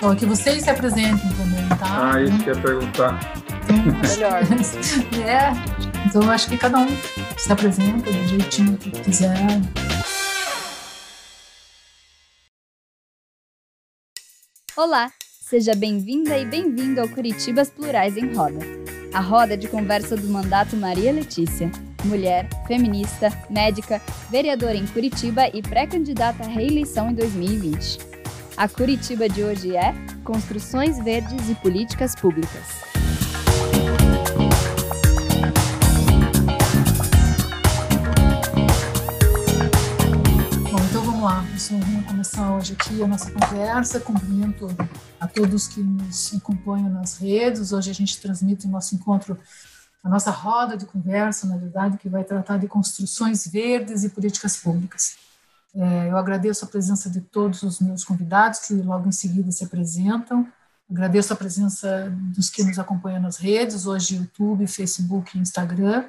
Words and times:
Bom, 0.00 0.14
que 0.14 0.26
vocês 0.26 0.62
se 0.62 0.70
apresentem 0.70 1.30
também, 1.34 1.68
tá? 1.78 2.12
Ah, 2.12 2.22
isso 2.22 2.38
que 2.44 2.50
eu 2.50 2.54
ia 2.54 2.62
perguntar. 2.62 3.20
Melhor. 4.02 4.42
é, 5.26 6.06
então 6.06 6.22
eu 6.22 6.30
acho 6.30 6.48
que 6.48 6.58
cada 6.58 6.78
um 6.78 6.88
se 7.38 7.50
apresenta 7.50 8.12
do 8.12 8.28
jeitinho 8.28 8.76
que 8.76 8.90
quiser. 8.90 9.34
Olá, 14.76 15.10
seja 15.40 15.74
bem-vinda 15.74 16.36
e 16.36 16.44
bem-vindo 16.44 17.00
ao 17.00 17.08
Curitibas 17.08 17.70
Plurais 17.70 18.16
em 18.16 18.34
Roda. 18.34 18.58
A 19.14 19.20
roda 19.20 19.56
de 19.56 19.68
conversa 19.68 20.16
do 20.16 20.28
mandato 20.28 20.76
Maria 20.76 21.12
Letícia, 21.12 21.70
mulher, 22.06 22.48
feminista, 22.66 23.30
médica, 23.50 24.00
vereadora 24.30 24.76
em 24.76 24.86
Curitiba 24.86 25.48
e 25.52 25.62
pré-candidata 25.62 26.44
à 26.44 26.46
reeleição 26.46 27.10
em 27.10 27.14
2020. 27.14 27.98
A 28.56 28.68
Curitiba 28.68 29.28
de 29.28 29.42
hoje 29.42 29.76
é 29.76 29.92
Construções 30.22 31.02
Verdes 31.02 31.48
e 31.50 31.54
Políticas 31.56 32.14
Públicas. 32.14 32.62
Bom, 40.70 40.80
então 40.88 41.02
vamos 41.02 41.22
lá. 41.22 41.44
Pessoal, 41.52 41.80
vamos 41.80 42.06
começar 42.06 42.56
hoje 42.56 42.76
aqui 42.78 43.02
a 43.02 43.08
nossa 43.08 43.30
conversa. 43.32 43.98
Cumprimento 43.98 44.68
a 45.18 45.26
todos 45.26 45.66
que 45.66 45.80
nos 45.80 46.32
acompanham 46.34 46.90
nas 46.90 47.18
redes. 47.18 47.72
Hoje 47.72 47.90
a 47.90 47.94
gente 47.94 48.20
transmite 48.20 48.66
o 48.66 48.70
nosso 48.70 48.94
encontro, 48.94 49.36
a 50.04 50.08
nossa 50.10 50.30
roda 50.30 50.76
de 50.76 50.84
conversa, 50.84 51.46
na 51.46 51.56
verdade, 51.56 51.96
que 51.96 52.10
vai 52.10 52.22
tratar 52.22 52.58
de 52.58 52.68
construções 52.68 53.46
verdes 53.46 54.04
e 54.04 54.10
políticas 54.10 54.54
públicas. 54.58 55.16
É, 55.74 56.10
eu 56.10 56.18
agradeço 56.18 56.66
a 56.66 56.68
presença 56.68 57.08
de 57.08 57.22
todos 57.22 57.62
os 57.62 57.80
meus 57.80 58.04
convidados 58.04 58.60
que 58.60 58.74
logo 58.74 59.08
em 59.08 59.12
seguida 59.12 59.50
se 59.50 59.64
apresentam. 59.64 60.46
Agradeço 60.90 61.32
a 61.32 61.36
presença 61.36 62.12
dos 62.14 62.50
que 62.50 62.62
nos 62.62 62.78
acompanham 62.78 63.22
nas 63.22 63.38
redes, 63.38 63.86
hoje 63.86 64.16
YouTube, 64.16 64.66
Facebook 64.66 65.36
e 65.36 65.40
Instagram. 65.40 66.04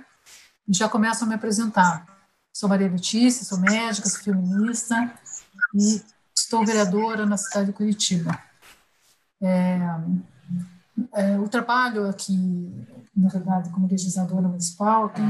E 0.68 0.74
já 0.74 0.90
começo 0.90 1.24
a 1.24 1.28
me 1.28 1.34
apresentar. 1.34 2.06
Sou 2.54 2.68
Maria 2.68 2.90
Letícia, 2.90 3.46
sou 3.46 3.58
médica, 3.60 4.10
sou 4.10 4.20
feminista 4.20 5.14
e 5.74 6.04
estou 6.36 6.66
vereadora 6.66 7.26
na 7.26 7.38
cidade 7.38 7.68
de 7.68 7.74
Curitiba. 7.74 8.38
É, 9.42 9.80
é, 11.14 11.38
o 11.40 11.48
trabalho 11.48 12.08
aqui, 12.08 12.72
na 13.16 13.30
verdade, 13.30 13.70
como 13.70 13.88
legisladora 13.88 14.48
municipal, 14.48 15.10
tem 15.10 15.26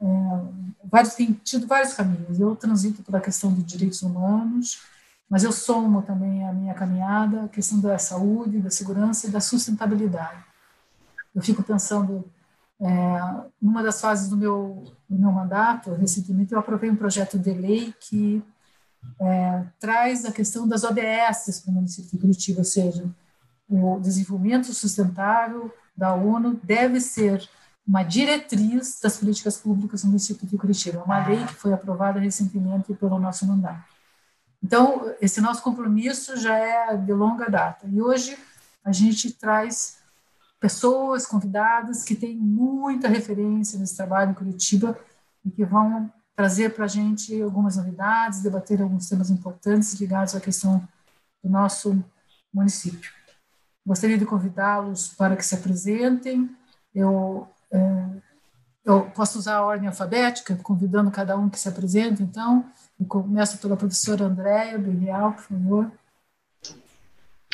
é, 0.00 0.40
vários, 0.84 1.14
tem 1.14 1.32
tido 1.32 1.66
vários 1.66 1.94
caminhos. 1.94 2.38
Eu 2.38 2.56
transito 2.56 3.02
pela 3.02 3.20
questão 3.20 3.52
de 3.52 3.62
direitos 3.62 4.02
humanos, 4.02 4.82
mas 5.28 5.44
eu 5.44 5.52
somo 5.52 6.02
também 6.02 6.46
a 6.46 6.52
minha 6.52 6.74
caminhada 6.74 7.44
a 7.44 7.48
questão 7.48 7.80
da 7.80 7.98
saúde, 7.98 8.60
da 8.60 8.70
segurança 8.70 9.26
e 9.26 9.30
da 9.30 9.40
sustentabilidade. 9.40 10.42
Eu 11.34 11.42
fico 11.42 11.62
pensando, 11.62 12.24
é, 12.80 13.18
numa 13.60 13.82
das 13.82 14.00
fases 14.00 14.28
do 14.28 14.36
meu, 14.36 14.84
do 15.08 15.18
meu 15.18 15.32
mandato, 15.32 15.92
recentemente 15.94 16.52
eu 16.52 16.58
aprovei 16.58 16.90
um 16.90 16.96
projeto 16.96 17.38
de 17.38 17.52
lei 17.52 17.94
que 17.98 18.42
é, 19.20 19.64
traz 19.78 20.24
a 20.24 20.32
questão 20.32 20.66
das 20.66 20.84
ODS 20.84 21.60
para 21.60 21.70
o 21.70 21.74
município 21.74 22.10
de 22.10 22.18
Curitiba, 22.18 22.60
ou 22.60 22.64
seja, 22.64 23.04
o 23.74 24.00
desenvolvimento 24.00 24.72
sustentável 24.72 25.72
da 25.96 26.14
ONU 26.14 26.58
deve 26.62 27.00
ser 27.00 27.48
uma 27.86 28.02
diretriz 28.02 28.98
das 29.00 29.18
políticas 29.18 29.58
públicas 29.58 30.02
no 30.02 30.10
município 30.10 30.46
de 30.46 30.56
Curitiba, 30.56 31.02
uma 31.04 31.26
lei 31.26 31.44
que 31.44 31.54
foi 31.54 31.72
aprovada 31.72 32.18
recentemente 32.18 32.94
pelo 32.94 33.18
nosso 33.18 33.46
mandato. 33.46 33.84
Então, 34.62 35.14
esse 35.20 35.40
nosso 35.40 35.62
compromisso 35.62 36.36
já 36.38 36.56
é 36.56 36.96
de 36.96 37.12
longa 37.12 37.50
data. 37.50 37.86
E 37.86 38.00
hoje 38.00 38.38
a 38.82 38.90
gente 38.90 39.30
traz 39.32 39.98
pessoas 40.58 41.26
convidadas 41.26 42.02
que 42.02 42.14
têm 42.14 42.34
muita 42.34 43.06
referência 43.06 43.78
nesse 43.78 43.94
trabalho 43.94 44.30
em 44.30 44.34
Curitiba 44.34 44.98
e 45.44 45.50
que 45.50 45.64
vão 45.64 46.10
trazer 46.34 46.74
para 46.74 46.86
a 46.86 46.88
gente 46.88 47.40
algumas 47.42 47.76
novidades, 47.76 48.42
debater 48.42 48.80
alguns 48.80 49.08
temas 49.08 49.28
importantes 49.28 49.92
ligados 50.00 50.34
à 50.34 50.40
questão 50.40 50.82
do 51.42 51.50
nosso 51.50 52.02
município. 52.52 53.12
Gostaria 53.86 54.18
de 54.18 54.24
convidá-los 54.24 55.08
para 55.08 55.36
que 55.36 55.44
se 55.44 55.54
apresentem. 55.54 56.50
Eu 56.94 57.48
é, 57.72 58.22
eu 58.84 59.10
posso 59.10 59.38
usar 59.38 59.56
a 59.56 59.64
ordem 59.64 59.88
alfabética, 59.88 60.54
convidando 60.62 61.10
cada 61.10 61.38
um 61.38 61.48
que 61.48 61.58
se 61.58 61.68
apresente, 61.68 62.22
então. 62.22 62.64
Eu 63.00 63.06
começo 63.06 63.56
pela 63.58 63.78
professora 63.78 64.26
Andréia 64.26 64.78
Berreal, 64.78 65.32
por 65.32 65.42
favor. 65.42 65.92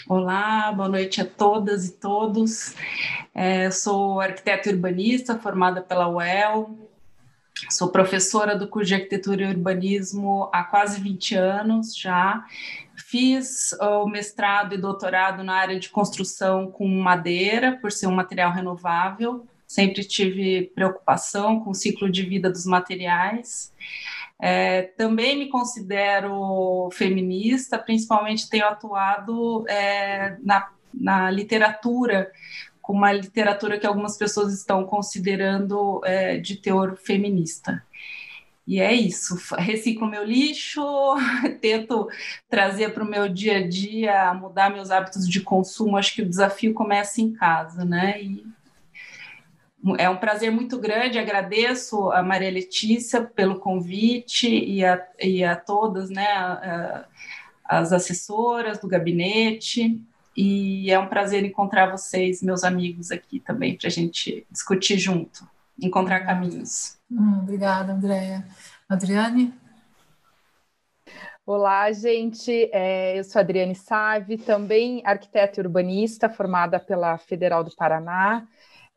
Olá, 0.09 0.73
boa 0.73 0.89
noite 0.89 1.21
a 1.21 1.25
todas 1.25 1.87
e 1.87 1.93
todos. 1.93 2.75
É, 3.33 3.71
sou 3.71 4.21
arquiteta 4.21 4.71
urbanista, 4.71 5.39
formada 5.39 5.81
pela 5.81 6.09
UEL. 6.09 6.77
Sou 7.69 7.89
professora 7.89 8.57
do 8.57 8.69
curso 8.69 8.89
de 8.89 8.95
Arquitetura 8.95 9.43
e 9.43 9.49
Urbanismo 9.49 10.49
há 10.53 10.65
quase 10.65 11.01
20 11.01 11.35
anos 11.35 11.97
já. 11.97 12.45
Fiz 12.97 13.73
o 13.81 14.07
mestrado 14.07 14.75
e 14.75 14.79
doutorado 14.79 15.43
na 15.43 15.55
área 15.55 15.79
de 15.79 15.89
construção 15.89 16.71
com 16.71 16.87
madeira, 16.87 17.79
por 17.81 17.93
ser 17.93 18.07
um 18.07 18.15
material 18.15 18.53
renovável 18.53 19.47
sempre 19.71 20.03
tive 20.03 20.73
preocupação 20.75 21.61
com 21.61 21.71
o 21.71 21.75
ciclo 21.75 22.11
de 22.11 22.25
vida 22.25 22.51
dos 22.51 22.67
materiais. 22.67 23.73
É, 24.37 24.83
também 24.83 25.39
me 25.39 25.49
considero 25.49 26.89
feminista, 26.93 27.79
principalmente 27.79 28.51
tenho 28.51 28.67
atuado 28.67 29.65
é, 29.69 30.37
na, 30.43 30.69
na 30.93 31.31
literatura, 31.31 32.33
com 32.91 32.97
uma 32.97 33.13
literatura 33.13 33.79
que 33.79 33.87
algumas 33.87 34.17
pessoas 34.17 34.53
estão 34.53 34.85
considerando 34.85 36.01
é, 36.05 36.39
de 36.39 36.57
teor 36.57 36.97
feminista. 36.97 37.81
E 38.67 38.81
é 38.81 38.93
isso, 38.93 39.37
reciclo 39.57 40.09
meu 40.09 40.25
lixo, 40.25 40.83
tento 41.63 42.09
trazer 42.49 42.93
para 42.93 43.05
o 43.05 43.09
meu 43.09 43.29
dia 43.29 43.59
a 43.59 43.69
dia, 43.69 44.35
mudar 44.35 44.71
meus 44.71 44.91
hábitos 44.91 45.29
de 45.29 45.41
consumo. 45.41 45.97
Acho 45.97 46.17
que 46.17 46.23
o 46.23 46.29
desafio 46.29 46.75
começa 46.75 47.21
em 47.21 47.33
casa, 47.33 47.85
né? 47.85 48.21
E 48.21 48.45
é 49.97 50.11
um 50.11 50.17
prazer 50.17 50.51
muito 50.51 50.77
grande, 50.77 51.17
agradeço 51.17 52.11
a 52.11 52.25
Maria 52.25 52.51
Letícia 52.51 53.23
pelo 53.23 53.61
convite 53.61 54.49
e 54.49 54.85
a, 54.85 55.01
e 55.21 55.45
a 55.45 55.55
todas, 55.55 56.11
né, 56.11 56.27
a, 56.27 57.07
a, 57.69 57.79
as 57.79 57.93
assessoras 57.93 58.81
do 58.81 58.89
gabinete, 58.89 60.05
e 60.37 60.91
é 60.91 60.99
um 60.99 61.09
prazer 61.09 61.45
encontrar 61.45 61.91
vocês, 61.91 62.43
meus 62.43 62.65
amigos, 62.65 63.11
aqui 63.11 63.41
também, 63.41 63.77
para 63.77 63.89
a 63.89 63.91
gente 63.91 64.47
discutir 64.51 64.99
junto, 64.99 65.49
encontrar 65.81 66.21
caminhos. 66.21 66.99
Hum, 67.11 67.41
obrigada, 67.43 67.93
Andréia. 67.93 68.47
Adriane? 68.89 69.55
Olá, 71.45 71.91
gente. 71.93 72.71
É, 72.73 73.19
eu 73.19 73.25
sou 73.25 73.41
Adriane 73.41 73.75
Save, 73.75 74.39
também 74.39 75.03
arquiteta 75.05 75.61
e 75.61 75.65
urbanista, 75.65 76.29
formada 76.29 76.79
pela 76.79 77.19
Federal 77.19 77.65
do 77.65 77.75
Paraná 77.75 78.47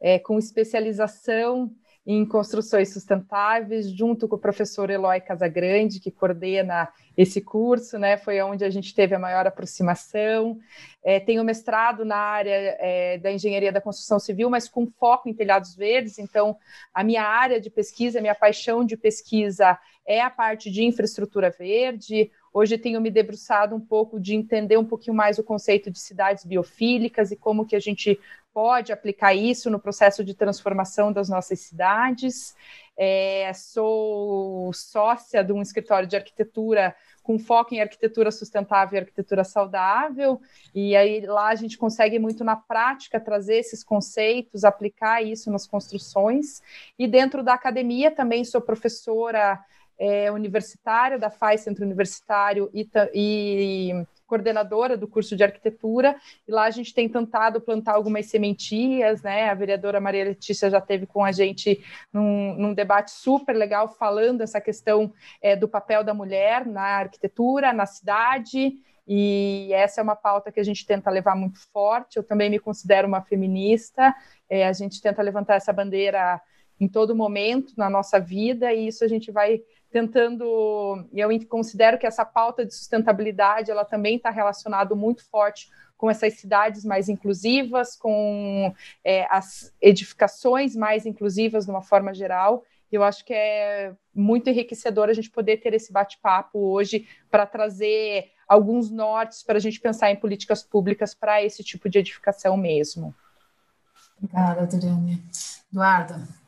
é, 0.04 0.20
com 0.20 0.38
especialização 0.38 1.72
em 2.06 2.26
construções 2.26 2.92
sustentáveis, 2.92 3.90
junto 3.90 4.28
com 4.28 4.36
o 4.36 4.40
professor 4.40 4.90
Eloy 4.90 5.22
Casagrande, 5.22 6.02
que 6.02 6.12
coordena 6.12 6.90
esse 7.16 7.40
curso, 7.40 7.98
né? 7.98 8.18
Foi 8.18 8.42
onde 8.42 8.66
a 8.66 8.70
gente 8.70 8.94
teve 8.94 9.16
a 9.16 9.20
maior 9.20 9.48
aproximação. 9.48 10.60
É, 11.02 11.20
tenho 11.20 11.44
mestrado 11.46 12.04
na 12.04 12.18
área 12.18 12.78
é, 12.80 13.18
da 13.20 13.32
engenharia 13.32 13.72
da 13.72 13.80
construção 13.80 14.20
civil, 14.20 14.50
mas 14.50 14.68
com 14.68 14.86
foco 14.86 15.30
em 15.30 15.34
telhados 15.34 15.76
verdes. 15.76 16.20
Então, 16.20 16.58
a 16.94 17.04
minha 17.04 17.24
área 17.24 17.62
de 17.62 17.70
pesquisa, 17.70 18.20
a 18.20 18.22
minha 18.22 18.36
paixão 18.36 18.84
de 18.84 18.98
pesquisa 18.98 19.80
é 20.06 20.22
a 20.22 20.30
parte 20.30 20.70
de 20.70 20.84
infraestrutura 20.84 21.50
verde. 21.50 22.30
Hoje 22.54 22.78
tenho 22.78 23.02
me 23.02 23.10
debruçado 23.10 23.76
um 23.76 23.80
pouco 23.80 24.20
de 24.20 24.36
entender 24.36 24.78
um 24.78 24.86
pouquinho 24.86 25.16
mais 25.16 25.40
o 25.40 25.44
conceito 25.44 25.90
de 25.90 26.00
cidades 26.00 26.46
biofílicas 26.46 27.32
e 27.32 27.36
como 27.36 27.66
que 27.66 27.76
a 27.76 27.80
gente 27.80 28.20
pode 28.54 28.92
aplicar 28.92 29.34
isso 29.34 29.70
no 29.72 29.80
processo 29.80 30.24
de 30.24 30.36
transformação 30.36 31.12
das 31.12 31.28
nossas 31.28 31.60
cidades. 31.62 32.56
É, 32.96 33.52
sou 33.56 34.72
sócia 34.72 35.44
de 35.44 35.52
um 35.52 35.64
escritório 35.64 36.08
de 36.08 36.16
arquitetura 36.16 36.96
com 37.24 37.40
foco 37.40 37.74
em 37.74 37.82
arquitetura 37.82 38.30
sustentável 38.30 38.98
e 38.98 39.00
arquitetura 39.00 39.44
saudável, 39.46 40.42
e 40.76 40.94
aí 40.94 41.26
lá 41.26 41.48
a 41.48 41.56
gente 41.56 41.78
consegue 41.78 42.20
muito 42.20 42.44
na 42.44 42.58
prática 42.58 43.18
trazer 43.18 43.56
esses 43.56 43.82
conceitos, 43.82 44.66
aplicar 44.66 45.24
isso 45.24 45.50
nas 45.50 45.66
construções, 45.66 46.62
e 47.00 47.08
dentro 47.08 47.42
da 47.42 47.54
academia 47.54 48.12
também 48.12 48.44
sou 48.44 48.60
professora 48.60 49.58
é, 50.04 50.30
universitária 50.30 51.18
da 51.18 51.30
FAI 51.30 51.58
Centro 51.58 51.86
Universitário 51.86 52.70
e, 52.74 52.86
e 53.14 54.06
coordenadora 54.28 54.98
do 54.98 55.08
curso 55.08 55.34
de 55.34 55.46
arquitetura, 55.46 56.18
e 56.46 56.52
lá 56.52 56.64
a 56.66 56.72
gente 56.72 56.94
tem 56.94 57.08
tentado 57.08 57.62
plantar 57.62 57.94
algumas 57.94 58.26
sementinhas, 58.26 59.22
né? 59.22 59.50
A 59.50 59.54
vereadora 59.54 60.02
Maria 60.02 60.26
Letícia 60.26 60.70
já 60.70 60.82
teve 60.82 61.06
com 61.06 61.24
a 61.24 61.32
gente 61.32 61.82
num, 62.12 62.54
num 62.56 62.74
debate 62.74 63.12
super 63.12 63.56
legal 63.56 63.88
falando 63.88 64.42
essa 64.42 64.60
questão 64.60 65.14
é, 65.42 65.56
do 65.56 65.70
papel 65.70 66.04
da 66.04 66.14
mulher 66.14 66.66
na 66.66 66.98
arquitetura, 66.98 67.72
na 67.72 67.86
cidade. 67.86 68.74
e 69.08 69.70
essa 69.72 70.02
é 70.02 70.04
uma 70.04 70.18
pauta 70.18 70.52
que 70.52 70.60
a 70.60 70.64
gente 70.66 70.86
tenta 70.86 71.10
levar 71.10 71.36
muito 71.36 71.60
forte. 71.72 72.18
Eu 72.18 72.24
também 72.24 72.50
me 72.50 72.60
considero 72.60 73.08
uma 73.08 73.22
feminista, 73.22 74.14
é, 74.50 74.68
a 74.68 74.74
gente 74.74 75.02
tenta 75.02 75.22
levantar 75.22 75.56
essa 75.56 75.72
bandeira 75.72 76.42
em 76.78 76.90
todo 76.90 77.16
momento 77.16 77.74
na 77.78 77.90
nossa 77.90 78.20
vida, 78.20 78.74
e 78.74 78.88
isso 78.88 79.06
a 79.06 79.08
gente 79.08 79.32
vai 79.32 79.62
tentando. 79.94 81.08
Eu 81.14 81.30
considero 81.48 82.00
que 82.00 82.08
essa 82.08 82.26
pauta 82.26 82.66
de 82.66 82.74
sustentabilidade 82.74 83.70
ela 83.70 83.86
também 83.86 84.18
está 84.18 84.32
relacionada 84.32 84.96
muito 84.96 85.24
forte 85.30 85.70
com 85.96 86.10
essas 86.10 86.34
cidades 86.34 86.84
mais 86.84 87.08
inclusivas, 87.08 87.96
com 87.96 88.74
é, 89.06 89.28
as 89.30 89.72
edificações 89.80 90.76
mais 90.76 91.06
inclusivas 91.06 91.66
de 91.66 91.72
uma 91.72 91.84
forma 91.84 92.14
geral. 92.14 92.64
Eu 92.92 93.04
acho 93.04 93.24
que 93.24 93.34
é 93.34 93.94
muito 94.14 94.50
enriquecedor 94.50 95.10
a 95.10 95.14
gente 95.14 95.30
poder 95.30 95.58
ter 95.58 95.74
esse 95.74 95.94
bate-papo 95.94 96.60
hoje 96.60 97.08
para 97.30 97.46
trazer 97.46 98.32
alguns 98.48 98.90
nortes 98.92 99.44
para 99.44 99.58
a 99.58 99.62
gente 99.62 99.80
pensar 99.80 100.12
em 100.12 100.16
políticas 100.16 100.64
públicas 100.64 101.14
para 101.14 101.44
esse 101.44 101.64
tipo 101.64 101.88
de 101.88 102.00
edificação 102.00 102.58
mesmo. 102.58 103.16
Obrigada, 104.18 104.62
Adriane. 104.62 105.24
Eduardo. 105.72 106.43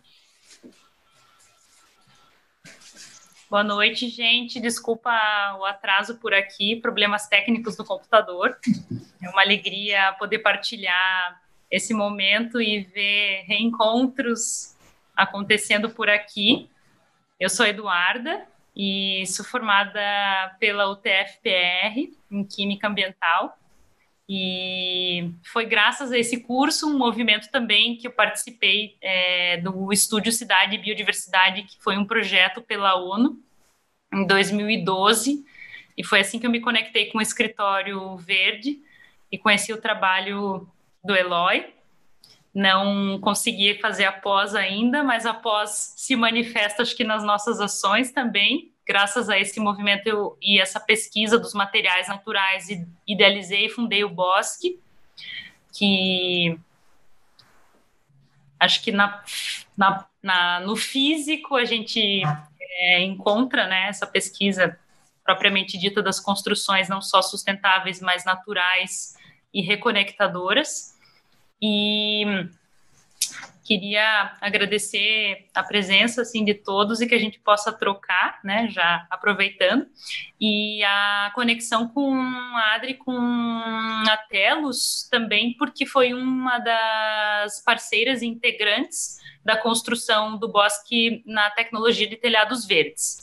Boa 3.56 3.64
noite, 3.64 4.10
gente. 4.10 4.60
Desculpa 4.60 5.10
o 5.58 5.64
atraso 5.64 6.18
por 6.18 6.34
aqui, 6.34 6.76
problemas 6.76 7.30
técnicos 7.30 7.78
no 7.78 7.86
computador. 7.86 8.60
É 9.24 9.30
uma 9.30 9.42
alegria 9.42 10.12
poder 10.20 10.40
partilhar 10.40 11.42
esse 11.72 11.94
momento 11.94 12.62
e 12.62 12.82
ver 12.82 13.46
reencontros 13.48 14.76
acontecendo 15.16 15.90
por 15.90 16.10
aqui. 16.10 16.70
Eu 17.40 17.50
sou 17.50 17.66
Eduarda 17.66 18.46
e 18.76 19.24
sou 19.28 19.46
formada 19.46 20.02
pela 20.60 20.90
UTFPR 20.90 22.14
em 22.30 22.44
Química 22.44 22.90
Ambiental. 22.90 23.58
E 24.28 25.32
foi 25.44 25.66
graças 25.66 26.12
a 26.12 26.18
esse 26.18 26.42
curso, 26.42 26.90
um 26.90 26.98
movimento 26.98 27.50
também 27.52 27.96
que 27.96 28.08
eu 28.08 28.12
participei 28.12 28.98
é, 29.00 29.58
do 29.58 29.94
Estúdio 29.94 30.32
Cidade 30.32 30.76
e 30.76 30.80
Biodiversidade, 30.80 31.64
que 31.64 31.82
foi 31.84 31.96
um 31.96 32.06
projeto 32.06 32.62
pela 32.62 32.96
ONU 32.96 33.40
em 34.12 34.26
2012. 34.26 35.46
E 35.98 36.04
foi 36.04 36.22
assim 36.22 36.40
que 36.40 36.48
eu 36.48 36.52
me 36.52 36.60
conectei 36.60 37.06
com 37.08 37.20
o 37.20 37.22
Escritório 37.22 38.18
Verde 38.18 38.80
e 39.32 39.38
conheci 39.38 39.72
o 39.72 39.82
trabalho 39.82 40.68
do 41.04 41.16
Eloy. 41.16 41.74
Não 42.54 43.20
consegui 43.20 43.76
fazer 43.76 44.06
a 44.06 44.12
pós 44.12 44.56
ainda, 44.56 45.04
mas 45.04 45.26
a 45.26 45.34
pós 45.34 45.94
se 45.98 46.16
manifesta, 46.16 46.82
acho 46.82 46.96
que 46.96 47.04
nas 47.04 47.24
nossas 47.24 47.60
ações 47.60 48.12
também, 48.12 48.74
graças 48.86 49.30
a 49.30 49.40
esse 49.40 49.60
movimento 49.60 50.08
eu, 50.08 50.38
e 50.42 50.60
essa 50.60 50.80
pesquisa 50.80 51.38
dos 51.38 51.54
materiais 51.54 52.08
naturais, 52.08 52.68
idealizei 53.08 53.66
e 53.66 53.70
fundei 53.70 54.04
o 54.04 54.10
Bosque, 54.10 54.80
que 55.74 56.60
acho 58.60 58.82
que 58.82 58.92
na, 58.92 59.24
na, 59.76 60.08
na 60.22 60.60
no 60.62 60.76
físico 60.76 61.56
a 61.56 61.66
gente 61.66 62.24
é, 62.80 63.02
encontra 63.04 63.68
né, 63.68 63.88
essa 63.88 64.08
pesquisa 64.08 64.80
propriamente 65.24 65.78
dita 65.78 66.04
das 66.04 66.20
construções 66.20 66.88
não 66.88 67.02
só 67.02 67.22
sustentáveis, 67.22 68.00
mas 68.00 68.24
naturais 68.24 69.16
e 69.54 69.62
reconectadoras. 69.62 70.96
E 71.62 72.48
queria 73.66 74.38
agradecer 74.40 75.48
a 75.54 75.64
presença 75.64 76.22
assim 76.22 76.46
de 76.46 76.54
todos 76.54 77.02
e 77.02 77.08
que 77.08 77.16
a 77.16 77.20
gente 77.20 77.40
possa 77.40 77.74
trocar, 77.74 78.40
né, 78.44 78.68
já 78.70 79.08
aproveitando, 79.10 79.88
e 80.40 80.84
a 80.84 81.32
conexão 81.34 81.88
com 81.88 82.14
a 82.14 82.76
Adri, 82.76 82.94
com 82.94 83.18
a 83.18 84.18
Telos 84.30 85.10
também, 85.10 85.56
porque 85.58 85.86
foi 85.86 86.14
uma 86.14 86.60
das 86.60 87.60
parceiras 87.64 88.22
integrantes 88.22 89.18
da 89.44 89.58
construção 89.58 90.38
do 90.38 90.48
bosque 90.48 91.24
na 91.26 91.50
tecnologia 91.50 92.08
de 92.08 92.18
telhados 92.18 92.66
verdes. 92.66 93.18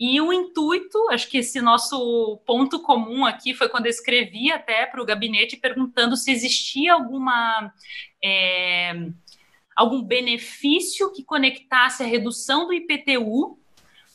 E 0.00 0.20
o 0.20 0.32
intuito, 0.32 1.08
acho 1.10 1.28
que 1.28 1.38
esse 1.38 1.60
nosso 1.60 2.40
ponto 2.46 2.80
comum 2.80 3.24
aqui 3.26 3.52
foi 3.52 3.68
quando 3.68 3.86
eu 3.86 3.90
escrevi 3.90 4.50
até 4.52 4.86
para 4.86 5.02
o 5.02 5.04
gabinete 5.04 5.56
perguntando 5.56 6.16
se 6.16 6.30
existia 6.30 6.92
alguma 6.92 7.72
é, 8.22 9.08
algum 9.78 10.02
benefício 10.02 11.12
que 11.12 11.22
conectasse 11.22 12.02
a 12.02 12.06
redução 12.06 12.66
do 12.66 12.72
IPTU 12.72 13.56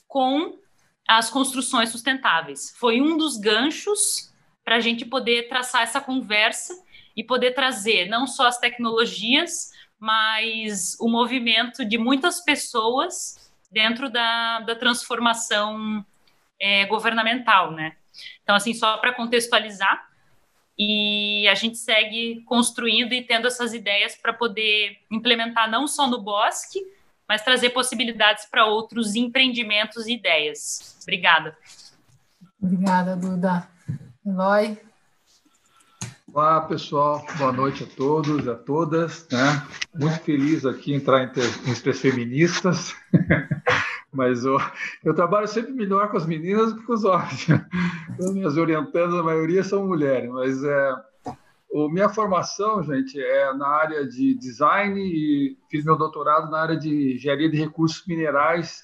com 0.05 0.59
as 1.07 1.29
construções 1.29 1.89
sustentáveis. 1.89 2.75
Foi 2.77 2.99
um 2.99 3.17
dos 3.17 3.37
ganchos 3.37 4.29
para 4.61 4.75
a 4.75 4.79
gente 4.81 5.05
poder 5.05 5.47
traçar 5.47 5.83
essa 5.83 6.01
conversa 6.01 6.73
e 7.15 7.23
poder 7.23 7.51
trazer 7.51 8.09
não 8.09 8.27
só 8.27 8.47
as 8.47 8.57
tecnologias, 8.57 9.71
mas 9.97 10.97
o 10.99 11.07
movimento 11.07 11.85
de 11.85 11.97
muitas 11.97 12.41
pessoas 12.41 13.49
dentro 13.71 14.09
da, 14.09 14.59
da 14.59 14.75
transformação 14.75 16.05
é, 16.59 16.85
governamental, 16.87 17.71
né? 17.71 17.95
Então, 18.43 18.53
assim, 18.53 18.73
só 18.73 18.97
para 18.97 19.13
contextualizar, 19.13 20.09
e 20.77 21.47
a 21.47 21.55
gente 21.55 21.77
segue 21.77 22.41
construindo 22.45 23.13
e 23.13 23.21
tendo 23.21 23.47
essas 23.47 23.73
ideias 23.73 24.15
para 24.15 24.33
poder 24.33 24.97
implementar 25.11 25.69
não 25.69 25.87
só 25.87 26.07
no 26.07 26.21
bosque, 26.21 26.79
mas 27.27 27.43
trazer 27.43 27.69
possibilidades 27.69 28.45
para 28.45 28.65
outros 28.65 29.15
empreendimentos 29.15 30.07
e 30.07 30.13
ideias. 30.13 30.97
Obrigada. 31.03 31.55
Obrigada, 32.61 33.15
Duda. 33.15 33.67
Eloy? 34.25 34.77
Olá, 36.33 36.61
pessoal. 36.61 37.23
Boa 37.37 37.51
noite 37.51 37.83
a 37.83 37.87
todos 37.95 38.45
e 38.45 38.49
a 38.49 38.55
todas. 38.55 39.27
Né? 39.31 39.67
Muito 39.93 40.19
feliz 40.21 40.65
aqui 40.65 40.93
em 40.93 40.95
entrar 40.95 41.23
entre 41.23 41.43
as 41.43 41.99
feministas. 41.99 42.95
Mas 44.13 44.45
eu, 44.45 44.57
eu 45.03 45.13
trabalho 45.13 45.47
sempre 45.47 45.73
melhor 45.73 46.09
com 46.09 46.17
as 46.17 46.25
meninas 46.25 46.73
do 46.73 46.79
que 46.79 46.85
com 46.85 46.93
os 46.93 47.03
homens. 47.03 47.47
As 48.19 48.31
minhas 48.33 48.57
orientandas, 48.57 49.19
a 49.19 49.23
maioria 49.23 49.63
são 49.63 49.87
mulheres, 49.87 50.29
mas 50.29 50.63
é, 50.63 50.95
o, 51.71 51.89
minha 51.89 52.09
formação, 52.09 52.83
gente, 52.83 53.19
é 53.19 53.53
na 53.53 53.67
área 53.67 54.07
de 54.07 54.35
design 54.35 55.01
e 55.01 55.57
fiz 55.69 55.83
meu 55.83 55.97
doutorado 55.97 56.49
na 56.51 56.59
área 56.59 56.77
de 56.77 57.15
engenharia 57.15 57.49
de 57.49 57.57
recursos 57.57 58.05
minerais 58.05 58.83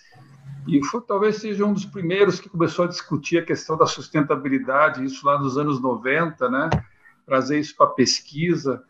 e 0.68 0.84
foi, 0.86 1.02
talvez 1.02 1.38
seja 1.38 1.66
um 1.66 1.74
dos 1.74 1.86
primeiros 1.86 2.40
que 2.40 2.50
começou 2.50 2.86
a 2.86 2.88
discutir 2.88 3.40
a 3.40 3.46
questão 3.46 3.78
da 3.78 3.86
sustentabilidade, 3.86 5.04
isso 5.04 5.26
lá 5.26 5.40
nos 5.40 5.58
anos 5.58 5.82
90, 5.82 6.50
né? 6.50 6.70
Trazer 7.26 7.60
isso 7.60 7.76
para 7.76 7.88
pesquisa. 7.88 8.84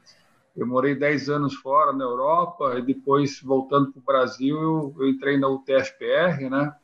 Eu 0.60 0.68
morei 0.68 0.94
10 0.94 1.30
anos 1.30 1.56
fora 1.56 1.94
na 1.94 2.04
Europa 2.04 2.78
e 2.78 2.82
depois, 2.82 3.42
voltando 3.42 3.94
para 3.94 4.00
o 4.00 4.04
Brasil, 4.04 4.94
eu, 4.98 5.08
entrei 5.08 5.38
na 5.38 5.48
UTFPR, 5.48 6.50
né? 6.50 6.76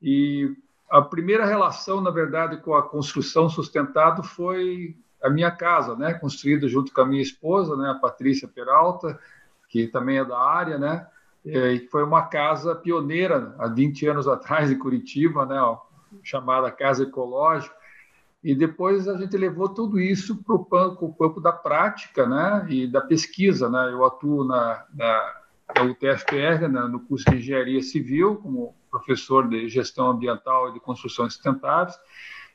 E 0.00 0.56
a 0.90 1.02
primeira 1.02 1.44
relação, 1.44 2.00
na 2.00 2.10
verdade, 2.10 2.56
com 2.62 2.74
a 2.74 2.82
construção 2.82 3.50
sustentável 3.50 4.24
foi 4.24 4.96
a 5.22 5.28
minha 5.28 5.50
casa, 5.50 5.94
né? 5.94 6.14
Construída 6.14 6.66
junto 6.66 6.90
com 6.90 7.02
a 7.02 7.06
minha 7.06 7.20
esposa, 7.20 7.76
né? 7.76 7.90
A 7.90 7.94
Patrícia 7.96 8.48
Peralta, 8.48 9.20
que 9.68 9.86
também 9.88 10.16
é 10.16 10.24
da 10.24 10.38
área, 10.38 10.78
né? 10.78 11.06
E 11.44 11.86
foi 11.90 12.02
uma 12.02 12.22
casa 12.22 12.74
pioneira 12.74 13.54
há 13.58 13.68
20 13.68 14.06
anos 14.06 14.26
atrás 14.26 14.70
em 14.70 14.78
Curitiba, 14.78 15.44
né? 15.44 15.58
Chamada 16.22 16.70
Casa 16.70 17.02
Ecológica 17.02 17.81
e 18.42 18.54
depois 18.54 19.06
a 19.06 19.16
gente 19.16 19.36
levou 19.36 19.68
tudo 19.68 20.00
isso 20.00 20.42
para 20.42 20.54
o 20.54 21.14
campo 21.14 21.40
da 21.40 21.52
prática 21.52 22.26
né, 22.26 22.66
e 22.68 22.86
da 22.86 23.00
pesquisa. 23.00 23.68
Né? 23.68 23.90
Eu 23.92 24.04
atuo 24.04 24.44
na, 24.44 24.84
na, 24.92 25.34
na 25.76 25.82
UTFPR, 25.84 26.68
né, 26.68 26.82
no 26.82 27.00
curso 27.00 27.30
de 27.30 27.36
Engenharia 27.36 27.80
Civil, 27.82 28.36
como 28.36 28.74
professor 28.90 29.48
de 29.48 29.68
Gestão 29.68 30.10
Ambiental 30.10 30.70
e 30.70 30.72
de 30.72 30.80
Construções 30.80 31.34
Sustentáveis. 31.34 31.96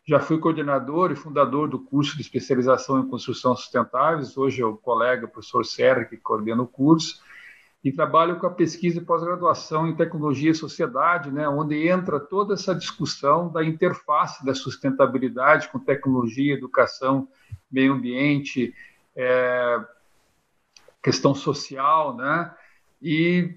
Já 0.05 0.19
fui 0.19 0.37
coordenador 0.37 1.11
e 1.11 1.15
fundador 1.15 1.69
do 1.69 1.79
curso 1.79 2.15
de 2.15 2.21
especialização 2.21 2.99
em 2.99 3.07
Construção 3.07 3.55
Sustentáveis. 3.55 4.37
Hoje 4.37 4.61
é 4.61 4.65
o 4.65 4.75
colega, 4.75 5.25
o 5.25 5.29
professor 5.29 5.65
Serra, 5.65 6.05
que 6.05 6.17
coordena 6.17 6.61
o 6.61 6.67
curso 6.67 7.21
e 7.83 7.91
trabalho 7.91 8.37
com 8.39 8.47
a 8.47 8.51
pesquisa 8.51 8.97
e 8.97 9.05
pós-graduação 9.05 9.87
em 9.87 9.95
tecnologia 9.95 10.51
e 10.51 10.55
sociedade, 10.55 11.31
né, 11.31 11.47
onde 11.47 11.87
entra 11.87 12.19
toda 12.19 12.53
essa 12.53 12.73
discussão 12.73 13.49
da 13.49 13.63
interface 13.63 14.45
da 14.45 14.53
sustentabilidade 14.53 15.69
com 15.69 15.79
tecnologia, 15.79 16.53
educação, 16.53 17.27
meio 17.71 17.93
ambiente, 17.93 18.73
é, 19.15 19.79
questão 21.01 21.33
social, 21.33 22.15
né, 22.15 22.53
e 23.01 23.55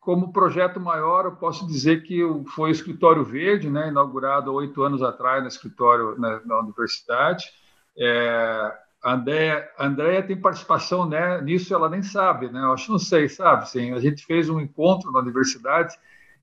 como 0.00 0.32
projeto 0.32 0.80
maior, 0.80 1.26
eu 1.26 1.32
posso 1.32 1.66
dizer 1.66 2.02
que 2.02 2.22
foi 2.54 2.70
o 2.70 2.72
Escritório 2.72 3.22
Verde, 3.22 3.68
né, 3.68 3.88
inaugurado 3.88 4.52
oito 4.54 4.82
anos 4.82 5.02
atrás 5.02 5.42
no 5.42 5.48
escritório 5.48 6.18
na, 6.18 6.40
na 6.46 6.60
universidade, 6.60 7.44
é, 7.96 8.78
a 9.02 9.14
Andrea, 9.14 9.68
a 9.78 9.86
Andrea 9.86 10.22
tem 10.22 10.40
participação 10.40 11.08
né, 11.08 11.40
nisso, 11.40 11.72
ela 11.72 11.88
nem 11.88 12.02
sabe, 12.02 12.50
né? 12.50 12.60
Eu 12.60 12.72
acho 12.72 12.90
não 12.90 12.98
sei, 12.98 13.28
sabe? 13.28 13.68
Sim, 13.68 13.92
a 13.92 14.00
gente 14.00 14.26
fez 14.26 14.48
um 14.48 14.60
encontro 14.60 15.12
na 15.12 15.20
universidade 15.20 15.96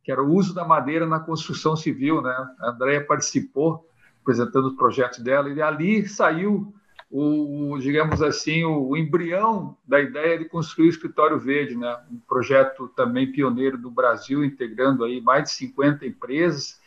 que 0.04 0.12
era 0.12 0.24
o 0.24 0.32
uso 0.32 0.54
da 0.54 0.64
madeira 0.64 1.08
na 1.08 1.20
construção 1.20 1.76
civil, 1.76 2.22
né? 2.22 2.32
A 2.60 2.70
Andrea 2.70 3.04
participou 3.04 3.90
apresentando 4.22 4.68
os 4.68 4.76
projetos 4.76 5.20
dela, 5.20 5.50
e 5.50 5.62
ali 5.62 6.08
saiu 6.08 6.74
o, 7.10 7.78
digamos 7.80 8.22
assim, 8.22 8.64
o, 8.64 8.90
o, 8.90 8.98
embrião 8.98 9.78
da 9.88 10.00
ideia 10.00 10.38
de 10.38 10.46
construir 10.46 10.88
o 10.88 10.90
Escritório 10.90 11.40
Verde, 11.40 11.76
né? 11.76 11.98
um 12.12 12.20
projeto 12.20 12.88
também 12.90 13.32
pioneiro 13.32 13.78
do 13.78 13.90
Brasil, 13.90 14.44
integrando 14.44 15.04
aí 15.04 15.22
mais 15.22 15.46
de 15.46 15.50
50 15.52 16.06
empresas, 16.06 16.80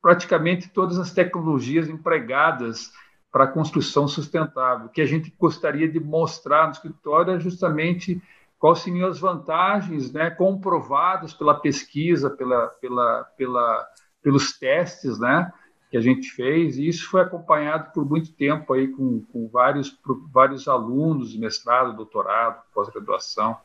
praticamente 0.00 0.68
todas 0.68 0.98
as 0.98 1.12
tecnologias 1.12 1.88
empregadas 1.88 2.92
para 3.30 3.44
a 3.44 3.48
construção 3.48 4.08
sustentável. 4.08 4.86
O 4.86 4.90
que 4.90 5.00
a 5.00 5.06
gente 5.06 5.34
gostaria 5.38 5.88
de 5.88 6.00
mostrar 6.00 6.66
no 6.66 6.72
escritório 6.72 7.34
é 7.34 7.40
justamente 7.40 8.20
quais 8.58 8.78
seriam 8.80 9.08
as 9.08 9.18
vantagens 9.18 10.12
né, 10.12 10.30
comprovadas 10.30 11.34
pela 11.34 11.54
pesquisa, 11.54 12.30
pela, 12.30 12.68
pela, 12.80 13.24
pela, 13.36 13.86
pelos 14.22 14.58
testes, 14.58 15.18
né, 15.18 15.52
que 15.90 15.96
a 15.96 16.00
gente 16.00 16.30
fez, 16.30 16.78
e 16.78 16.88
isso 16.88 17.08
foi 17.08 17.20
acompanhado 17.20 17.92
por 17.92 18.08
muito 18.08 18.32
tempo 18.32 18.72
aí 18.72 18.88
com, 18.88 19.22
com 19.32 19.48
vários, 19.48 19.96
vários 20.32 20.66
alunos, 20.66 21.36
mestrado, 21.36 21.96
doutorado, 21.96 22.62
pós-graduação. 22.74 23.56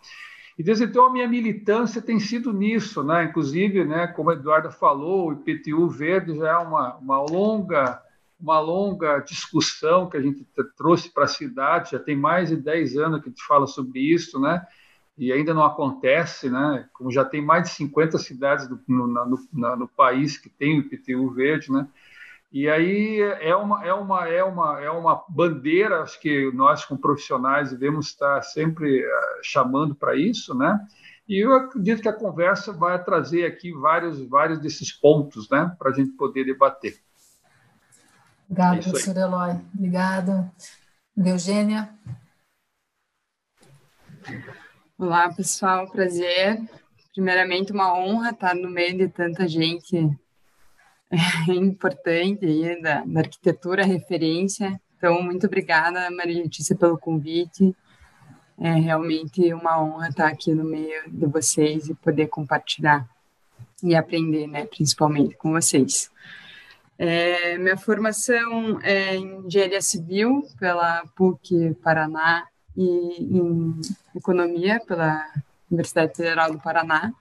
E 0.57 0.63
desde 0.63 0.83
então 0.83 1.05
a 1.05 1.11
minha 1.11 1.27
militância 1.27 2.01
tem 2.01 2.19
sido 2.19 2.53
nisso, 2.53 3.03
né? 3.03 3.23
Inclusive, 3.23 3.83
né, 3.85 4.07
como 4.07 4.29
a 4.29 4.33
Eduarda 4.33 4.69
falou, 4.69 5.29
o 5.29 5.33
IPTU 5.33 5.87
Verde 5.87 6.35
já 6.35 6.51
é 6.51 6.57
uma, 6.57 6.97
uma 6.97 7.21
longa 7.21 7.99
uma 8.41 8.59
longa 8.59 9.19
discussão 9.19 10.09
que 10.09 10.17
a 10.17 10.21
gente 10.21 10.45
trouxe 10.75 11.13
para 11.13 11.25
a 11.25 11.27
cidade, 11.27 11.91
já 11.91 11.99
tem 11.99 12.15
mais 12.15 12.49
de 12.49 12.57
10 12.57 12.97
anos 12.97 13.21
que 13.21 13.27
a 13.27 13.29
gente 13.29 13.43
fala 13.43 13.67
sobre 13.67 13.99
isso, 13.99 14.39
né? 14.39 14.65
E 15.17 15.31
ainda 15.31 15.53
não 15.53 15.63
acontece, 15.63 16.49
né? 16.49 16.89
Como 16.93 17.11
já 17.11 17.23
tem 17.23 17.41
mais 17.41 17.63
de 17.63 17.69
50 17.75 18.17
cidades 18.17 18.67
do, 18.67 18.79
no, 18.87 19.07
no, 19.07 19.75
no, 19.75 19.87
país 19.87 20.37
que 20.37 20.49
tem 20.49 20.79
o 20.79 20.81
IPTU 20.81 21.29
verde, 21.31 21.71
né? 21.71 21.87
E 22.51 22.67
aí 22.67 23.21
é 23.39 23.55
uma, 23.55 23.85
é 23.85 23.93
uma, 23.93 24.27
é 24.27 24.43
uma, 24.43 24.81
é 24.81 24.89
uma 24.89 25.23
bandeira, 25.29 26.01
acho 26.01 26.19
que 26.19 26.51
nós, 26.53 26.83
como 26.83 26.99
profissionais, 26.99 27.71
devemos 27.71 28.07
estar 28.07 28.41
sempre 28.41 29.05
uh, 29.05 29.39
chamando 29.41 29.95
para 29.95 30.15
isso, 30.15 30.53
né? 30.53 30.77
E 31.27 31.45
eu 31.45 31.53
acredito 31.53 32.01
que 32.01 32.09
a 32.09 32.13
conversa 32.13 32.73
vai 32.73 33.01
trazer 33.01 33.45
aqui 33.45 33.71
vários, 33.71 34.21
vários 34.27 34.59
desses 34.59 34.91
pontos, 34.91 35.49
né, 35.49 35.73
para 35.79 35.91
a 35.91 35.93
gente 35.93 36.11
poder 36.11 36.43
debater. 36.43 36.99
Obrigada, 38.51 38.79
é 38.79 38.81
professor 38.81 39.17
Eloy. 39.17 39.51
Obrigada. 39.73 40.51
Eugênia. 41.17 41.89
Olá, 44.97 45.33
pessoal. 45.33 45.89
Prazer. 45.89 46.61
Primeiramente, 47.13 47.71
uma 47.71 47.97
honra 47.97 48.31
estar 48.31 48.53
no 48.53 48.69
meio 48.69 48.97
de 48.97 49.07
tanta 49.07 49.47
gente 49.47 49.95
importante 51.47 52.45
aí 52.45 52.81
da, 52.81 53.05
da 53.05 53.19
arquitetura, 53.21 53.85
referência. 53.85 54.79
Então, 54.97 55.23
muito 55.23 55.47
obrigada, 55.47 56.11
Maria 56.11 56.43
Letícia, 56.43 56.75
pelo 56.75 56.97
convite. 56.97 57.73
É 58.59 58.73
realmente 58.73 59.53
uma 59.53 59.81
honra 59.81 60.09
estar 60.09 60.27
aqui 60.27 60.53
no 60.53 60.65
meio 60.65 61.09
de 61.09 61.25
vocês 61.25 61.87
e 61.87 61.95
poder 61.95 62.27
compartilhar 62.27 63.07
e 63.81 63.95
aprender, 63.95 64.45
né, 64.45 64.65
principalmente 64.65 65.37
com 65.37 65.53
vocês. 65.53 66.11
É, 67.03 67.57
minha 67.57 67.77
formação 67.77 68.79
é 68.83 69.15
em 69.15 69.47
engenharia 69.47 69.81
civil 69.81 70.47
pela 70.59 71.03
PUC 71.15 71.73
Paraná 71.83 72.45
e 72.77 72.83
em 72.83 73.81
economia 74.15 74.79
pela 74.85 75.25
Universidade 75.71 76.15
Federal 76.15 76.51
do 76.51 76.59
Paraná. 76.59 77.11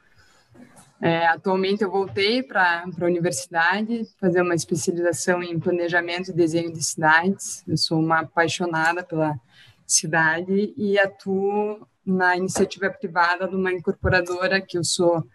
É, 1.00 1.26
atualmente 1.28 1.82
eu 1.82 1.90
voltei 1.90 2.42
para 2.42 2.84
a 2.84 3.04
universidade 3.06 4.06
fazer 4.20 4.42
uma 4.42 4.54
especialização 4.54 5.42
em 5.42 5.58
planejamento 5.58 6.30
e 6.30 6.34
desenho 6.34 6.70
de 6.70 6.84
cidades. 6.84 7.64
Eu 7.66 7.78
sou 7.78 8.00
uma 8.00 8.18
apaixonada 8.18 9.02
pela 9.02 9.34
cidade 9.86 10.74
e 10.76 10.98
atuo 10.98 11.88
na 12.04 12.36
iniciativa 12.36 12.90
privada 12.90 13.48
de 13.48 13.56
uma 13.56 13.72
incorporadora 13.72 14.60
que 14.60 14.76
eu 14.76 14.84
sou 14.84 15.26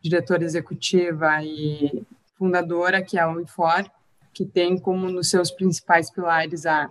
diretora 0.00 0.44
executiva 0.44 1.44
e 1.44 2.06
fundadora, 2.42 3.00
que 3.00 3.16
é 3.16 3.20
a 3.20 3.28
Unifor, 3.28 3.88
que 4.34 4.44
tem 4.44 4.76
como 4.76 5.08
nos 5.08 5.30
seus 5.30 5.52
principais 5.52 6.10
pilares 6.10 6.66
a 6.66 6.90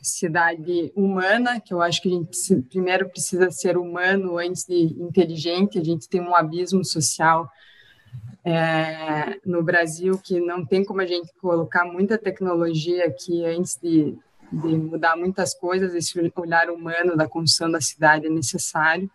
cidade 0.00 0.92
humana, 0.94 1.60
que 1.60 1.74
eu 1.74 1.82
acho 1.82 2.00
que 2.00 2.08
a 2.08 2.12
gente 2.12 2.62
primeiro 2.70 3.08
precisa 3.08 3.50
ser 3.50 3.76
humano 3.76 4.38
antes 4.38 4.64
de 4.64 4.94
inteligente. 5.02 5.76
A 5.76 5.84
gente 5.84 6.08
tem 6.08 6.20
um 6.20 6.36
abismo 6.36 6.84
social 6.84 7.50
é, 8.44 9.40
no 9.44 9.60
Brasil 9.60 10.16
que 10.22 10.38
não 10.38 10.64
tem 10.64 10.84
como 10.84 11.00
a 11.00 11.06
gente 11.06 11.32
colocar 11.40 11.84
muita 11.84 12.16
tecnologia 12.16 13.06
aqui 13.06 13.44
antes 13.44 13.76
de, 13.82 14.16
de 14.52 14.76
mudar 14.76 15.16
muitas 15.16 15.52
coisas. 15.52 15.96
Esse 15.96 16.32
olhar 16.36 16.70
humano 16.70 17.16
da 17.16 17.26
construção 17.26 17.68
da 17.68 17.80
cidade 17.80 18.28
é 18.28 18.30
necessário. 18.30 19.10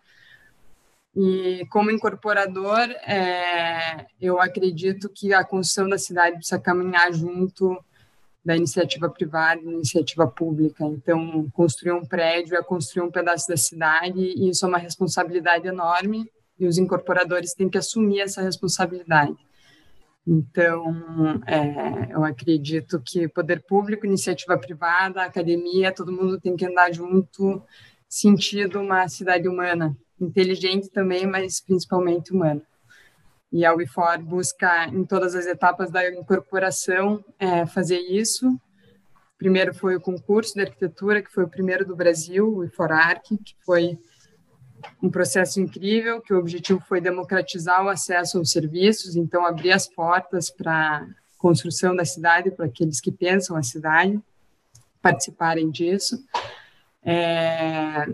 E 1.16 1.64
como 1.70 1.90
incorporador, 1.90 2.90
é, 3.06 4.06
eu 4.20 4.40
acredito 4.40 5.08
que 5.08 5.32
a 5.32 5.44
construção 5.44 5.88
da 5.88 5.96
cidade 5.96 6.36
precisa 6.36 6.58
caminhar 6.58 7.12
junto 7.12 7.78
da 8.44 8.56
iniciativa 8.56 9.08
privada 9.08 9.60
e 9.60 9.64
da 9.64 9.72
iniciativa 9.72 10.26
pública. 10.26 10.84
Então, 10.84 11.48
construir 11.52 11.92
um 11.92 12.04
prédio 12.04 12.56
é 12.56 12.62
construir 12.62 13.04
um 13.04 13.10
pedaço 13.10 13.48
da 13.48 13.56
cidade 13.56 14.20
e 14.20 14.50
isso 14.50 14.64
é 14.64 14.68
uma 14.68 14.78
responsabilidade 14.78 15.66
enorme 15.66 16.30
e 16.58 16.66
os 16.66 16.78
incorporadores 16.78 17.54
têm 17.54 17.68
que 17.68 17.78
assumir 17.78 18.20
essa 18.20 18.42
responsabilidade. 18.42 19.36
Então, 20.26 21.42
é, 21.46 22.12
eu 22.12 22.24
acredito 22.24 23.00
que 23.04 23.28
poder 23.28 23.62
público, 23.62 24.06
iniciativa 24.06 24.56
privada, 24.58 25.22
academia, 25.22 25.92
todo 25.92 26.12
mundo 26.12 26.40
tem 26.40 26.56
que 26.56 26.64
andar 26.64 26.92
junto, 26.92 27.62
sentido 28.08 28.80
uma 28.80 29.06
cidade 29.08 29.48
humana, 29.48 29.96
inteligente 30.20 30.90
também, 30.90 31.26
mas 31.26 31.60
principalmente 31.60 32.32
humana. 32.32 32.62
E 33.52 33.64
a 33.64 33.74
UIFOR 33.74 34.20
busca, 34.22 34.86
em 34.88 35.04
todas 35.04 35.34
as 35.34 35.46
etapas 35.46 35.90
da 35.90 36.08
incorporação, 36.12 37.24
é, 37.38 37.64
fazer 37.66 37.98
isso. 37.98 38.58
Primeiro 39.38 39.74
foi 39.74 39.96
o 39.96 40.00
concurso 40.00 40.54
de 40.54 40.62
arquitetura, 40.62 41.22
que 41.22 41.30
foi 41.30 41.44
o 41.44 41.48
primeiro 41.48 41.84
do 41.86 41.94
Brasil, 41.94 42.48
o 42.48 42.64
IFORARC, 42.64 43.36
que 43.38 43.54
foi 43.64 43.98
um 45.02 45.10
processo 45.10 45.60
incrível, 45.60 46.20
que 46.20 46.34
o 46.34 46.38
objetivo 46.38 46.80
foi 46.80 47.00
democratizar 47.00 47.84
o 47.84 47.88
acesso 47.88 48.38
aos 48.38 48.50
serviços, 48.50 49.16
então 49.16 49.46
abrir 49.46 49.72
as 49.72 49.86
portas 49.86 50.50
para 50.50 51.06
construção 51.38 51.94
da 51.94 52.04
cidade, 52.04 52.50
para 52.50 52.66
aqueles 52.66 53.00
que 53.00 53.12
pensam 53.12 53.56
a 53.56 53.62
cidade 53.62 54.20
participarem 55.02 55.70
disso. 55.70 56.24
É, 57.02 58.06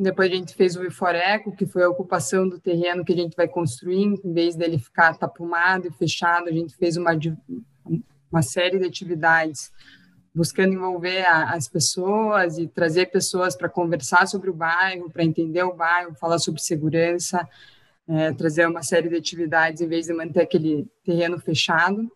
depois 0.00 0.32
a 0.32 0.34
gente 0.34 0.54
fez 0.54 0.76
o 0.76 0.84
Iforeco, 0.84 1.54
que 1.54 1.66
foi 1.66 1.82
a 1.82 1.88
ocupação 1.88 2.48
do 2.48 2.58
terreno 2.58 3.04
que 3.04 3.12
a 3.12 3.16
gente 3.16 3.36
vai 3.36 3.46
construir, 3.46 4.18
em 4.24 4.32
vez 4.32 4.56
dele 4.56 4.78
ficar 4.78 5.14
tapumado 5.18 5.86
e 5.86 5.92
fechado, 5.92 6.48
a 6.48 6.52
gente 6.52 6.74
fez 6.74 6.96
uma, 6.96 7.10
uma 8.32 8.40
série 8.40 8.78
de 8.78 8.86
atividades 8.86 9.70
buscando 10.34 10.72
envolver 10.72 11.26
a, 11.26 11.50
as 11.50 11.68
pessoas 11.68 12.56
e 12.56 12.66
trazer 12.66 13.10
pessoas 13.10 13.54
para 13.54 13.68
conversar 13.68 14.26
sobre 14.26 14.48
o 14.48 14.54
bairro, 14.54 15.10
para 15.10 15.22
entender 15.22 15.64
o 15.64 15.74
bairro, 15.74 16.14
falar 16.14 16.38
sobre 16.38 16.62
segurança, 16.62 17.46
é, 18.08 18.32
trazer 18.32 18.66
uma 18.66 18.82
série 18.82 19.10
de 19.10 19.16
atividades 19.16 19.82
em 19.82 19.88
vez 19.88 20.06
de 20.06 20.14
manter 20.14 20.40
aquele 20.40 20.88
terreno 21.04 21.38
fechado. 21.38 22.10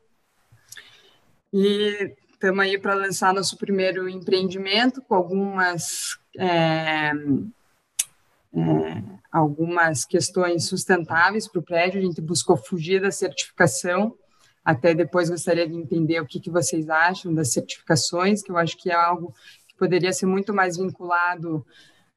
E 1.52 2.14
estamos 2.32 2.60
aí 2.60 2.78
para 2.78 2.94
lançar 2.94 3.34
nosso 3.34 3.58
primeiro 3.58 4.08
empreendimento 4.08 5.02
com 5.02 5.14
algumas 5.14 6.18
é, 6.38 7.12
é, 8.56 9.02
algumas 9.32 10.04
questões 10.04 10.66
sustentáveis 10.68 11.48
para 11.48 11.60
o 11.60 11.64
prédio, 11.64 12.00
a 12.00 12.04
gente 12.04 12.20
buscou 12.20 12.56
fugir 12.56 13.00
da 13.00 13.10
certificação, 13.10 14.14
até 14.64 14.94
depois 14.94 15.28
gostaria 15.28 15.68
de 15.68 15.74
entender 15.74 16.20
o 16.20 16.26
que, 16.26 16.40
que 16.40 16.50
vocês 16.50 16.88
acham 16.88 17.34
das 17.34 17.52
certificações, 17.52 18.42
que 18.42 18.50
eu 18.50 18.56
acho 18.56 18.76
que 18.78 18.90
é 18.90 18.94
algo 18.94 19.34
que 19.68 19.76
poderia 19.76 20.12
ser 20.12 20.26
muito 20.26 20.54
mais 20.54 20.76
vinculado 20.76 21.66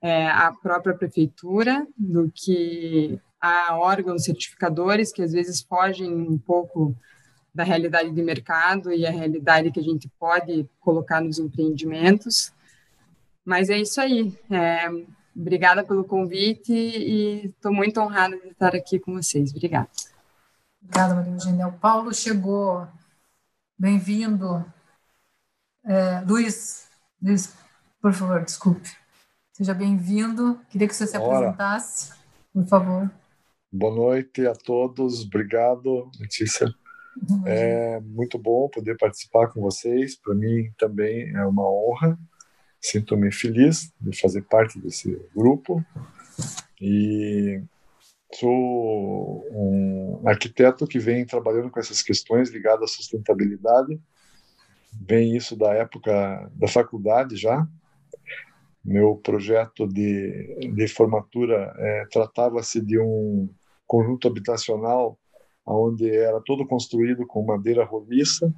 é, 0.01 0.27
à 0.27 0.51
própria 0.51 0.96
prefeitura 0.96 1.86
do 1.98 2.32
que 2.34 3.20
a 3.41 3.77
órgãos 3.77 4.24
certificadores, 4.24 5.12
que 5.12 5.22
às 5.22 5.32
vezes 5.32 5.62
fogem 5.62 6.12
um 6.12 6.38
pouco 6.38 6.96
da 7.53 7.63
realidade 7.63 8.12
de 8.12 8.22
mercado 8.22 8.91
e 8.91 9.06
a 9.06 9.12
realidade 9.12 9.72
que 9.72 9.79
a 9.79 9.84
gente 9.84 10.08
pode 10.20 10.70
colocar 10.79 11.20
nos 11.20 11.39
empreendimentos. 11.39 12.53
Mas 13.44 13.70
é 13.70 13.79
isso 13.79 14.00
aí. 14.00 14.38
É, 14.51 14.88
Obrigada 15.39 15.84
pelo 15.84 16.03
convite 16.03 16.74
e 16.74 17.46
estou 17.46 17.72
muito 17.72 18.01
honrada 18.01 18.36
de 18.39 18.48
estar 18.48 18.75
aqui 18.75 18.98
com 19.00 19.13
vocês. 19.13 19.51
Obrigada. 19.51 19.88
Obrigada, 20.82 21.13
Maria 21.13 21.34
Eugênia. 21.34 21.67
O 21.67 21.74
Paulo 21.74 22.12
chegou. 22.12 22.88
Bem-vindo. 23.77 24.65
É, 25.86 26.22
Luiz, 26.22 26.89
Luiz, 27.22 27.56
por 28.01 28.13
favor, 28.13 28.44
desculpe. 28.44 28.89
Seja 29.53 29.75
bem-vindo. 29.75 30.60
Queria 30.72 30.88
que 30.88 30.96
você 30.96 31.06
se 31.06 31.15
apresentasse, 31.15 32.13
por 32.51 32.65
favor. 32.65 33.12
Boa 33.72 33.96
noite 33.96 34.48
a 34.48 34.53
todos. 34.53 35.24
Obrigado, 35.24 36.10
Letícia. 36.20 36.74
É 37.46 38.00
muito 38.00 38.39
bom 38.39 38.67
poder 38.70 38.98
participar 38.98 39.50
com 39.50 39.62
vocês. 39.62 40.15
Para 40.15 40.34
mim 40.34 40.72
também 40.79 41.29
é 41.36 41.46
uma 41.46 41.63
honra. 41.63 42.17
Sinto-me 42.79 43.31
feliz 43.31 43.91
de 44.00 44.17
fazer 44.19 44.43
parte 44.43 44.79
desse 44.79 45.19
grupo. 45.36 45.84
E 46.79 47.62
sou 48.34 49.43
um 49.51 50.22
arquiteto 50.25 50.86
que 50.86 51.00
vem 51.00 51.25
trabalhando 51.25 51.69
com 51.69 51.79
essas 51.79 52.01
questões 52.01 52.50
ligadas 52.50 52.91
à 52.91 52.93
sustentabilidade. 52.93 54.00
Vem 55.07 55.36
isso 55.36 55.55
da 55.55 55.74
época 55.74 56.51
da 56.55 56.67
faculdade 56.67 57.36
já. 57.36 57.67
Meu 58.84 59.15
projeto 59.17 59.88
de, 59.88 60.72
de 60.74 60.88
formatura 60.88 61.74
é, 61.77 62.05
tratava-se 62.12 62.79
de 62.79 63.00
um 63.00 63.50
conjunto 63.86 64.27
habitacional 64.27 65.17
onde 65.67 66.10
era 66.10 66.39
todo 66.41 66.65
construído 66.65 67.27
com 67.27 67.46
madeira 67.46 67.84
roliça, 67.84 68.53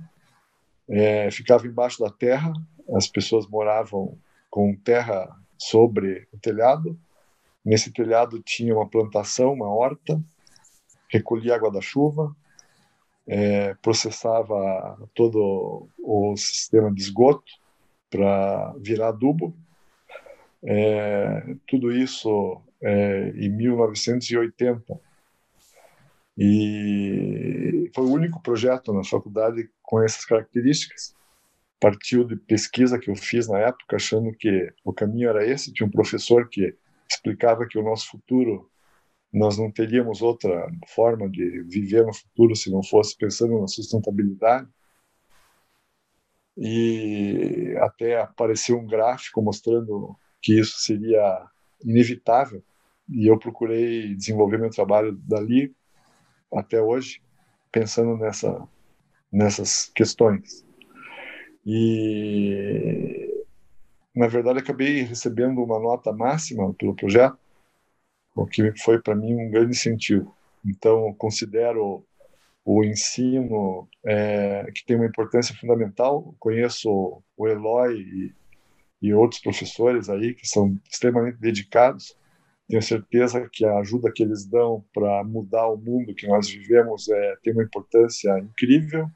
é, 0.88 1.32
ficava 1.32 1.66
embaixo 1.66 2.00
da 2.00 2.12
terra, 2.12 2.54
as 2.96 3.08
pessoas 3.08 3.48
moravam 3.48 4.18
com 4.50 4.76
terra 4.76 5.30
sobre 5.58 6.28
o 6.34 6.38
telhado. 6.38 7.00
Nesse 7.64 7.92
telhado 7.92 8.42
tinha 8.42 8.76
uma 8.76 8.90
plantação, 8.90 9.54
uma 9.54 9.68
horta, 9.68 10.22
recolhia 11.10 11.56
água 11.56 11.72
da 11.72 11.82
chuva, 11.82 12.36
é, 13.28 13.74
processava 13.76 14.98
todo 15.14 15.88
o 16.00 16.36
sistema 16.36 16.92
de 16.92 17.02
esgoto 17.02 17.52
para 18.10 18.74
virar 18.80 19.10
adubo. 19.10 19.56
É, 20.64 21.56
tudo 21.68 21.92
isso 21.92 22.62
é, 22.82 23.30
em 23.36 23.50
1980 23.50 25.00
e 26.42 27.92
foi 27.94 28.06
o 28.06 28.14
único 28.14 28.42
projeto 28.42 28.94
na 28.94 29.04
faculdade 29.04 29.70
com 29.84 30.02
essas 30.02 30.24
características. 30.24 31.14
Partiu 31.80 32.26
de 32.26 32.36
pesquisa 32.36 33.00
que 33.00 33.10
eu 33.10 33.16
fiz 33.16 33.48
na 33.48 33.60
época, 33.60 33.96
achando 33.96 34.32
que 34.34 34.74
o 34.84 34.92
caminho 34.92 35.30
era 35.30 35.46
esse. 35.46 35.72
Tinha 35.72 35.88
um 35.88 35.92
professor 35.92 36.50
que 36.50 36.76
explicava 37.10 37.66
que 37.68 37.78
o 37.78 37.84
nosso 37.84 38.10
futuro, 38.10 38.70
nós 39.32 39.58
não 39.58 39.72
teríamos 39.72 40.22
outra 40.22 40.70
forma 40.88 41.30
de 41.30 41.64
viver 41.64 42.06
no 42.06 42.14
futuro 42.14 42.56
se 42.56 42.70
não 42.70 42.84
fosse 42.84 43.18
pensando 43.18 43.60
na 43.62 43.68
sustentabilidade. 43.68 44.68
E 46.58 47.76
até 47.80 48.20
apareceu 48.20 48.78
um 48.78 48.86
gráfico 48.86 49.42
mostrando 49.42 50.16
que 50.42 50.60
isso 50.60 50.80
seria 50.80 51.48
inevitável. 51.84 52.62
E 53.08 53.28
eu 53.28 53.40
procurei 53.40 54.14
desenvolver 54.16 54.58
meu 54.58 54.70
trabalho 54.70 55.14
dali 55.14 55.74
até 56.54 56.82
hoje, 56.82 57.22
pensando 57.72 58.18
nessa, 58.18 58.68
nessas 59.32 59.90
questões. 59.96 60.66
E, 61.72 63.44
na 64.16 64.28
verdade, 64.28 64.60
acabei 64.60 65.02
recebendo 65.04 65.64
uma 65.64 65.80
nota 65.80 66.12
máxima 66.12 66.74
pelo 66.74 66.96
projeto, 66.96 67.38
o 68.36 68.46
que 68.46 68.72
foi 68.80 69.00
para 69.02 69.16
mim 69.16 69.36
um 69.36 69.52
grande 69.52 69.72
incentivo. 69.72 70.36
Então, 70.66 71.14
considero 71.14 72.04
o 72.66 72.84
ensino 72.84 73.88
é, 74.06 74.70
que 74.74 74.86
tem 74.86 74.96
uma 74.96 75.06
importância 75.06 75.56
fundamental. 75.56 76.34
Conheço 76.40 77.22
o 77.38 77.48
Eloy 77.48 78.00
e, 78.00 78.34
e 79.02 79.14
outros 79.14 79.42
professores 79.42 80.10
aí 80.10 80.34
que 80.34 80.48
são 80.48 80.76
extremamente 80.90 81.38
dedicados 81.40 82.16
tenho 82.70 82.84
certeza 82.84 83.50
que 83.52 83.66
a 83.66 83.80
ajuda 83.80 84.12
que 84.14 84.22
eles 84.22 84.46
dão 84.46 84.86
para 84.94 85.24
mudar 85.24 85.68
o 85.68 85.76
mundo 85.76 86.14
que 86.14 86.28
nós 86.28 86.48
vivemos 86.48 87.10
é, 87.10 87.36
tem 87.42 87.52
uma 87.52 87.64
importância 87.64 88.38
incrível. 88.38 89.10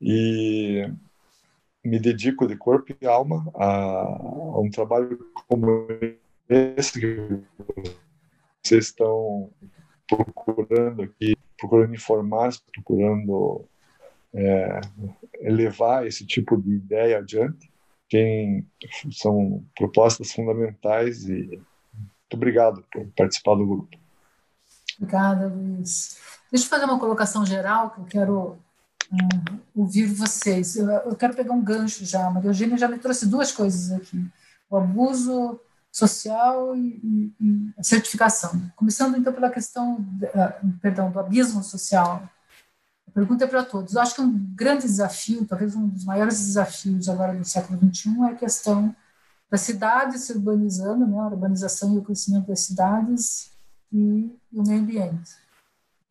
E 0.00 0.92
me 1.86 1.98
dedico 1.98 2.46
de 2.46 2.56
corpo 2.56 2.94
e 3.00 3.06
alma 3.06 3.50
a, 3.54 3.66
a 3.66 4.60
um 4.60 4.70
trabalho 4.70 5.18
como 5.48 5.86
esse 6.48 7.00
que 7.00 7.40
vocês 8.62 8.86
estão 8.86 9.50
procurando 10.08 11.02
aqui, 11.02 11.36
procurando 11.58 11.94
informar, 11.94 12.50
procurando 12.72 13.64
é, 14.34 14.80
elevar 15.40 16.06
esse 16.06 16.26
tipo 16.26 16.60
de 16.60 16.74
ideia 16.74 17.18
adiante. 17.18 17.70
Tem, 18.08 18.66
são 19.10 19.64
propostas 19.76 20.32
fundamentais 20.32 21.28
e 21.28 21.46
muito 21.48 22.34
obrigado 22.34 22.84
por 22.92 23.06
participar 23.16 23.56
do 23.56 23.66
grupo. 23.66 23.96
Obrigada, 24.98 25.48
Luiz. 25.48 26.20
Deixa 26.50 26.66
eu 26.66 26.70
fazer 26.70 26.84
uma 26.84 26.98
colocação 26.98 27.44
geral 27.44 27.90
que 27.90 28.00
eu 28.00 28.04
quero 28.04 28.58
uh, 29.12 29.58
ouvir 29.74 30.06
vocês. 30.06 30.76
Eu, 30.76 30.88
eu, 30.88 31.16
quero 31.16 31.34
pegar 31.34 31.52
um 31.52 31.62
gancho 31.62 32.04
já. 32.04 32.28
Maria 32.30 32.50
Eugênia 32.50 32.78
já 32.78 32.88
me 32.88 32.98
trouxe 32.98 33.26
duas 33.26 33.52
coisas 33.52 33.92
aqui: 33.92 34.24
o 34.70 34.76
abuso 34.76 35.60
social 35.90 36.76
e, 36.76 37.32
e, 37.40 37.72
e 37.78 37.84
certificação. 37.84 38.70
Começando 38.76 39.16
então 39.16 39.32
pela 39.32 39.50
questão, 39.50 39.96
uh, 39.96 40.78
perdão, 40.80 41.10
do 41.10 41.18
abismo 41.18 41.62
social. 41.62 42.28
A 43.08 43.10
pergunta 43.10 43.44
é 43.44 43.48
para 43.48 43.64
todos. 43.64 43.94
Eu 43.94 44.02
acho 44.02 44.14
que 44.14 44.20
um 44.20 44.54
grande 44.54 44.82
desafio, 44.82 45.46
talvez 45.46 45.74
um 45.74 45.88
dos 45.88 46.04
maiores 46.04 46.38
desafios 46.38 47.08
agora 47.08 47.34
do 47.34 47.44
século 47.44 47.78
XXI, 47.78 48.20
é 48.24 48.32
a 48.32 48.34
questão 48.34 48.94
da 49.50 49.56
cidade 49.56 50.18
se 50.18 50.32
urbanizando, 50.32 51.06
né, 51.06 51.18
a 51.18 51.26
urbanização 51.26 51.94
e 51.94 51.98
o 51.98 52.02
crescimento 52.02 52.48
das 52.48 52.60
cidades 52.60 53.50
e, 53.92 54.30
e 54.52 54.58
o 54.58 54.62
meio 54.62 54.80
ambiente. 54.80 55.45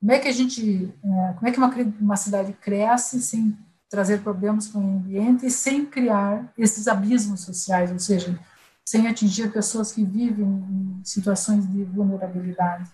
Como 0.05 0.11
é 0.11 0.19
que 0.19 0.27
a 0.27 0.31
gente, 0.31 0.93
é, 1.03 1.33
como 1.33 1.47
é 1.47 1.51
que 1.51 1.57
uma, 1.57 1.73
uma 1.99 2.15
cidade 2.15 2.53
cresce 2.53 3.19
sem 3.19 3.57
trazer 3.89 4.21
problemas 4.21 4.67
para 4.67 4.79
o 4.79 4.83
meio 4.83 4.99
ambiente 4.99 5.47
e 5.47 5.49
sem 5.49 5.83
criar 5.83 6.53
esses 6.55 6.87
abismos 6.87 7.39
sociais, 7.41 7.91
ou 7.91 7.97
seja, 7.97 8.39
sem 8.87 9.07
atingir 9.07 9.51
pessoas 9.51 9.91
que 9.91 10.05
vivem 10.05 10.45
em 10.45 11.01
situações 11.03 11.67
de 11.67 11.83
vulnerabilidade. 11.85 12.87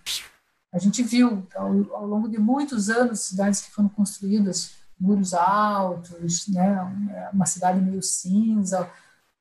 A 0.71 0.79
gente 0.79 1.03
viu 1.03 1.45
ao, 1.53 1.95
ao 1.95 2.07
longo 2.07 2.29
de 2.29 2.39
muitos 2.39 2.89
anos 2.89 3.19
cidades 3.19 3.59
que 3.59 3.71
foram 3.71 3.89
construídas 3.89 4.75
muros 4.97 5.33
altos, 5.33 6.47
né, 6.47 7.29
uma 7.33 7.45
cidade 7.45 7.81
meio 7.81 8.01
cinza, 8.01 8.89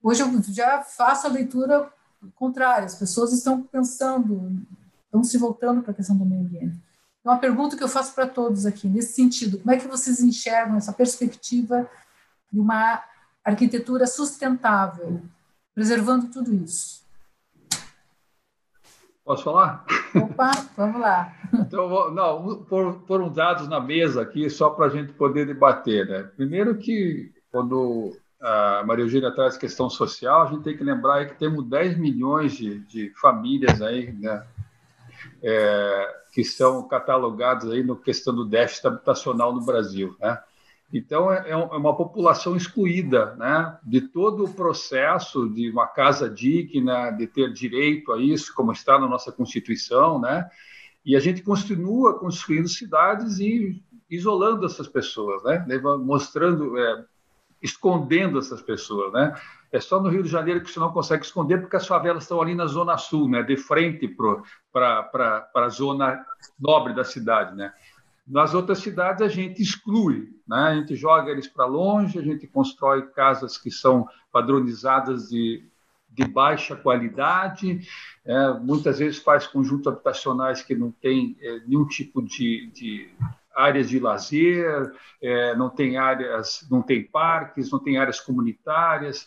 Hoje 0.02 0.22
eu 0.22 0.42
já 0.52 0.82
faço 0.82 1.28
a 1.28 1.30
leitura 1.30 1.88
contrária, 2.34 2.86
as 2.86 2.96
pessoas 2.96 3.32
estão 3.32 3.62
pensando, 3.62 4.66
estão 5.04 5.22
se 5.22 5.38
voltando 5.38 5.82
para 5.82 5.92
a 5.92 5.94
questão 5.94 6.16
do 6.16 6.24
meio 6.24 6.40
ambiente. 6.40 6.89
Então, 7.20 7.34
a 7.34 7.38
pergunta 7.38 7.76
que 7.76 7.84
eu 7.84 7.88
faço 7.88 8.14
para 8.14 8.26
todos 8.26 8.64
aqui, 8.64 8.88
nesse 8.88 9.12
sentido, 9.12 9.58
como 9.58 9.70
é 9.70 9.78
que 9.78 9.86
vocês 9.86 10.20
enxergam 10.20 10.76
essa 10.76 10.92
perspectiva 10.92 11.88
de 12.50 12.58
uma 12.58 13.02
arquitetura 13.44 14.06
sustentável, 14.06 15.22
preservando 15.74 16.30
tudo 16.30 16.54
isso? 16.54 17.00
Posso 19.22 19.44
falar? 19.44 19.84
Opa, 20.14 20.50
vamos 20.76 21.00
lá. 21.00 21.32
Então, 21.52 22.10
não, 22.10 22.64
foram 23.06 23.30
dados 23.30 23.68
na 23.68 23.80
mesa 23.80 24.22
aqui 24.22 24.48
só 24.48 24.70
para 24.70 24.86
a 24.86 24.88
gente 24.88 25.12
poder 25.12 25.46
debater. 25.46 26.06
Né? 26.06 26.22
Primeiro 26.36 26.76
que 26.78 27.32
quando 27.52 28.16
a 28.40 28.82
Maria 28.84 29.04
Eugênia 29.04 29.30
traz 29.30 29.56
questão 29.56 29.90
social, 29.90 30.42
a 30.42 30.46
gente 30.46 30.62
tem 30.62 30.76
que 30.76 30.82
lembrar 30.82 31.26
que 31.26 31.38
temos 31.38 31.64
10 31.66 31.98
milhões 31.98 32.52
de, 32.52 32.80
de 32.80 33.12
famílias 33.20 33.82
aí, 33.82 34.12
né, 34.12 34.42
é, 35.42 36.16
que 36.32 36.44
são 36.44 36.86
catalogadas 36.86 37.70
aí 37.70 37.82
no 37.82 37.96
questão 37.96 38.34
do 38.34 38.44
déficit 38.44 38.86
habitacional 38.86 39.52
no 39.54 39.64
Brasil, 39.64 40.16
né? 40.20 40.38
Então 40.92 41.32
é, 41.32 41.48
é, 41.48 41.52
é 41.52 41.56
uma 41.56 41.96
população 41.96 42.56
excluída, 42.56 43.34
né, 43.36 43.78
de 43.84 44.00
todo 44.00 44.44
o 44.44 44.52
processo 44.52 45.48
de 45.48 45.70
uma 45.70 45.86
casa 45.86 46.28
digna, 46.28 47.10
de 47.10 47.26
ter 47.26 47.52
direito 47.52 48.12
a 48.12 48.20
isso, 48.20 48.52
como 48.54 48.72
está 48.72 48.98
na 48.98 49.06
nossa 49.06 49.30
Constituição, 49.30 50.20
né? 50.20 50.50
E 51.04 51.16
a 51.16 51.20
gente 51.20 51.42
continua 51.42 52.18
construindo 52.18 52.68
cidades 52.68 53.38
e 53.38 53.82
isolando 54.10 54.66
essas 54.66 54.88
pessoas, 54.88 55.42
né? 55.44 55.64
Mostrando, 56.04 56.76
é, 56.76 57.04
escondendo 57.62 58.38
essas 58.38 58.60
pessoas, 58.60 59.12
né? 59.12 59.34
É 59.72 59.78
só 59.80 60.00
no 60.00 60.08
Rio 60.08 60.22
de 60.22 60.28
Janeiro 60.28 60.60
que 60.60 60.70
você 60.70 60.80
não 60.80 60.92
consegue 60.92 61.24
esconder, 61.24 61.60
porque 61.60 61.76
as 61.76 61.86
favelas 61.86 62.24
estão 62.24 62.40
ali 62.40 62.54
na 62.54 62.66
zona 62.66 62.96
sul, 62.96 63.28
né? 63.28 63.42
De 63.42 63.56
frente 63.56 64.08
para 64.08 65.42
a 65.54 65.68
zona 65.68 66.24
nobre 66.58 66.92
da 66.92 67.04
cidade, 67.04 67.56
né? 67.56 67.72
Nas 68.26 68.54
outras 68.54 68.78
cidades 68.78 69.22
a 69.22 69.28
gente 69.28 69.62
exclui, 69.62 70.28
né? 70.46 70.56
A 70.56 70.74
gente 70.74 70.96
joga 70.96 71.30
eles 71.30 71.48
para 71.48 71.66
longe, 71.66 72.18
a 72.18 72.22
gente 72.22 72.46
constrói 72.46 73.06
casas 73.10 73.56
que 73.56 73.70
são 73.70 74.08
padronizadas 74.32 75.28
de, 75.28 75.64
de 76.08 76.24
baixa 76.26 76.74
qualidade, 76.76 77.80
é, 78.24 78.52
muitas 78.54 78.98
vezes 78.98 79.18
faz 79.20 79.46
conjuntos 79.46 79.86
habitacionais 79.86 80.62
que 80.62 80.74
não 80.74 80.90
tem 80.90 81.36
é, 81.40 81.60
nenhum 81.66 81.86
tipo 81.86 82.22
de, 82.22 82.70
de 82.72 83.10
áreas 83.54 83.88
de 83.88 83.98
lazer, 83.98 84.92
é, 85.22 85.54
não 85.54 85.68
tem 85.68 85.96
áreas, 85.96 86.66
não 86.70 86.82
tem 86.82 87.02
parques, 87.02 87.70
não 87.70 87.78
tem 87.78 87.98
áreas 87.98 88.20
comunitárias. 88.20 89.26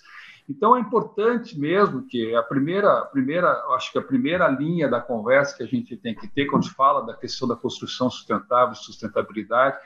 Então 0.50 0.76
é 0.76 0.80
importante 0.80 1.58
mesmo 1.60 2.06
que 2.08 2.36
a 2.36 2.44
primeira, 2.44 3.00
a 3.00 3.06
primeira, 3.06 3.50
acho 3.76 3.92
que 3.92 3.98
a 3.98 4.02
primeira 4.02 4.48
linha 4.48 4.88
da 4.90 5.00
conversa 5.00 5.58
que 5.58 5.64
a 5.64 5.68
gente 5.68 5.96
tem 5.98 6.14
que 6.14 6.28
ter 6.28 6.46
quando 6.48 6.70
fala 6.74 7.06
da 7.06 7.14
questão 7.16 7.48
da 7.48 7.56
construção 7.56 8.10
sustentável, 8.10 8.76
sustentabilidade, 8.76 9.78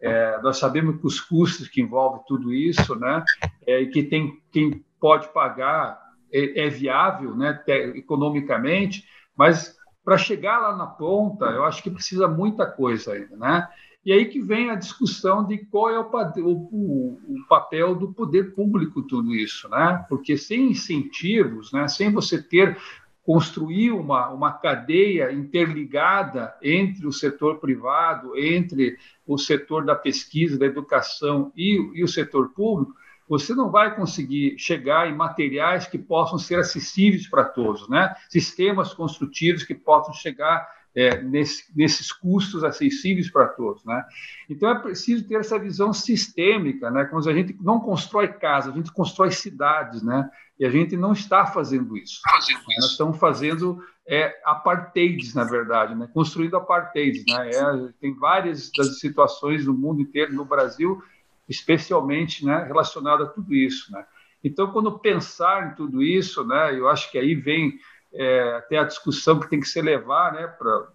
É, 0.00 0.38
nós 0.42 0.58
sabemos 0.58 1.00
que 1.00 1.06
os 1.06 1.20
custos 1.20 1.68
que 1.68 1.80
envolvem 1.80 2.20
tudo 2.26 2.52
isso, 2.52 2.94
né, 2.96 3.24
é, 3.66 3.80
e 3.80 3.88
que 3.88 4.02
tem 4.02 4.42
quem 4.52 4.84
pode 5.00 5.28
pagar 5.32 5.98
é, 6.30 6.66
é 6.66 6.68
viável, 6.68 7.34
né, 7.34 7.62
economicamente, 7.94 9.04
mas 9.34 9.76
para 10.04 10.18
chegar 10.18 10.58
lá 10.58 10.76
na 10.76 10.86
ponta, 10.86 11.46
eu 11.46 11.64
acho 11.64 11.82
que 11.82 11.90
precisa 11.90 12.28
muita 12.28 12.66
coisa 12.66 13.12
ainda, 13.14 13.36
né? 13.36 13.68
E 14.04 14.12
aí 14.12 14.26
que 14.26 14.40
vem 14.40 14.70
a 14.70 14.74
discussão 14.74 15.46
de 15.46 15.58
qual 15.58 15.90
é 15.90 15.98
o, 15.98 16.04
o, 16.42 17.20
o, 17.26 17.46
papel 17.48 17.94
do 17.94 18.12
poder 18.12 18.54
público 18.54 19.02
tudo 19.02 19.34
isso, 19.34 19.68
né? 19.68 20.04
Porque 20.08 20.36
sem 20.36 20.70
incentivos, 20.70 21.72
né, 21.72 21.88
sem 21.88 22.12
você 22.12 22.42
ter 22.42 22.76
construir 23.24 23.90
uma, 23.90 24.28
uma 24.28 24.52
cadeia 24.52 25.32
interligada 25.32 26.54
entre 26.62 27.06
o 27.06 27.12
setor 27.12 27.58
privado, 27.58 28.36
entre 28.36 28.98
o 29.26 29.38
setor 29.38 29.84
da 29.84 29.94
pesquisa, 29.94 30.58
da 30.58 30.66
educação 30.66 31.50
e, 31.56 31.80
e 31.94 32.04
o 32.04 32.08
setor 32.08 32.50
público, 32.50 32.94
você 33.26 33.54
não 33.54 33.70
vai 33.70 33.96
conseguir 33.96 34.56
chegar 34.58 35.08
em 35.08 35.16
materiais 35.16 35.86
que 35.86 35.96
possam 35.96 36.38
ser 36.38 36.58
acessíveis 36.58 37.26
para 37.26 37.44
todos, 37.44 37.88
né? 37.88 38.14
Sistemas 38.28 38.92
construtivos 38.92 39.62
que 39.62 39.74
possam 39.74 40.12
chegar 40.12 40.68
é, 40.94 41.20
nesse, 41.20 41.64
nesses 41.76 42.12
custos 42.12 42.62
acessíveis 42.62 43.30
para 43.30 43.48
todos, 43.48 43.84
né? 43.84 44.04
Então 44.48 44.68
é 44.70 44.78
preciso 44.78 45.26
ter 45.26 45.36
essa 45.36 45.58
visão 45.58 45.92
sistêmica, 45.92 46.90
né? 46.90 47.04
Quando 47.06 47.28
a 47.28 47.34
gente 47.34 47.56
não 47.60 47.80
constrói 47.80 48.28
casa, 48.28 48.70
a 48.70 48.74
gente 48.74 48.92
constrói 48.92 49.32
cidades, 49.32 50.02
né? 50.02 50.30
E 50.58 50.64
a 50.64 50.70
gente 50.70 50.96
não 50.96 51.12
está 51.12 51.46
fazendo 51.46 51.96
isso. 51.96 52.20
Fazendo 52.30 52.58
isso. 52.58 52.80
Nós 52.80 52.90
estamos 52.92 53.18
fazendo 53.18 53.82
é, 54.06 54.40
apartheids, 54.44 55.34
na 55.34 55.42
verdade, 55.42 55.96
né? 55.96 56.08
Construindo 56.14 56.56
apartheids, 56.56 57.24
né? 57.26 57.50
É, 57.50 57.92
tem 58.00 58.14
várias 58.14 58.70
das 58.76 59.00
situações 59.00 59.66
no 59.66 59.74
mundo 59.74 60.00
inteiro, 60.00 60.32
no 60.32 60.44
Brasil, 60.44 61.02
especialmente, 61.48 62.44
né? 62.44 62.64
Relacionado 62.64 63.24
a 63.24 63.26
tudo 63.26 63.52
isso, 63.52 63.90
né? 63.92 64.04
Então, 64.44 64.70
quando 64.70 64.98
pensar 64.98 65.72
em 65.72 65.74
tudo 65.74 66.02
isso, 66.02 66.44
né? 66.44 66.78
Eu 66.78 66.88
acho 66.88 67.10
que 67.10 67.18
aí 67.18 67.34
vem 67.34 67.80
é, 68.14 68.56
até 68.56 68.78
a 68.78 68.84
discussão 68.84 69.40
que 69.40 69.50
tem 69.50 69.60
que 69.60 69.68
ser 69.68 69.82
levar 69.82 70.32
né, 70.32 70.46
para 70.46 70.88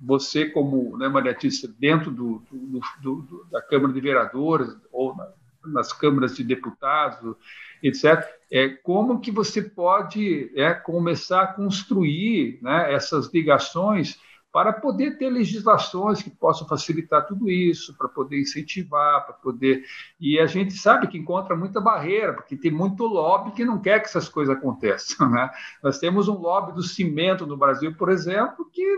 você, 0.00 0.46
como 0.46 0.96
né, 0.96 1.08
Maria 1.08 1.34
Tícia, 1.34 1.68
dentro 1.78 2.10
do, 2.10 2.42
do, 2.50 2.80
do, 3.20 3.46
da 3.50 3.60
Câmara 3.60 3.92
de 3.92 4.00
Vereadores 4.00 4.76
ou 4.92 5.16
na, 5.16 5.28
nas 5.66 5.92
câmaras 5.92 6.36
de 6.36 6.44
deputados, 6.44 7.36
etc., 7.82 8.24
é, 8.50 8.68
como 8.68 9.20
que 9.20 9.30
você 9.30 9.60
pode 9.60 10.50
é, 10.56 10.72
começar 10.72 11.42
a 11.42 11.46
construir 11.48 12.58
né, 12.62 12.92
essas 12.94 13.32
ligações 13.32 14.18
para 14.52 14.72
poder 14.72 15.18
ter 15.18 15.28
legislações 15.28 16.22
que 16.22 16.30
possam 16.30 16.66
facilitar 16.66 17.26
tudo 17.26 17.50
isso, 17.50 17.96
para 17.96 18.08
poder 18.08 18.40
incentivar, 18.40 19.26
para 19.26 19.34
poder. 19.34 19.84
E 20.18 20.38
a 20.38 20.46
gente 20.46 20.72
sabe 20.72 21.06
que 21.06 21.18
encontra 21.18 21.54
muita 21.54 21.80
barreira, 21.80 22.32
porque 22.32 22.56
tem 22.56 22.70
muito 22.70 23.04
lobby 23.04 23.52
que 23.52 23.64
não 23.64 23.78
quer 23.78 24.00
que 24.00 24.06
essas 24.06 24.28
coisas 24.28 24.56
aconteçam. 24.56 25.28
Né? 25.28 25.50
Nós 25.82 25.98
temos 25.98 26.28
um 26.28 26.38
lobby 26.38 26.72
do 26.72 26.82
cimento 26.82 27.46
no 27.46 27.56
Brasil, 27.56 27.94
por 27.94 28.08
exemplo, 28.08 28.68
que 28.72 28.96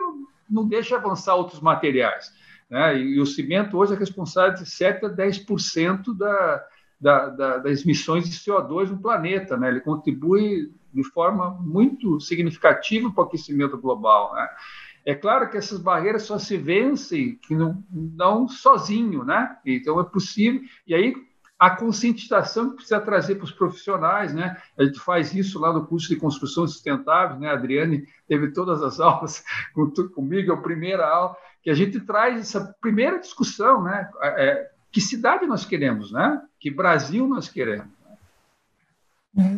não 0.48 0.66
deixa 0.66 0.96
avançar 0.96 1.34
outros 1.34 1.60
materiais. 1.60 2.32
Né? 2.70 2.98
E 2.98 3.20
o 3.20 3.26
cimento 3.26 3.76
hoje 3.76 3.94
é 3.94 3.96
responsável 3.96 4.54
de 4.54 4.70
7 4.70 5.06
a 5.06 5.10
10% 5.10 6.16
da, 6.16 6.64
da, 7.00 7.28
da, 7.28 7.58
das 7.58 7.82
emissões 7.82 8.28
de 8.28 8.36
CO2 8.36 8.90
no 8.90 8.98
planeta. 8.98 9.56
Né? 9.56 9.68
Ele 9.68 9.80
contribui 9.80 10.72
de 10.94 11.04
forma 11.04 11.50
muito 11.60 12.20
significativa 12.20 13.10
para 13.10 13.24
o 13.24 13.26
aquecimento 13.26 13.76
global. 13.76 14.32
Né? 14.34 14.48
É 15.04 15.14
claro 15.14 15.48
que 15.50 15.56
essas 15.56 15.78
barreiras 15.78 16.22
só 16.22 16.38
se 16.38 16.56
vencem 16.56 17.36
que 17.36 17.54
não, 17.54 17.82
não 17.90 18.48
sozinho, 18.48 19.24
né? 19.24 19.56
Então 19.64 19.98
é 19.98 20.04
possível. 20.04 20.60
E 20.86 20.94
aí 20.94 21.14
a 21.58 21.70
conscientização 21.70 22.70
que 22.70 22.76
precisa 22.76 23.00
trazer 23.00 23.34
para 23.34 23.44
os 23.44 23.52
profissionais, 23.52 24.32
né? 24.32 24.56
A 24.78 24.84
gente 24.84 24.98
faz 24.98 25.34
isso 25.34 25.58
lá 25.58 25.72
no 25.72 25.86
curso 25.86 26.08
de 26.08 26.16
construção 26.16 26.66
sustentável, 26.66 27.38
né? 27.38 27.48
A 27.48 27.52
Adriane 27.52 28.06
teve 28.26 28.50
todas 28.52 28.82
as 28.82 28.98
aulas 29.00 29.44
comigo, 30.14 30.52
é 30.52 30.54
a 30.54 30.60
primeira 30.60 31.06
aula 31.06 31.36
que 31.62 31.70
a 31.70 31.74
gente 31.74 32.00
traz 32.00 32.40
essa 32.40 32.74
primeira 32.80 33.18
discussão, 33.18 33.82
né? 33.82 34.08
É, 34.22 34.70
que 34.90 35.00
cidade 35.00 35.46
nós 35.46 35.64
queremos, 35.64 36.10
né? 36.10 36.42
Que 36.58 36.70
Brasil 36.70 37.28
nós 37.28 37.48
queremos. 37.48 37.88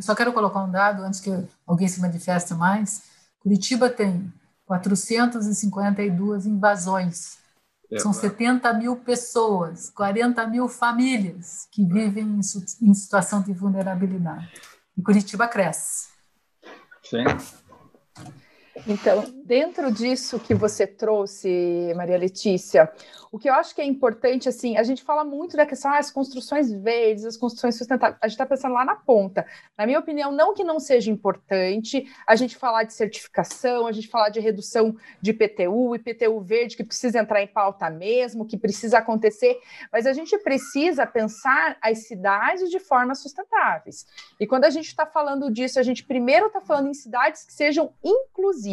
Só 0.03 0.15
quero 0.15 0.33
colocar 0.33 0.63
um 0.63 0.71
dado 0.71 1.03
antes 1.03 1.21
que 1.21 1.31
alguém 1.67 1.89
se 1.89 2.01
manifeste 2.01 2.53
mais. 2.55 3.11
Curitiba 3.41 3.89
tem 3.89 4.33
452 4.73 6.47
invasões. 6.47 7.37
É, 7.91 7.99
São 7.99 8.13
70 8.13 8.73
mil 8.73 8.97
pessoas, 8.97 9.91
40 9.91 10.47
mil 10.47 10.67
famílias 10.67 11.69
que 11.71 11.85
vivem 11.85 12.25
em, 12.25 12.41
em 12.41 12.95
situação 12.95 13.43
de 13.43 13.53
vulnerabilidade. 13.53 14.51
E 14.97 15.03
Curitiba 15.03 15.47
cresce. 15.47 16.09
Sim. 17.03 17.25
Então, 18.87 19.25
dentro 19.45 19.93
disso 19.93 20.41
que 20.41 20.55
você 20.55 20.87
trouxe, 20.87 21.93
Maria 21.95 22.19
Letícia, 22.19 22.91
o 23.31 23.39
que 23.39 23.49
eu 23.49 23.55
acho 23.55 23.75
que 23.75 23.81
é 23.81 23.85
importante, 23.85 24.49
assim, 24.49 24.77
a 24.77 24.83
gente 24.83 25.03
fala 25.03 25.25
muito 25.25 25.57
da 25.57 25.65
questão, 25.65 25.91
ah, 25.91 25.99
as 25.99 26.11
construções 26.11 26.71
verdes, 26.71 27.25
as 27.25 27.37
construções 27.37 27.79
sustentáveis, 27.79 28.19
a 28.21 28.27
gente 28.27 28.35
está 28.35 28.45
pensando 28.45 28.75
lá 28.75 28.85
na 28.85 28.97
ponta. 28.97 29.47
Na 29.79 29.87
minha 29.87 29.99
opinião, 29.99 30.33
não 30.33 30.53
que 30.53 30.65
não 30.65 30.81
seja 30.81 31.11
importante 31.11 32.05
a 32.27 32.37
gente 32.37 32.57
falar 32.57 32.83
de 32.83 32.93
certificação, 32.93 33.87
a 33.87 33.93
gente 33.93 34.09
falar 34.09 34.31
de 34.31 34.41
redução 34.41 34.97
de 35.21 35.31
IPTU, 35.31 35.95
IPTU 35.95 36.41
verde, 36.41 36.77
que 36.77 36.85
precisa 36.85 37.21
entrar 37.21 37.41
em 37.41 37.47
pauta 37.47 37.89
mesmo, 37.89 38.45
que 38.45 38.59
precisa 38.59 38.99
acontecer, 38.99 39.59
mas 39.93 40.07
a 40.07 40.13
gente 40.13 40.37
precisa 40.39 41.07
pensar 41.07 41.79
as 41.81 42.07
cidades 42.07 42.69
de 42.69 42.81
forma 42.81 43.15
sustentáveis. 43.15 44.07
E 44.39 44.47
quando 44.47 44.65
a 44.65 44.71
gente 44.71 44.89
está 44.89 45.07
falando 45.07 45.51
disso, 45.51 45.79
a 45.79 45.83
gente 45.83 46.05
primeiro 46.05 46.49
está 46.49 46.61
falando 46.61 46.89
em 46.89 46.95
cidades 46.95 47.45
que 47.45 47.53
sejam 47.53 47.95
inclusivas. 48.05 48.72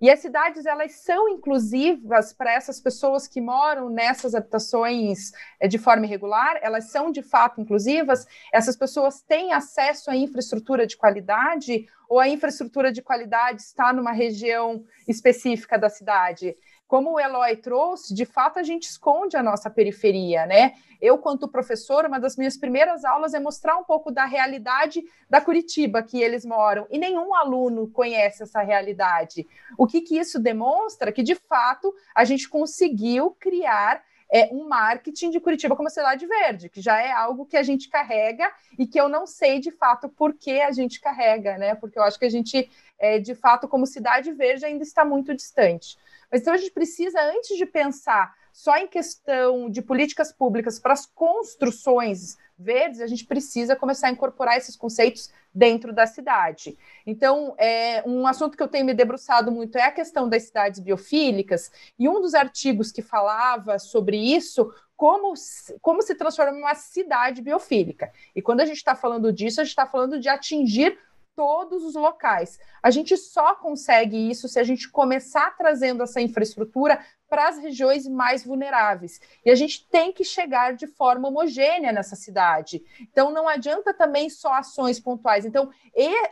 E 0.00 0.08
as 0.08 0.20
cidades 0.20 0.64
elas 0.64 0.92
são 0.92 1.28
inclusivas 1.28 2.32
para 2.32 2.52
essas 2.52 2.80
pessoas 2.80 3.26
que 3.26 3.40
moram 3.40 3.90
nessas 3.90 4.32
habitações 4.32 5.32
eh, 5.58 5.66
de 5.66 5.76
forma 5.76 6.06
irregular, 6.06 6.56
elas 6.62 6.90
são 6.90 7.10
de 7.10 7.20
fato 7.20 7.60
inclusivas. 7.60 8.24
Essas 8.52 8.76
pessoas 8.76 9.20
têm 9.22 9.52
acesso 9.52 10.08
à 10.08 10.16
infraestrutura 10.16 10.86
de 10.86 10.96
qualidade 10.96 11.88
ou 12.08 12.20
a 12.20 12.28
infraestrutura 12.28 12.92
de 12.92 13.02
qualidade 13.02 13.60
está 13.60 13.92
numa 13.92 14.12
região 14.12 14.84
específica 15.06 15.76
da 15.76 15.88
cidade? 15.88 16.56
Como 16.88 17.12
o 17.12 17.20
Eloy 17.20 17.54
trouxe, 17.56 18.14
de 18.14 18.24
fato 18.24 18.58
a 18.58 18.62
gente 18.62 18.84
esconde 18.84 19.36
a 19.36 19.42
nossa 19.42 19.68
periferia, 19.68 20.46
né? 20.46 20.72
Eu, 21.00 21.18
quanto 21.18 21.46
professor, 21.46 22.06
uma 22.06 22.18
das 22.18 22.36
minhas 22.36 22.56
primeiras 22.56 23.04
aulas 23.04 23.34
é 23.34 23.38
mostrar 23.38 23.76
um 23.76 23.84
pouco 23.84 24.10
da 24.10 24.24
realidade 24.24 25.04
da 25.28 25.40
Curitiba 25.40 26.02
que 26.02 26.20
eles 26.20 26.46
moram, 26.46 26.86
e 26.90 26.98
nenhum 26.98 27.34
aluno 27.34 27.88
conhece 27.88 28.42
essa 28.42 28.62
realidade. 28.62 29.46
O 29.76 29.86
que, 29.86 30.00
que 30.00 30.18
isso 30.18 30.40
demonstra? 30.40 31.12
Que, 31.12 31.22
de 31.22 31.34
fato, 31.34 31.94
a 32.14 32.24
gente 32.24 32.48
conseguiu 32.48 33.36
criar 33.38 34.02
é, 34.30 34.48
um 34.52 34.68
marketing 34.68 35.30
de 35.30 35.40
Curitiba 35.40 35.74
como 35.74 35.88
cidade 35.90 36.26
verde, 36.26 36.68
que 36.68 36.80
já 36.80 37.00
é 37.00 37.10
algo 37.10 37.46
que 37.46 37.56
a 37.56 37.62
gente 37.62 37.88
carrega 37.88 38.50
e 38.78 38.86
que 38.86 39.00
eu 39.00 39.08
não 39.08 39.26
sei 39.26 39.58
de 39.58 39.70
fato 39.70 40.08
por 40.08 40.34
que 40.34 40.60
a 40.60 40.70
gente 40.70 41.00
carrega, 41.00 41.56
né? 41.56 41.74
Porque 41.74 41.98
eu 41.98 42.02
acho 42.02 42.18
que 42.18 42.26
a 42.26 42.30
gente, 42.30 42.70
é, 42.98 43.18
de 43.18 43.34
fato, 43.34 43.68
como 43.68 43.86
cidade 43.86 44.32
verde, 44.32 44.64
ainda 44.64 44.82
está 44.82 45.04
muito 45.04 45.34
distante. 45.34 45.96
Mas 46.30 46.40
então 46.40 46.52
a 46.52 46.56
gente 46.56 46.72
precisa, 46.72 47.20
antes 47.22 47.56
de 47.56 47.64
pensar 47.64 48.34
só 48.52 48.76
em 48.76 48.88
questão 48.88 49.70
de 49.70 49.80
políticas 49.80 50.32
públicas 50.32 50.80
para 50.80 50.92
as 50.92 51.06
construções 51.06 52.36
verdes, 52.58 53.00
a 53.00 53.06
gente 53.06 53.24
precisa 53.24 53.76
começar 53.76 54.08
a 54.08 54.10
incorporar 54.10 54.56
esses 54.56 54.74
conceitos 54.74 55.30
dentro 55.54 55.92
da 55.92 56.06
cidade. 56.06 56.76
Então, 57.06 57.54
é, 57.56 58.02
um 58.04 58.26
assunto 58.26 58.56
que 58.56 58.62
eu 58.62 58.68
tenho 58.68 58.84
me 58.84 58.94
debruçado 58.94 59.52
muito 59.52 59.78
é 59.78 59.82
a 59.82 59.92
questão 59.92 60.28
das 60.28 60.44
cidades 60.44 60.80
biofílicas, 60.80 61.70
e 61.96 62.08
um 62.08 62.20
dos 62.20 62.34
artigos 62.34 62.90
que 62.90 63.00
falava 63.00 63.78
sobre 63.78 64.16
isso 64.16 64.72
como, 64.96 65.32
como 65.80 66.02
se 66.02 66.16
transforma 66.16 66.58
uma 66.58 66.74
cidade 66.74 67.40
biofílica. 67.40 68.12
E 68.34 68.42
quando 68.42 68.60
a 68.60 68.66
gente 68.66 68.78
está 68.78 68.96
falando 68.96 69.32
disso, 69.32 69.60
a 69.60 69.64
gente 69.64 69.70
está 69.70 69.86
falando 69.86 70.18
de 70.18 70.28
atingir 70.28 70.98
todos 71.38 71.84
os 71.84 71.94
locais. 71.94 72.58
A 72.82 72.90
gente 72.90 73.16
só 73.16 73.54
consegue 73.54 74.28
isso 74.28 74.48
se 74.48 74.58
a 74.58 74.64
gente 74.64 74.90
começar 74.90 75.56
trazendo 75.56 76.02
essa 76.02 76.20
infraestrutura 76.20 76.98
para 77.28 77.46
as 77.46 77.58
regiões 77.58 78.08
mais 78.08 78.44
vulneráveis. 78.44 79.20
E 79.44 79.50
a 79.50 79.54
gente 79.54 79.88
tem 79.88 80.12
que 80.12 80.24
chegar 80.24 80.74
de 80.74 80.88
forma 80.88 81.28
homogênea 81.28 81.92
nessa 81.92 82.16
cidade. 82.16 82.82
Então, 83.00 83.30
não 83.30 83.46
adianta 83.46 83.94
também 83.94 84.28
só 84.28 84.52
ações 84.54 84.98
pontuais. 84.98 85.44
Então, 85.44 85.70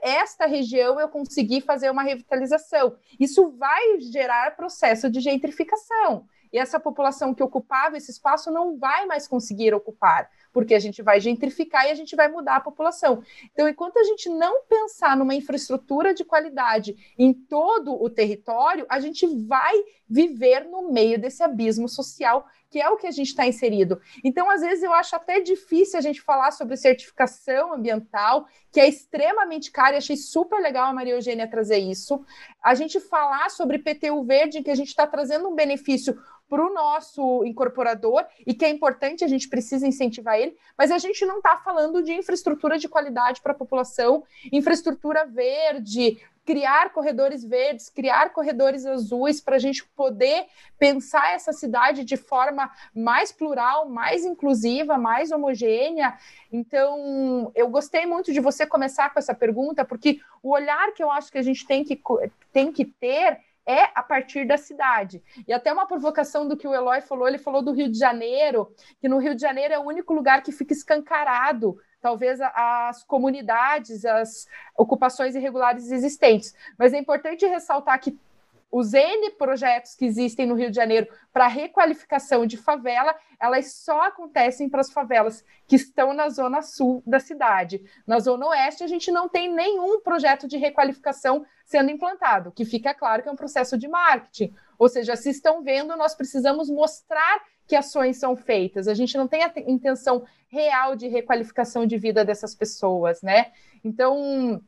esta 0.02 0.44
região 0.44 0.98
eu 0.98 1.08
consegui 1.08 1.60
fazer 1.60 1.88
uma 1.88 2.02
revitalização. 2.02 2.96
Isso 3.20 3.50
vai 3.50 4.00
gerar 4.00 4.56
processo 4.56 5.08
de 5.08 5.20
gentrificação. 5.20 6.26
E 6.52 6.58
essa 6.58 6.80
população 6.80 7.34
que 7.34 7.42
ocupava 7.42 7.96
esse 7.96 8.10
espaço 8.10 8.50
não 8.50 8.76
vai 8.76 9.04
mais 9.06 9.28
conseguir 9.28 9.72
ocupar 9.72 10.28
porque 10.56 10.74
a 10.74 10.78
gente 10.78 11.02
vai 11.02 11.20
gentrificar 11.20 11.84
e 11.84 11.90
a 11.90 11.94
gente 11.94 12.16
vai 12.16 12.28
mudar 12.28 12.56
a 12.56 12.60
população. 12.60 13.22
Então, 13.52 13.68
enquanto 13.68 13.98
a 13.98 14.04
gente 14.04 14.30
não 14.30 14.62
pensar 14.62 15.14
numa 15.14 15.34
infraestrutura 15.34 16.14
de 16.14 16.24
qualidade 16.24 16.96
em 17.18 17.34
todo 17.34 17.92
o 17.92 18.08
território, 18.08 18.86
a 18.88 18.98
gente 18.98 19.26
vai 19.44 19.74
viver 20.08 20.60
no 20.64 20.90
meio 20.90 21.20
desse 21.20 21.42
abismo 21.42 21.86
social 21.90 22.46
que 22.70 22.80
é 22.80 22.88
o 22.88 22.96
que 22.96 23.06
a 23.06 23.10
gente 23.10 23.28
está 23.28 23.46
inserido. 23.46 24.00
Então, 24.24 24.50
às 24.50 24.60
vezes, 24.60 24.82
eu 24.82 24.92
acho 24.92 25.14
até 25.14 25.40
difícil 25.40 25.98
a 25.98 26.02
gente 26.02 26.20
falar 26.20 26.50
sobre 26.50 26.76
certificação 26.76 27.72
ambiental, 27.72 28.46
que 28.72 28.80
é 28.80 28.88
extremamente 28.88 29.70
cara, 29.70 29.94
e 29.94 29.98
achei 29.98 30.16
super 30.16 30.60
legal 30.60 30.86
a 30.86 30.92
Maria 30.92 31.14
Eugênia 31.14 31.48
trazer 31.48 31.78
isso. 31.78 32.24
A 32.62 32.74
gente 32.74 33.00
falar 33.00 33.50
sobre 33.50 33.78
PTU 33.78 34.22
verde, 34.24 34.62
que 34.62 34.70
a 34.70 34.74
gente 34.74 34.88
está 34.88 35.06
trazendo 35.06 35.48
um 35.48 35.54
benefício 35.54 36.20
para 36.48 36.64
o 36.64 36.72
nosso 36.72 37.44
incorporador 37.44 38.24
e 38.46 38.54
que 38.54 38.64
é 38.64 38.70
importante, 38.70 39.24
a 39.24 39.28
gente 39.28 39.48
precisa 39.48 39.86
incentivar 39.86 40.38
ele, 40.38 40.56
mas 40.76 40.90
a 40.90 40.98
gente 40.98 41.24
não 41.26 41.38
está 41.38 41.56
falando 41.56 42.02
de 42.02 42.12
infraestrutura 42.12 42.78
de 42.78 42.88
qualidade 42.88 43.40
para 43.40 43.52
a 43.52 43.56
população, 43.56 44.24
infraestrutura 44.52 45.24
verde, 45.24 46.18
criar 46.46 46.92
corredores 46.92 47.44
verdes, 47.44 47.90
criar 47.90 48.32
corredores 48.32 48.86
azuis 48.86 49.40
para 49.40 49.56
a 49.56 49.58
gente 49.58 49.84
poder 49.96 50.46
pensar 50.78 51.34
essa 51.34 51.52
cidade 51.52 52.04
de 52.04 52.16
forma 52.16 52.70
mais 52.94 53.32
plural, 53.32 53.88
mais 53.88 54.24
inclusiva, 54.24 54.96
mais 54.96 55.32
homogênea. 55.32 56.16
Então, 56.52 57.50
eu 57.52 57.68
gostei 57.68 58.06
muito 58.06 58.32
de 58.32 58.38
você 58.38 58.64
começar 58.64 59.12
com 59.12 59.18
essa 59.18 59.34
pergunta, 59.34 59.84
porque 59.84 60.20
o 60.40 60.50
olhar 60.50 60.92
que 60.94 61.02
eu 61.02 61.10
acho 61.10 61.32
que 61.32 61.38
a 61.38 61.42
gente 61.42 61.66
tem 61.66 61.82
que, 61.82 62.00
tem 62.52 62.72
que 62.72 62.84
ter 62.84 63.40
é 63.66 63.90
a 63.94 64.02
partir 64.02 64.46
da 64.46 64.56
cidade. 64.56 65.22
E 65.46 65.52
até 65.52 65.72
uma 65.72 65.86
provocação 65.86 66.46
do 66.46 66.56
que 66.56 66.68
o 66.68 66.74
Eloy 66.74 67.00
falou, 67.00 67.26
ele 67.26 67.38
falou 67.38 67.62
do 67.62 67.72
Rio 67.72 67.90
de 67.90 67.98
Janeiro, 67.98 68.72
que 69.00 69.08
no 69.08 69.18
Rio 69.18 69.34
de 69.34 69.42
Janeiro 69.42 69.74
é 69.74 69.78
o 69.78 69.86
único 69.86 70.14
lugar 70.14 70.42
que 70.42 70.52
fica 70.52 70.72
escancarado 70.72 71.76
talvez 72.00 72.38
as 72.40 73.02
comunidades, 73.02 74.04
as 74.04 74.46
ocupações 74.76 75.34
irregulares 75.34 75.90
existentes. 75.90 76.54
Mas 76.78 76.92
é 76.92 76.98
importante 76.98 77.44
ressaltar 77.46 77.98
que 77.98 78.16
os 78.78 78.92
N 78.92 79.30
projetos 79.38 79.94
que 79.94 80.04
existem 80.04 80.44
no 80.44 80.54
Rio 80.54 80.68
de 80.68 80.76
Janeiro 80.76 81.08
para 81.32 81.48
requalificação 81.48 82.44
de 82.44 82.58
favela, 82.58 83.16
elas 83.40 83.72
só 83.72 84.02
acontecem 84.02 84.68
para 84.68 84.82
as 84.82 84.92
favelas 84.92 85.42
que 85.66 85.76
estão 85.76 86.12
na 86.12 86.28
zona 86.28 86.60
sul 86.60 87.02
da 87.06 87.18
cidade. 87.18 87.82
Na 88.06 88.18
zona 88.18 88.48
oeste, 88.48 88.84
a 88.84 88.86
gente 88.86 89.10
não 89.10 89.30
tem 89.30 89.50
nenhum 89.50 90.02
projeto 90.02 90.46
de 90.46 90.58
requalificação 90.58 91.42
sendo 91.64 91.90
implantado, 91.90 92.52
que 92.52 92.66
fica 92.66 92.92
claro 92.92 93.22
que 93.22 93.30
é 93.30 93.32
um 93.32 93.36
processo 93.36 93.78
de 93.78 93.88
marketing. 93.88 94.52
Ou 94.78 94.90
seja, 94.90 95.16
se 95.16 95.30
estão 95.30 95.62
vendo, 95.62 95.96
nós 95.96 96.14
precisamos 96.14 96.68
mostrar 96.68 97.42
que 97.66 97.74
ações 97.74 98.18
são 98.18 98.36
feitas. 98.36 98.88
A 98.88 98.94
gente 98.94 99.16
não 99.16 99.26
tem 99.26 99.42
a 99.42 99.50
intenção 99.66 100.22
real 100.48 100.94
de 100.94 101.08
requalificação 101.08 101.86
de 101.86 101.96
vida 101.96 102.26
dessas 102.26 102.54
pessoas, 102.54 103.22
né? 103.22 103.52
Então, 103.82 104.60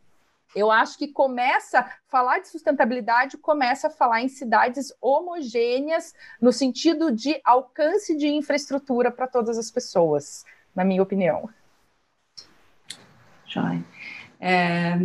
eu 0.55 0.71
acho 0.71 0.99
que 0.99 1.09
começa 1.09 1.91
falar 2.09 2.39
de 2.39 2.49
sustentabilidade, 2.49 3.37
começa 3.39 3.89
a 3.89 3.91
falar 3.91 4.23
em 4.23 4.29
cidades 4.29 4.93
homogêneas 5.01 6.15
no 6.41 6.53
sentido 6.53 7.13
de 7.13 7.41
alcance 7.45 8.17
de 8.17 8.29
infraestrutura 8.29 9.11
para 9.11 9.27
todas 9.27 9.59
as 9.59 9.71
pessoas, 9.71 10.45
na 10.75 10.85
minha 10.85 11.03
opinião. 11.03 11.49
Joia. 13.47 13.83
É, 14.41 14.99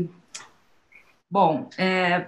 Bom, 1.34 1.68
é, 1.80 2.28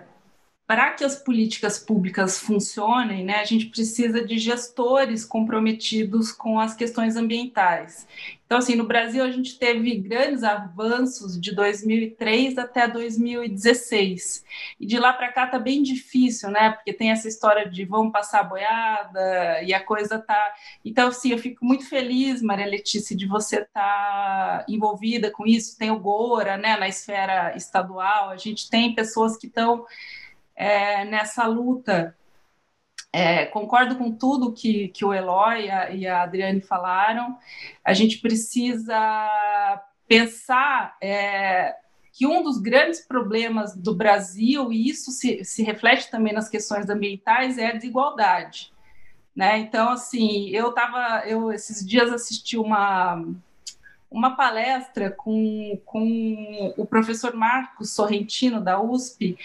para 0.67 0.91
que 0.91 1.03
as 1.03 1.15
políticas 1.15 1.77
públicas 1.77 2.39
funcionem, 2.39 3.23
né, 3.23 3.35
a 3.35 3.45
gente 3.45 3.67
precisa 3.67 4.25
de 4.25 4.39
gestores 4.39 5.23
comprometidos 5.23 6.31
com 6.31 6.59
as 6.59 6.73
questões 6.73 7.15
ambientais. 7.15 8.07
Então, 8.45 8.59
assim, 8.59 8.75
no 8.75 8.85
Brasil 8.85 9.23
a 9.23 9.31
gente 9.31 9.57
teve 9.57 9.95
grandes 9.95 10.43
avanços 10.43 11.39
de 11.39 11.53
2003 11.53 12.57
até 12.59 12.87
2016. 12.87 14.43
E 14.79 14.85
de 14.85 14.99
lá 14.99 15.13
para 15.13 15.31
cá 15.31 15.47
tá 15.47 15.57
bem 15.57 15.81
difícil, 15.81 16.51
né? 16.51 16.71
Porque 16.71 16.93
tem 16.93 17.11
essa 17.11 17.27
história 17.27 17.67
de 17.67 17.85
vamos 17.85 18.11
passar 18.11 18.43
boiada 18.43 19.63
e 19.63 19.73
a 19.73 19.83
coisa 19.83 20.19
tá. 20.19 20.53
Então, 20.83 21.07
assim, 21.07 21.31
eu 21.31 21.39
fico 21.39 21.65
muito 21.65 21.89
feliz, 21.89 22.41
Maria 22.41 22.67
Letícia, 22.67 23.15
de 23.15 23.27
você 23.27 23.61
estar 23.61 24.59
tá 24.59 24.65
envolvida 24.67 25.31
com 25.31 25.45
isso. 25.45 25.77
Tem 25.77 25.89
o 25.89 25.99
Gora, 25.99 26.55
né, 26.55 26.77
na 26.77 26.87
esfera 26.87 27.55
estadual. 27.55 28.29
A 28.29 28.37
gente 28.37 28.69
tem 28.69 28.93
pessoas 28.93 29.37
que 29.37 29.47
estão 29.47 29.85
é, 30.55 31.05
nessa 31.05 31.45
luta. 31.45 32.15
É, 33.11 33.45
concordo 33.45 33.95
com 33.95 34.11
tudo 34.11 34.53
que, 34.53 34.89
que 34.89 35.05
o 35.05 35.13
Eloy 35.13 35.69
e 35.93 36.07
a, 36.07 36.23
Adriane 36.23 36.61
falaram. 36.61 37.37
A 37.83 37.93
gente 37.93 38.19
precisa 38.19 39.71
pensar 40.07 40.97
é, 41.01 41.75
que 42.11 42.27
um 42.27 42.43
dos 42.43 42.57
grandes 42.57 43.01
problemas 43.01 43.75
do 43.75 43.95
Brasil, 43.95 44.71
e 44.71 44.89
isso 44.89 45.11
se, 45.11 45.43
se 45.43 45.63
reflete 45.63 46.09
também 46.09 46.33
nas 46.33 46.49
questões 46.49 46.89
ambientais, 46.89 47.57
é 47.57 47.67
a 47.67 47.73
desigualdade. 47.73 48.73
Né? 49.35 49.59
Então, 49.59 49.89
assim, 49.89 50.49
eu 50.49 50.69
estava, 50.69 51.27
eu 51.27 51.51
esses 51.51 51.85
dias 51.85 52.11
assisti 52.11 52.57
uma, 52.57 53.21
uma 54.09 54.35
palestra 54.35 55.11
com, 55.11 55.77
com 55.85 56.73
o 56.77 56.85
professor 56.85 57.33
Marcos 57.33 57.91
Sorrentino, 57.91 58.61
da 58.61 58.81
USP, 58.81 59.37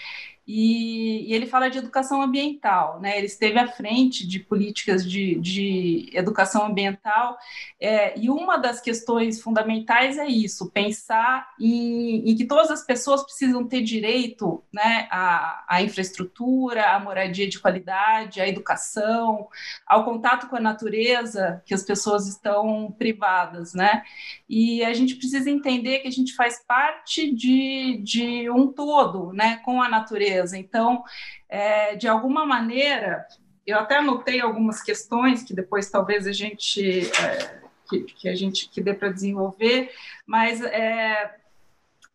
e, 0.53 1.29
e, 1.29 1.33
ele 1.33 1.45
fala 1.45 1.69
de 1.69 1.77
educação 1.77 2.21
ambiental, 2.21 2.99
né? 2.99 3.17
Ele 3.17 3.27
esteve 3.27 3.57
à 3.57 3.67
frente 3.67 4.27
de 4.27 4.37
políticas 4.37 5.09
de, 5.09 5.35
de 5.35 6.09
educação 6.13 6.65
ambiental, 6.65 7.37
é, 7.79 8.19
e 8.19 8.29
uma 8.29 8.57
das 8.57 8.81
questões 8.81 9.41
fundamentais 9.41 10.17
é 10.17 10.27
isso: 10.27 10.69
pensar 10.69 11.47
em, 11.57 12.29
em, 12.29 12.35
que 12.35 12.43
todas 12.43 12.69
as 12.69 12.85
pessoas 12.85 13.23
precisam 13.23 13.65
ter 13.65 13.81
direito 13.81 14.61
né, 14.73 15.07
à, 15.09 15.63
à 15.69 15.81
infraestrutura, 15.81 16.95
à 16.95 16.99
moradia 16.99 17.47
de 17.47 17.57
qualidade, 17.57 18.41
à 18.41 18.47
educação, 18.47 19.47
ao 19.87 20.03
contato 20.03 20.49
com 20.49 20.57
a 20.57 20.59
natureza, 20.59 21.63
que 21.65 21.73
as 21.73 21.83
pessoas 21.83 22.27
estão 22.27 22.93
privadas, 22.99 23.73
né? 23.73 24.03
E 24.49 24.83
a 24.83 24.93
gente 24.93 25.15
precisa 25.15 25.49
entender 25.49 25.99
que 25.99 26.09
a 26.09 26.11
gente 26.11 26.35
faz 26.35 26.61
parte 26.67 27.33
de, 27.33 28.01
de 28.03 28.49
um 28.49 28.67
todo, 28.67 29.31
né, 29.31 29.61
com 29.63 29.81
a 29.81 29.87
natureza 29.87 30.40
empresa. 30.41 30.57
Então, 30.57 31.03
é, 31.47 31.95
de 31.95 32.07
alguma 32.07 32.45
maneira, 32.45 33.25
eu 33.65 33.77
até 33.77 33.97
anotei 33.97 34.41
algumas 34.41 34.81
questões 34.81 35.43
que 35.43 35.53
depois 35.53 35.89
talvez 35.89 36.27
a 36.27 36.31
gente 36.31 37.09
é, 37.21 37.61
que, 37.89 37.99
que, 38.01 38.29
a 38.29 38.35
gente 38.35 38.69
que 38.69 38.81
dê 38.81 38.93
para 38.93 39.11
desenvolver, 39.11 39.91
mas 40.25 40.61
é, 40.61 41.35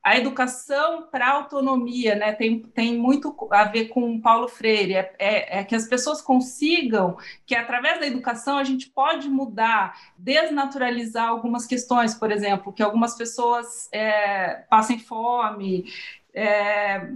a 0.02 0.16
educação 0.16 1.08
para 1.10 1.28
autonomia, 1.28 2.14
né, 2.14 2.32
tem, 2.32 2.60
tem 2.60 2.96
muito 2.96 3.36
a 3.50 3.64
ver 3.64 3.88
com 3.88 4.20
Paulo 4.20 4.48
Freire, 4.48 4.94
é, 4.94 5.14
é, 5.18 5.58
é, 5.58 5.64
que 5.64 5.74
as 5.74 5.86
pessoas 5.86 6.22
consigam 6.22 7.16
que 7.44 7.54
através 7.54 7.98
da 7.98 8.06
educação 8.06 8.56
a 8.56 8.64
gente 8.64 8.88
pode 8.88 9.28
mudar, 9.28 9.96
desnaturalizar 10.16 11.28
algumas 11.28 11.66
questões, 11.66 12.14
por 12.14 12.30
exemplo, 12.30 12.72
que 12.72 12.82
algumas 12.82 13.16
pessoas 13.16 13.88
é, 13.92 14.64
passem 14.70 14.98
fome, 14.98 15.92
é, 16.32 17.10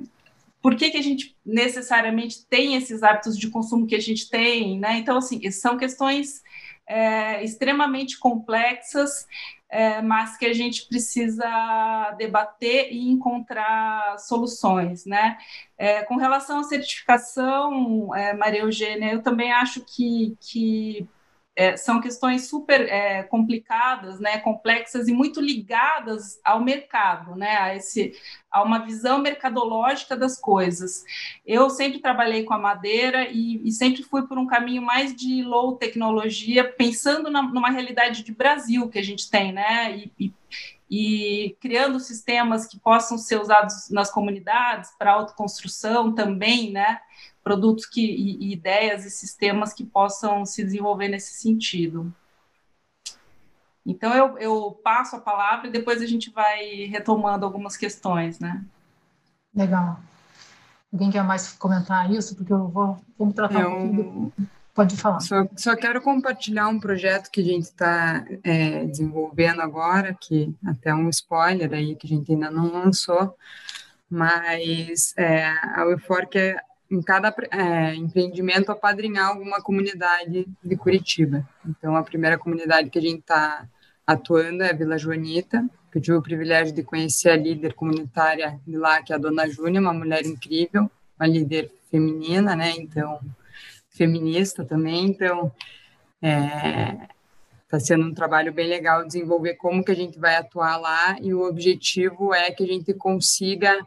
por 0.62 0.77
que, 0.77 0.90
que 0.90 0.96
a 0.96 1.03
gente 1.03 1.37
necessariamente 1.44 2.46
tem 2.46 2.77
esses 2.77 3.03
hábitos 3.03 3.38
de 3.38 3.49
consumo 3.49 3.87
que 3.87 3.94
a 3.94 4.01
gente 4.01 4.29
tem, 4.29 4.79
né? 4.79 4.99
Então, 4.99 5.16
assim, 5.16 5.51
são 5.51 5.79
questões 5.79 6.42
é, 6.87 7.42
extremamente 7.42 8.18
complexas, 8.18 9.27
é, 9.68 10.03
mas 10.03 10.37
que 10.37 10.44
a 10.44 10.53
gente 10.53 10.87
precisa 10.88 11.46
debater 12.18 12.92
e 12.92 13.09
encontrar 13.09 14.18
soluções, 14.18 15.07
né? 15.07 15.38
É, 15.79 16.03
com 16.03 16.16
relação 16.16 16.59
à 16.59 16.64
certificação, 16.64 18.14
é, 18.14 18.35
Maria 18.35 18.61
Eugênia, 18.61 19.12
eu 19.12 19.23
também 19.23 19.53
acho 19.53 19.83
que, 19.83 20.37
que 20.40 21.09
é, 21.57 21.77
são 21.77 22.01
questões 22.01 22.49
super 22.49 22.81
é, 22.89 23.23
complicadas, 23.25 24.21
né, 24.21 24.39
complexas 24.39 25.09
e 25.09 25.13
muito 25.13 25.41
ligadas 25.41 26.41
ao 26.45 26.61
mercado, 26.61 27.35
né, 27.35 27.57
a, 27.57 27.75
esse, 27.75 28.13
a 28.51 28.63
uma 28.63 28.79
visão 28.79 29.19
mercadológica 29.19 30.17
das 30.17 30.39
coisas. 30.39 31.05
Eu 31.45 31.69
sempre 31.69 32.01
trabalhei 32.01 32.45
com 32.45 32.55
a 32.55 32.59
madeira 32.59 33.29
e, 33.31 33.61
e 33.67 33.73
sempre 33.73 34.03
fui 34.03 34.27
por 34.27 34.39
um 34.39 34.47
caminho 34.47 34.83
mais 34.83 35.15
de 35.15 35.43
low 35.43 35.77
tecnologia, 35.77 36.65
pensando 36.65 37.31
na, 37.31 37.43
numa 37.43 37.71
realidade 37.71 38.23
de 38.23 38.33
Brasil 38.33 38.89
que 38.89 38.99
a 38.99 39.05
gente 39.05 39.31
tem, 39.31 39.53
né, 39.53 39.97
e, 39.97 40.13
e 40.19 40.33
e 40.91 41.57
criando 41.61 42.01
sistemas 42.01 42.67
que 42.67 42.77
possam 42.77 43.17
ser 43.17 43.41
usados 43.41 43.89
nas 43.91 44.11
comunidades 44.11 44.91
para 44.99 45.13
autoconstrução 45.13 46.13
também, 46.13 46.73
né? 46.73 47.01
Produtos 47.42 47.87
que, 47.87 48.05
e, 48.05 48.48
e 48.48 48.53
ideias 48.53 49.05
e 49.05 49.11
sistemas 49.11 49.72
que 49.72 49.85
possam 49.85 50.44
se 50.44 50.62
desenvolver 50.62 51.09
nesse 51.09 51.35
sentido. 51.35 52.12
Então, 53.85 54.14
eu, 54.14 54.38
eu, 54.38 54.81
passo 54.85 55.16
a 55.16 55.20
palavra 55.20 55.68
e 55.68 55.72
depois 55.72 56.03
a 56.03 56.07
gente 56.07 56.31
vai 56.31 56.85
retomando 56.85 57.44
algumas 57.44 57.76
questões, 57.76 58.38
né? 58.38 58.62
Legal. 59.55 59.98
Alguém 60.92 61.11
quer 61.11 61.24
mais 61.24 61.53
comentar 61.53 62.11
isso? 62.11 62.37
Porque 62.37 62.53
eu 62.53 62.68
vou 62.68 62.98
vamos 63.18 63.35
tratar 63.35 63.61
eu, 63.62 63.70
um 63.70 63.94
pouquinho. 63.94 64.33
Pode 64.74 64.96
falar. 64.96 65.20
Só, 65.20 65.46
só, 65.57 65.76
quero 65.76 66.00
compartilhar 66.00 66.68
um 66.68 66.79
projeto 66.79 67.31
que 67.31 67.40
a 67.40 67.44
gente 67.44 67.64
está 67.64 68.24
é, 68.44 68.85
desenvolvendo 68.87 69.61
agora, 69.61 70.14
que 70.18 70.55
até 70.64 70.94
um 70.94 71.09
spoiler 71.09 71.72
aí 71.72 71.96
que 71.96 72.07
a 72.07 72.11
gente 72.11 72.33
ainda 72.33 72.50
não 72.50 72.72
lançou, 72.72 73.37
mas 74.09 75.12
é, 75.16 75.48
a 75.48 75.83
Eufork 75.83 76.38
é 76.38 76.57
em 76.90 77.00
cada 77.00 77.35
é, 77.50 77.94
empreendimento, 77.94 78.70
apadrinhar 78.70 79.29
alguma 79.29 79.61
comunidade 79.61 80.48
de 80.62 80.76
Curitiba. 80.76 81.48
Então, 81.64 81.94
a 81.96 82.03
primeira 82.03 82.37
comunidade 82.37 82.90
que 82.90 82.98
a 82.98 83.03
gente 83.03 83.20
está 83.20 83.68
atuando 84.07 84.62
é 84.62 84.70
a 84.70 84.74
Vila 84.74 84.98
Joanita, 84.98 85.64
que 85.92 85.98
eu 85.98 86.03
tive 86.03 86.16
o 86.16 86.22
privilégio 86.22 86.74
de 86.74 86.83
conhecer 86.83 87.31
a 87.31 87.37
líder 87.37 87.74
comunitária 87.74 88.59
de 88.66 88.76
lá, 88.76 89.03
que 89.03 89.12
é 89.12 89.16
a 89.16 89.18
Dona 89.18 89.48
Júnia, 89.48 89.81
uma 89.81 89.94
mulher 89.94 90.24
incrível, 90.26 90.90
uma 91.18 91.29
líder 91.29 91.70
feminina, 91.90 92.57
né? 92.57 92.72
Então, 92.76 93.20
feminista 93.88 94.64
também. 94.64 95.07
Então, 95.07 95.53
é, 96.20 97.09
Está 97.70 97.79
sendo 97.79 98.05
um 98.05 98.12
trabalho 98.12 98.53
bem 98.53 98.66
legal 98.66 99.07
desenvolver 99.07 99.55
como 99.55 99.85
que 99.85 99.92
a 99.92 99.94
gente 99.94 100.18
vai 100.18 100.35
atuar 100.35 100.76
lá 100.76 101.16
e 101.20 101.33
o 101.33 101.46
objetivo 101.46 102.35
é 102.35 102.50
que 102.50 102.64
a 102.64 102.66
gente 102.66 102.92
consiga, 102.92 103.79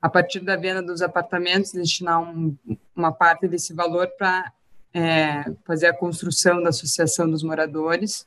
a 0.00 0.08
partir 0.08 0.40
da 0.40 0.56
venda 0.56 0.82
dos 0.82 1.02
apartamentos, 1.02 1.72
destinar 1.72 2.20
um, 2.20 2.56
uma 2.94 3.12
parte 3.12 3.46
desse 3.46 3.74
valor 3.74 4.08
para 4.18 4.52
é, 4.94 5.44
fazer 5.66 5.86
a 5.86 5.96
construção 5.96 6.62
da 6.62 6.70
associação 6.70 7.30
dos 7.30 7.42
moradores 7.42 8.26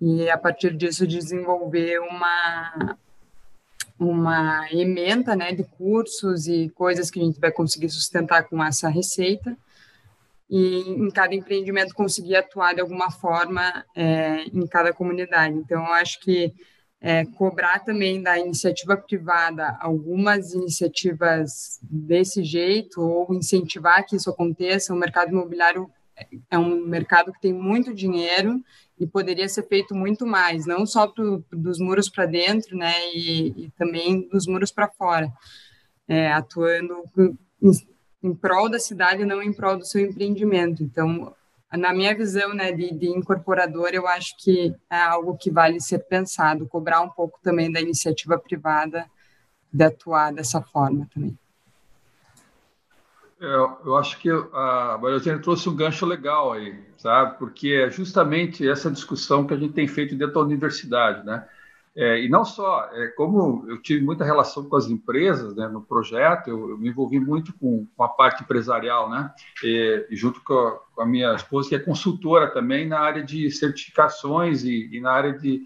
e 0.00 0.28
a 0.28 0.36
partir 0.36 0.76
disso 0.76 1.06
desenvolver 1.06 1.98
uma 2.00 2.96
uma 3.98 4.70
emenda 4.70 5.34
né, 5.34 5.52
de 5.52 5.64
cursos 5.64 6.46
e 6.46 6.68
coisas 6.74 7.10
que 7.10 7.18
a 7.18 7.24
gente 7.24 7.40
vai 7.40 7.50
conseguir 7.50 7.88
sustentar 7.88 8.44
com 8.44 8.62
essa 8.62 8.90
receita 8.90 9.56
e 10.50 10.80
em 10.80 11.10
cada 11.10 11.34
empreendimento 11.34 11.94
conseguir 11.94 12.36
atuar 12.36 12.74
de 12.74 12.80
alguma 12.80 13.10
forma 13.10 13.84
é, 13.94 14.44
em 14.44 14.66
cada 14.66 14.92
comunidade. 14.92 15.56
Então, 15.56 15.82
eu 15.84 15.92
acho 15.94 16.20
que 16.20 16.52
é, 17.00 17.24
cobrar 17.24 17.80
também 17.80 18.22
da 18.22 18.38
iniciativa 18.38 18.96
privada 18.96 19.76
algumas 19.80 20.52
iniciativas 20.54 21.78
desse 21.82 22.42
jeito 22.42 23.00
ou 23.00 23.34
incentivar 23.34 24.04
que 24.06 24.16
isso 24.16 24.30
aconteça. 24.30 24.94
O 24.94 24.96
mercado 24.96 25.30
imobiliário 25.30 25.90
é 26.50 26.58
um 26.58 26.86
mercado 26.86 27.32
que 27.32 27.40
tem 27.40 27.52
muito 27.52 27.92
dinheiro 27.92 28.62
e 28.98 29.06
poderia 29.06 29.48
ser 29.48 29.68
feito 29.68 29.94
muito 29.94 30.26
mais, 30.26 30.66
não 30.66 30.86
só 30.86 31.06
pro, 31.06 31.44
dos 31.52 31.78
muros 31.78 32.08
para 32.08 32.24
dentro, 32.24 32.76
né, 32.76 32.94
e, 33.14 33.66
e, 33.66 33.70
também 33.76 34.26
dos 34.28 34.46
muros 34.46 34.72
para 34.72 34.88
fora, 34.88 35.30
é, 36.08 36.32
atuando 36.32 37.04
em 38.22 38.34
prol 38.34 38.70
da 38.70 38.78
cidade 38.78 39.26
não 39.26 39.42
em 39.42 39.52
prol 39.52 39.76
do 39.76 39.84
seu 39.84 40.00
empreendimento. 40.00 40.82
Então, 40.82 41.34
na 41.72 41.92
minha 41.92 42.14
visão 42.16 42.54
né, 42.54 42.72
de, 42.72 42.92
de 42.92 43.08
incorporador, 43.08 43.90
eu 43.92 44.06
acho 44.06 44.36
que 44.38 44.74
é 44.90 45.00
algo 45.00 45.36
que 45.36 45.50
vale 45.50 45.80
ser 45.80 46.00
pensado, 46.00 46.68
cobrar 46.68 47.00
um 47.00 47.10
pouco 47.10 47.38
também 47.42 47.70
da 47.70 47.80
iniciativa 47.80 48.38
privada 48.38 49.06
de 49.72 49.84
atuar 49.84 50.32
dessa 50.32 50.62
forma 50.62 51.08
também. 51.12 51.36
Eu, 53.38 53.78
eu 53.84 53.96
acho 53.96 54.18
que 54.18 54.30
a 54.30 54.98
Maria 55.00 55.38
trouxe 55.38 55.68
um 55.68 55.76
gancho 55.76 56.06
legal 56.06 56.52
aí, 56.52 56.82
sabe? 56.96 57.38
Porque 57.38 57.68
é 57.68 57.90
justamente 57.90 58.66
essa 58.66 58.90
discussão 58.90 59.46
que 59.46 59.52
a 59.52 59.58
gente 59.58 59.74
tem 59.74 59.86
feito 59.86 60.16
dentro 60.16 60.34
da 60.34 60.40
universidade, 60.40 61.24
né? 61.26 61.46
É, 61.96 62.20
e 62.20 62.28
não 62.28 62.44
só, 62.44 62.90
é, 62.92 63.06
como 63.08 63.64
eu 63.70 63.80
tive 63.80 64.04
muita 64.04 64.22
relação 64.22 64.68
com 64.68 64.76
as 64.76 64.86
empresas 64.86 65.56
né, 65.56 65.66
no 65.66 65.80
projeto, 65.80 66.48
eu, 66.48 66.70
eu 66.70 66.78
me 66.78 66.90
envolvi 66.90 67.18
muito 67.18 67.54
com, 67.54 67.86
com, 67.96 68.02
a 68.02 68.08
parte 68.08 68.42
empresarial, 68.42 69.08
né, 69.08 69.32
e, 69.64 70.06
junto 70.10 70.42
com 70.44 70.52
a, 70.52 70.72
com 70.94 71.02
a, 71.02 71.06
minha 71.06 71.34
esposa, 71.34 71.70
que 71.70 71.74
é 71.74 71.78
consultora 71.78 72.52
também 72.52 72.86
na 72.86 73.00
área 73.00 73.24
de 73.24 73.50
certificações 73.50 74.62
e, 74.62 74.90
e 74.92 75.00
na 75.00 75.10
área 75.10 75.32
de 75.32 75.62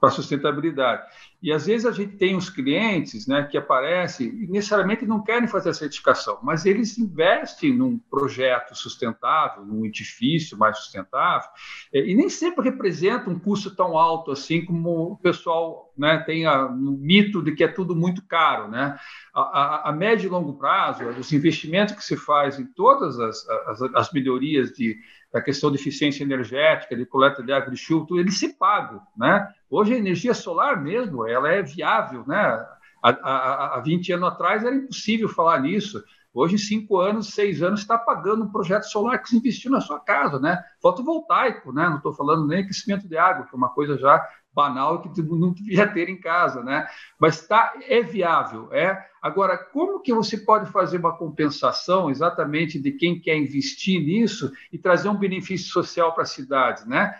para 0.00 0.10
sustentabilidade. 0.10 1.02
E 1.42 1.52
às 1.52 1.66
vezes 1.66 1.86
a 1.86 1.92
gente 1.92 2.16
tem 2.16 2.36
os 2.36 2.50
clientes 2.50 3.26
né, 3.26 3.42
que 3.44 3.56
aparecem 3.56 4.28
e 4.28 4.46
necessariamente 4.46 5.06
não 5.06 5.22
querem 5.22 5.48
fazer 5.48 5.70
a 5.70 5.74
certificação, 5.74 6.38
mas 6.42 6.66
eles 6.66 6.98
investem 6.98 7.74
num 7.74 7.98
projeto 7.98 8.74
sustentável, 8.74 9.64
num 9.64 9.86
edifício 9.86 10.58
mais 10.58 10.78
sustentável, 10.78 11.48
e 11.92 12.14
nem 12.14 12.28
sempre 12.28 12.64
representa 12.64 13.30
um 13.30 13.38
custo 13.38 13.74
tão 13.74 13.96
alto 13.96 14.30
assim 14.30 14.64
como 14.64 15.12
o 15.12 15.16
pessoal 15.16 15.90
né, 15.96 16.18
tem 16.18 16.46
o 16.46 16.68
um 16.68 16.98
mito 17.00 17.42
de 17.42 17.52
que 17.52 17.64
é 17.64 17.68
tudo 17.68 17.94
muito 17.94 18.22
caro. 18.26 18.68
Né? 18.68 18.98
A, 19.34 19.40
a, 19.40 19.90
a, 19.90 19.92
médio 19.92 20.26
e 20.26 20.30
longo 20.30 20.58
prazo, 20.58 21.04
os 21.08 21.32
investimentos 21.32 21.94
que 21.94 22.04
se 22.04 22.16
faz 22.16 22.58
em 22.58 22.66
todas 22.66 23.18
as, 23.18 23.48
as, 23.48 23.82
as 23.94 24.12
melhorias 24.12 24.72
de 24.72 24.98
da 25.32 25.40
questão 25.40 25.70
de 25.70 25.76
eficiência 25.76 26.24
energética, 26.24 26.96
de 26.96 27.06
coleta 27.06 27.42
de 27.42 27.52
água 27.52 27.70
de 27.70 27.76
chuva, 27.76 28.06
eles 28.18 28.38
se 28.38 28.56
pagam, 28.56 29.00
né? 29.16 29.48
Hoje 29.68 29.94
a 29.94 29.98
energia 29.98 30.34
solar 30.34 30.82
mesmo, 30.82 31.26
ela 31.26 31.48
é 31.50 31.62
viável, 31.62 32.24
né? 32.26 32.36
Há, 33.02 33.10
há, 33.10 33.76
há 33.76 33.80
20 33.80 34.12
anos 34.12 34.28
atrás 34.28 34.64
era 34.64 34.74
impossível 34.74 35.28
falar 35.28 35.60
nisso. 35.60 36.02
Hoje, 36.32 36.54
em 36.54 36.58
cinco 36.58 36.98
anos, 36.98 37.34
seis 37.34 37.60
anos, 37.60 37.80
está 37.80 37.98
pagando 37.98 38.44
um 38.44 38.52
projeto 38.52 38.84
solar 38.84 39.20
que 39.20 39.28
se 39.28 39.36
investiu 39.36 39.70
na 39.70 39.80
sua 39.80 39.98
casa, 39.98 40.38
né? 40.38 40.62
Fotovoltaico, 40.80 41.72
né? 41.72 41.88
Não 41.88 41.96
estou 41.96 42.12
falando 42.12 42.46
nem 42.46 42.60
aquecimento 42.60 43.08
de 43.08 43.16
água, 43.16 43.46
que 43.46 43.54
é 43.54 43.58
uma 43.58 43.70
coisa 43.70 43.98
já 43.98 44.24
banal 44.52 45.00
que 45.02 45.22
não 45.22 45.52
devia 45.52 45.86
ter 45.86 46.08
em 46.08 46.20
casa, 46.20 46.62
né? 46.62 46.86
Mas 47.18 47.46
tá, 47.46 47.72
é 47.82 48.02
viável, 48.02 48.68
é. 48.72 49.06
Agora, 49.22 49.56
como 49.56 50.00
que 50.00 50.12
você 50.12 50.38
pode 50.38 50.70
fazer 50.70 50.98
uma 50.98 51.16
compensação 51.16 52.10
exatamente 52.10 52.78
de 52.78 52.92
quem 52.92 53.20
quer 53.20 53.36
investir 53.36 54.00
nisso 54.00 54.52
e 54.72 54.78
trazer 54.78 55.08
um 55.08 55.18
benefício 55.18 55.70
social 55.70 56.12
para 56.12 56.22
a 56.22 56.26
cidade, 56.26 56.88
né? 56.88 57.14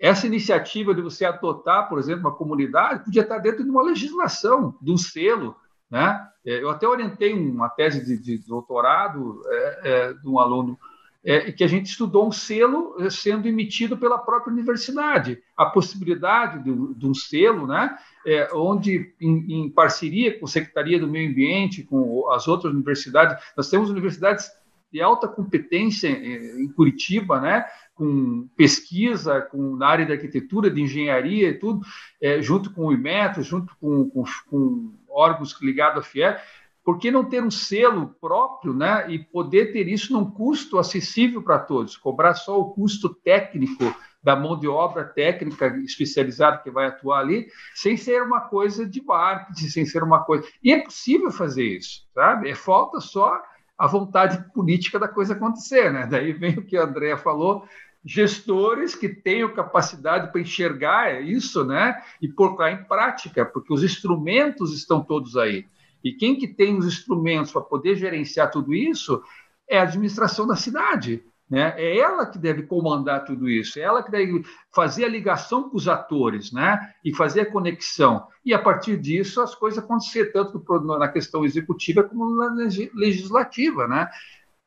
Essa 0.00 0.26
iniciativa 0.26 0.94
de 0.94 1.02
você 1.02 1.24
adotar, 1.24 1.88
por 1.88 1.98
exemplo, 1.98 2.20
uma 2.20 2.36
comunidade, 2.36 3.04
podia 3.04 3.22
estar 3.22 3.38
dentro 3.38 3.64
de 3.64 3.70
uma 3.70 3.82
legislação, 3.82 4.78
de 4.80 4.92
um 4.92 4.96
selo, 4.96 5.56
né? 5.90 6.26
É, 6.46 6.62
eu 6.62 6.70
até 6.70 6.86
orientei 6.86 7.32
uma 7.32 7.68
tese 7.68 8.04
de, 8.04 8.18
de 8.18 8.46
doutorado 8.46 9.42
é, 9.46 9.80
é, 9.84 10.12
de 10.12 10.28
um 10.28 10.38
aluno 10.38 10.78
é, 11.24 11.50
que 11.50 11.64
a 11.64 11.66
gente 11.66 11.86
estudou 11.86 12.28
um 12.28 12.32
selo 12.32 12.96
é, 12.98 13.08
sendo 13.08 13.48
emitido 13.48 13.96
pela 13.96 14.18
própria 14.18 14.52
universidade. 14.52 15.38
A 15.56 15.66
possibilidade 15.66 16.62
de, 16.62 17.06
um 17.06 17.14
selo, 17.14 17.66
né, 17.66 17.96
é, 18.26 18.50
onde, 18.52 19.14
em, 19.20 19.62
em, 19.64 19.70
parceria 19.70 20.38
com 20.38 20.44
a 20.44 20.48
Secretaria 20.48 20.98
do 20.98 21.08
Meio 21.08 21.30
Ambiente, 21.30 21.82
com 21.82 22.30
as 22.30 22.46
outras 22.46 22.72
universidades, 22.72 23.42
nós 23.56 23.70
temos 23.70 23.88
universidades 23.88 24.50
de 24.92 25.00
alta 25.00 25.26
competência 25.26 26.08
é, 26.08 26.60
em 26.60 26.68
Curitiba, 26.68 27.40
né, 27.40 27.64
com 27.94 28.46
pesquisa, 28.56 29.40
com, 29.40 29.76
na 29.76 29.88
área 29.88 30.04
de 30.04 30.12
arquitetura, 30.12 30.70
de 30.70 30.82
engenharia 30.82 31.48
e 31.48 31.54
tudo, 31.54 31.80
é, 32.20 32.42
junto 32.42 32.72
com 32.72 32.86
o 32.86 32.92
IMETRO, 32.92 33.42
junto 33.42 33.74
com, 33.80 34.10
com, 34.10 34.24
com 34.48 34.94
órgãos 35.08 35.56
ligados 35.62 36.00
à 36.00 36.02
FIE, 36.02 36.36
por 36.84 36.98
que 36.98 37.10
não 37.10 37.24
ter 37.24 37.42
um 37.42 37.50
selo 37.50 38.14
próprio 38.20 38.74
né, 38.74 39.10
e 39.10 39.18
poder 39.18 39.72
ter 39.72 39.88
isso 39.88 40.12
num 40.12 40.30
custo 40.30 40.78
acessível 40.78 41.42
para 41.42 41.58
todos? 41.58 41.96
Cobrar 41.96 42.34
só 42.34 42.60
o 42.60 42.74
custo 42.74 43.08
técnico 43.08 43.94
da 44.22 44.36
mão 44.36 44.58
de 44.58 44.68
obra 44.68 45.04
técnica 45.04 45.66
especializada 45.84 46.58
que 46.58 46.70
vai 46.70 46.86
atuar 46.86 47.20
ali, 47.20 47.46
sem 47.74 47.96
ser 47.96 48.22
uma 48.22 48.40
coisa 48.40 48.86
de 48.86 49.02
marketing, 49.02 49.68
sem 49.68 49.86
ser 49.86 50.02
uma 50.02 50.24
coisa. 50.24 50.46
E 50.62 50.72
é 50.72 50.82
possível 50.82 51.30
fazer 51.30 51.64
isso, 51.64 52.06
sabe? 52.14 52.50
É 52.50 52.54
falta 52.54 53.00
só 53.00 53.42
a 53.76 53.86
vontade 53.86 54.42
política 54.52 54.98
da 54.98 55.08
coisa 55.08 55.34
acontecer, 55.34 55.92
né? 55.92 56.06
Daí 56.06 56.32
vem 56.32 56.58
o 56.58 56.64
que 56.64 56.76
a 56.76 56.84
Andrea 56.84 57.16
falou, 57.18 57.66
gestores 58.04 58.94
que 58.94 59.08
tenham 59.08 59.52
capacidade 59.52 60.30
para 60.30 60.40
enxergar 60.40 61.22
isso, 61.22 61.64
né? 61.64 62.00
E 62.20 62.28
colocar 62.28 62.70
em 62.70 62.84
prática, 62.84 63.44
porque 63.44 63.72
os 63.72 63.82
instrumentos 63.82 64.72
estão 64.74 65.02
todos 65.02 65.36
aí. 65.36 65.66
E 66.04 66.12
quem 66.12 66.36
que 66.36 66.46
tem 66.46 66.76
os 66.76 66.86
instrumentos 66.86 67.50
para 67.50 67.62
poder 67.62 67.96
gerenciar 67.96 68.50
tudo 68.50 68.74
isso 68.74 69.22
é 69.68 69.78
a 69.78 69.82
administração 69.82 70.46
da 70.46 70.54
cidade. 70.54 71.24
Né? 71.48 71.74
É 71.76 71.98
ela 71.98 72.26
que 72.26 72.38
deve 72.38 72.62
comandar 72.64 73.24
tudo 73.24 73.48
isso, 73.48 73.78
é 73.78 73.82
ela 73.82 74.02
que 74.02 74.10
deve 74.10 74.42
fazer 74.74 75.04
a 75.04 75.08
ligação 75.08 75.68
com 75.68 75.76
os 75.76 75.86
atores 75.88 76.52
né? 76.52 76.92
e 77.04 77.14
fazer 77.14 77.42
a 77.42 77.50
conexão. 77.50 78.26
E, 78.44 78.52
a 78.52 78.58
partir 78.58 78.98
disso, 78.98 79.40
as 79.40 79.54
coisas 79.54 79.82
acontecer, 79.82 80.32
tanto 80.32 80.62
na 80.98 81.08
questão 81.08 81.44
executiva 81.44 82.02
como 82.02 82.34
na 82.36 82.48
legislativa. 82.94 83.86
Né? 83.86 84.08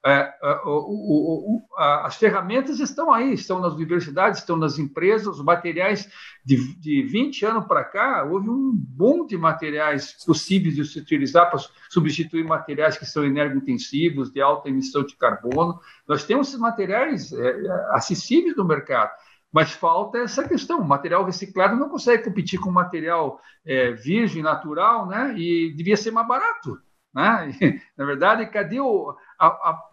É, 0.08 0.34
é, 0.42 0.62
o, 0.64 1.60
o, 1.60 1.66
as 1.78 2.16
ferramentas 2.16 2.80
estão 2.80 3.12
aí, 3.12 3.34
estão 3.34 3.60
nas 3.60 3.74
universidades, 3.74 4.40
estão 4.40 4.56
nas 4.56 4.80
empresas, 4.80 5.28
os 5.28 5.44
materiais 5.44 6.10
de, 6.46 6.80
de 6.80 7.04
20 7.04 7.46
anos 7.46 7.66
para 7.66 7.84
cá, 7.84 8.24
houve 8.24 8.50
um 8.50 8.72
boom 8.74 9.26
de 9.26 9.38
materiais 9.38 10.14
possíveis 10.26 10.76
de 10.76 10.86
se 10.86 10.98
utilizar 10.98 11.50
para 11.50 11.60
substituir 11.90 12.46
materiais 12.46 12.98
que 12.98 13.06
são 13.06 13.26
energointensivos, 13.26 14.32
de 14.32 14.40
alta 14.40 14.70
emissão 14.70 15.04
de 15.04 15.14
carbono. 15.18 15.78
Nós 16.08 16.24
temos 16.24 16.48
esses 16.48 16.60
materiais 16.60 17.34
é, 17.34 17.56
acessíveis 17.92 18.56
no 18.56 18.64
mercado, 18.64 19.12
mas 19.52 19.74
falta 19.74 20.20
essa 20.20 20.48
questão. 20.48 20.80
O 20.80 20.88
material 20.88 21.26
reciclado 21.26 21.76
não 21.76 21.90
consegue 21.90 22.24
competir 22.24 22.62
com 22.62 22.72
material 22.72 23.42
é, 23.66 23.92
virgem, 23.92 24.42
natural, 24.42 25.06
né? 25.06 25.34
e 25.38 25.74
devia 25.76 25.98
ser 25.98 26.12
mais 26.12 26.28
barato. 26.30 26.80
Né? 27.14 27.52
Na 27.98 28.06
verdade, 28.06 28.46
cadê 28.48 28.80
o, 28.80 29.14
a, 29.38 29.48
a 29.48 29.88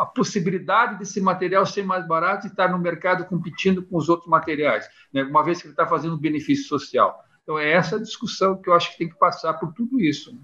a 0.00 0.06
possibilidade 0.06 0.98
desse 0.98 1.20
material 1.20 1.64
ser 1.64 1.84
mais 1.84 2.06
barato 2.06 2.46
e 2.46 2.50
estar 2.50 2.68
no 2.68 2.78
mercado 2.78 3.24
competindo 3.24 3.82
com 3.82 3.96
os 3.96 4.08
outros 4.08 4.28
materiais, 4.28 4.88
né? 5.12 5.22
uma 5.22 5.42
vez 5.42 5.60
que 5.60 5.66
ele 5.66 5.72
está 5.72 5.86
fazendo 5.86 6.16
benefício 6.16 6.66
social. 6.66 7.24
Então, 7.42 7.58
é 7.58 7.72
essa 7.72 7.98
discussão 7.98 8.60
que 8.60 8.68
eu 8.68 8.74
acho 8.74 8.92
que 8.92 8.98
tem 8.98 9.08
que 9.08 9.18
passar 9.18 9.54
por 9.54 9.72
tudo 9.72 10.00
isso. 10.00 10.38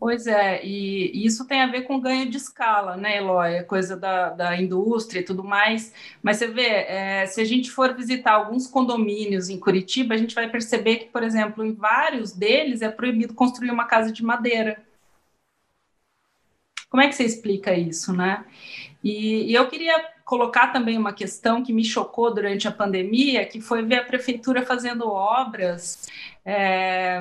Pois 0.00 0.26
é, 0.26 0.64
e, 0.64 1.26
isso 1.26 1.46
tem 1.46 1.60
a 1.60 1.66
ver 1.66 1.82
com 1.82 2.00
ganho 2.00 2.30
de 2.30 2.38
escala, 2.38 2.96
né, 2.96 3.18
Eloy? 3.18 3.62
Coisa 3.64 3.94
da, 3.98 4.30
da 4.30 4.56
indústria 4.56 5.20
e 5.20 5.22
tudo 5.22 5.44
mais. 5.44 5.92
Mas 6.22 6.38
você 6.38 6.46
vê, 6.46 6.68
é, 6.68 7.26
se 7.26 7.38
a 7.38 7.44
gente 7.44 7.70
for 7.70 7.94
visitar 7.94 8.32
alguns 8.32 8.66
condomínios 8.66 9.50
em 9.50 9.60
Curitiba, 9.60 10.14
a 10.14 10.16
gente 10.16 10.34
vai 10.34 10.48
perceber 10.48 10.96
que, 10.96 11.04
por 11.10 11.22
exemplo, 11.22 11.62
em 11.62 11.74
vários 11.74 12.32
deles 12.32 12.80
é 12.80 12.88
proibido 12.88 13.34
construir 13.34 13.70
uma 13.70 13.84
casa 13.84 14.10
de 14.10 14.24
madeira. 14.24 14.82
Como 16.90 17.02
é 17.02 17.08
que 17.08 17.14
você 17.14 17.24
explica 17.24 17.72
isso, 17.72 18.12
né? 18.12 18.44
E, 19.02 19.50
e 19.50 19.54
eu 19.54 19.68
queria 19.68 19.94
colocar 20.24 20.68
também 20.68 20.98
uma 20.98 21.12
questão 21.12 21.62
que 21.62 21.72
me 21.72 21.84
chocou 21.84 22.34
durante 22.34 22.68
a 22.68 22.72
pandemia, 22.72 23.46
que 23.46 23.60
foi 23.60 23.82
ver 23.82 24.00
a 24.00 24.04
prefeitura 24.04 24.66
fazendo 24.66 25.08
obras. 25.08 26.08
É, 26.44 27.20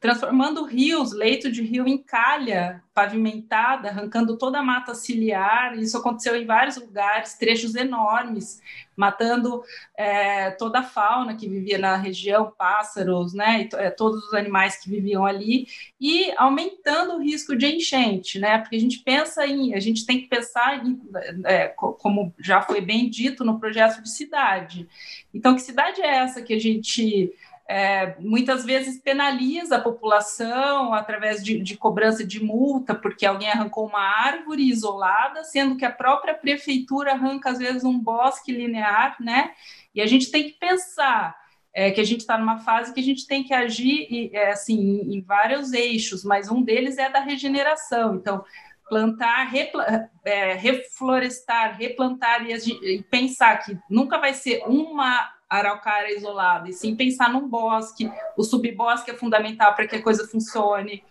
transformando 0.00 0.64
rios, 0.64 1.12
leito 1.12 1.52
de 1.52 1.62
rio 1.62 1.86
em 1.86 1.98
calha 1.98 2.82
pavimentada, 2.94 3.88
arrancando 3.88 4.36
toda 4.38 4.58
a 4.58 4.62
mata 4.62 4.94
ciliar. 4.94 5.78
Isso 5.78 5.96
aconteceu 5.96 6.34
em 6.34 6.46
vários 6.46 6.76
lugares, 6.76 7.34
trechos 7.34 7.74
enormes, 7.74 8.62
matando 8.96 9.62
é, 9.96 10.50
toda 10.52 10.80
a 10.80 10.82
fauna 10.82 11.36
que 11.36 11.48
vivia 11.48 11.78
na 11.78 11.96
região, 11.96 12.52
pássaros, 12.56 13.34
né, 13.34 13.62
e, 13.62 13.76
é, 13.76 13.90
todos 13.90 14.24
os 14.24 14.34
animais 14.34 14.76
que 14.76 14.90
viviam 14.90 15.24
ali, 15.24 15.66
e 16.00 16.32
aumentando 16.36 17.14
o 17.14 17.22
risco 17.22 17.56
de 17.56 17.66
enchente, 17.66 18.38
né, 18.38 18.58
porque 18.58 18.76
a 18.76 18.80
gente 18.80 18.98
pensa 19.00 19.46
em, 19.46 19.74
a 19.74 19.80
gente 19.80 20.04
tem 20.04 20.20
que 20.20 20.28
pensar 20.28 20.84
em, 20.84 21.00
é, 21.44 21.68
como 21.68 22.34
já 22.38 22.62
foi 22.62 22.80
bem 22.80 23.08
dito 23.08 23.44
no 23.44 23.58
projeto 23.60 24.02
de 24.02 24.10
cidade. 24.10 24.88
Então, 25.32 25.54
que 25.54 25.62
cidade 25.62 26.00
é 26.00 26.16
essa 26.16 26.42
que 26.42 26.52
a 26.52 26.58
gente 26.58 27.32
é, 27.72 28.16
muitas 28.18 28.64
vezes 28.64 29.00
penaliza 29.00 29.76
a 29.76 29.80
população 29.80 30.92
através 30.92 31.40
de, 31.40 31.60
de, 31.60 31.76
cobrança 31.76 32.26
de 32.26 32.42
multa, 32.42 32.96
porque 32.96 33.24
alguém 33.24 33.48
arrancou 33.48 33.86
uma 33.86 34.00
árvore 34.00 34.68
isolada, 34.68 35.44
sendo 35.44 35.76
que 35.76 35.84
a 35.84 35.92
própria 35.92 36.34
prefeitura 36.34 37.12
arranca, 37.12 37.48
às 37.48 37.58
vezes, 37.58 37.84
um 37.84 37.96
bosque 37.96 38.50
linear, 38.50 39.14
né? 39.20 39.52
E 39.94 40.02
a 40.02 40.06
gente 40.06 40.32
tem 40.32 40.42
que 40.42 40.54
pensar 40.54 41.36
é, 41.72 41.92
que 41.92 42.00
a 42.00 42.04
gente 42.04 42.22
está 42.22 42.36
numa 42.36 42.58
fase 42.58 42.92
que 42.92 42.98
a 42.98 43.04
gente 43.04 43.24
tem 43.24 43.44
que 43.44 43.54
agir 43.54 44.30
é, 44.34 44.50
assim, 44.50 44.76
em, 44.76 45.14
em 45.18 45.20
vários 45.20 45.72
eixos, 45.72 46.24
mas 46.24 46.50
um 46.50 46.62
deles 46.62 46.98
é 46.98 47.08
da 47.08 47.20
regeneração. 47.20 48.16
Então, 48.16 48.44
plantar, 48.88 49.44
repla, 49.44 50.10
é, 50.24 50.54
reflorestar, 50.54 51.76
replantar 51.78 52.44
e, 52.44 52.52
e, 52.52 53.02
pensar 53.04 53.58
que 53.58 53.78
nunca 53.88 54.18
vai 54.18 54.34
ser 54.34 54.64
uma 54.66 55.30
araucária 55.50 56.16
isolada, 56.16 56.70
e 56.70 56.72
sim 56.72 56.94
pensar 56.94 57.28
num 57.28 57.48
bosque. 57.48 58.08
O 58.36 58.44
subbosque 58.44 59.10
é 59.10 59.14
fundamental 59.14 59.74
para 59.74 59.88
que 59.88 59.96
a 59.96 60.02
coisa 60.02 60.28
funcione. 60.28 61.02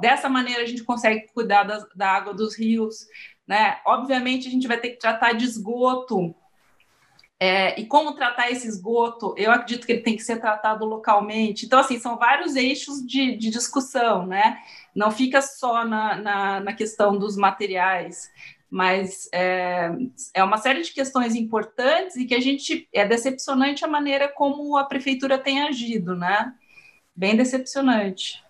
Dessa 0.00 0.30
maneira, 0.30 0.62
a 0.62 0.66
gente 0.66 0.82
consegue 0.82 1.28
cuidar 1.34 1.64
da, 1.64 1.86
da 1.94 2.08
água 2.08 2.32
dos 2.32 2.58
rios. 2.58 3.06
Né? 3.46 3.78
Obviamente, 3.84 4.48
a 4.48 4.50
gente 4.50 4.66
vai 4.66 4.80
ter 4.80 4.90
que 4.90 4.98
tratar 4.98 5.32
de 5.32 5.44
esgoto. 5.44 6.34
É, 7.38 7.78
e 7.78 7.86
como 7.86 8.14
tratar 8.14 8.50
esse 8.50 8.66
esgoto? 8.66 9.34
Eu 9.36 9.50
acredito 9.50 9.84
que 9.84 9.92
ele 9.92 10.02
tem 10.02 10.16
que 10.16 10.22
ser 10.22 10.40
tratado 10.40 10.86
localmente. 10.86 11.66
Então, 11.66 11.80
assim, 11.80 11.98
são 11.98 12.16
vários 12.16 12.56
eixos 12.56 13.04
de, 13.04 13.36
de 13.36 13.50
discussão, 13.50 14.24
né? 14.24 14.58
Não 14.94 15.10
fica 15.10 15.42
só 15.42 15.84
na, 15.84 16.16
na, 16.16 16.60
na 16.60 16.72
questão 16.72 17.18
dos 17.18 17.36
materiais 17.36 18.30
mas 18.72 19.28
é, 19.34 19.90
é 20.32 20.42
uma 20.42 20.56
série 20.56 20.80
de 20.80 20.94
questões 20.94 21.34
importantes 21.34 22.16
e 22.16 22.24
que 22.24 22.34
a 22.34 22.40
gente 22.40 22.88
é 22.90 23.06
decepcionante 23.06 23.84
a 23.84 23.88
maneira 23.88 24.28
como 24.28 24.78
a 24.78 24.84
prefeitura 24.84 25.36
tem 25.36 25.60
agido, 25.60 26.16
né? 26.16 26.54
Bem 27.14 27.36
decepcionante. 27.36 28.42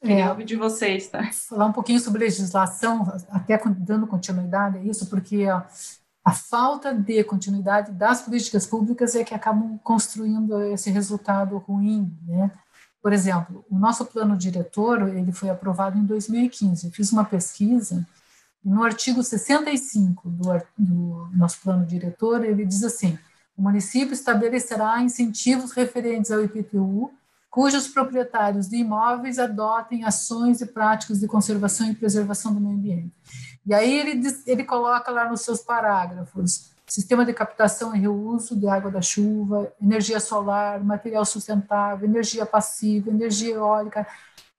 É, 0.00 0.26
ouvir 0.26 0.44
de 0.44 0.56
vocês, 0.56 1.08
tá? 1.08 1.30
Falar 1.32 1.66
um 1.66 1.72
pouquinho 1.72 2.00
sobre 2.00 2.24
legislação, 2.24 3.12
até 3.28 3.60
dando 3.76 4.06
continuidade 4.06 4.78
a 4.78 4.82
isso, 4.82 5.06
porque 5.10 5.46
ó, 5.46 5.64
a 6.24 6.32
falta 6.32 6.94
de 6.94 7.22
continuidade 7.22 7.92
das 7.92 8.22
políticas 8.22 8.66
públicas 8.66 9.14
é 9.14 9.22
que 9.22 9.34
acabam 9.34 9.78
construindo 9.84 10.62
esse 10.72 10.90
resultado 10.90 11.58
ruim, 11.58 12.10
né? 12.26 12.50
Por 13.02 13.12
exemplo, 13.12 13.66
o 13.70 13.78
nosso 13.78 14.06
plano 14.06 14.34
diretor, 14.34 15.06
ele 15.10 15.30
foi 15.30 15.50
aprovado 15.50 15.98
em 15.98 16.06
2015. 16.06 16.86
Eu 16.86 16.92
fiz 16.92 17.12
uma 17.12 17.24
pesquisa 17.24 18.06
no 18.64 18.82
artigo 18.82 19.22
65 19.22 20.28
do, 20.28 20.62
do 20.76 21.28
nosso 21.32 21.60
plano 21.60 21.86
diretor, 21.86 22.44
ele 22.44 22.64
diz 22.64 22.82
assim: 22.82 23.18
o 23.56 23.62
município 23.62 24.12
estabelecerá 24.12 25.02
incentivos 25.02 25.72
referentes 25.72 26.30
ao 26.30 26.44
IPTU, 26.44 27.10
cujos 27.50 27.88
proprietários 27.88 28.68
de 28.68 28.76
imóveis 28.76 29.38
adotem 29.38 30.04
ações 30.04 30.60
e 30.60 30.66
práticas 30.66 31.20
de 31.20 31.26
conservação 31.26 31.90
e 31.90 31.94
preservação 31.94 32.54
do 32.54 32.60
meio 32.60 32.76
ambiente. 32.76 33.12
E 33.66 33.74
aí 33.74 33.98
ele, 33.98 34.14
diz, 34.16 34.46
ele 34.46 34.64
coloca 34.64 35.10
lá 35.10 35.28
nos 35.28 35.42
seus 35.42 35.60
parágrafos 35.60 36.70
sistema 36.90 37.24
de 37.24 37.32
captação 37.32 37.94
e 37.94 38.00
reuso 38.00 38.56
de 38.56 38.66
água 38.66 38.90
da 38.90 39.00
chuva, 39.00 39.72
energia 39.80 40.18
solar, 40.18 40.82
material 40.82 41.24
sustentável, 41.24 42.08
energia 42.08 42.44
passiva, 42.44 43.10
energia 43.10 43.54
eólica, 43.54 44.06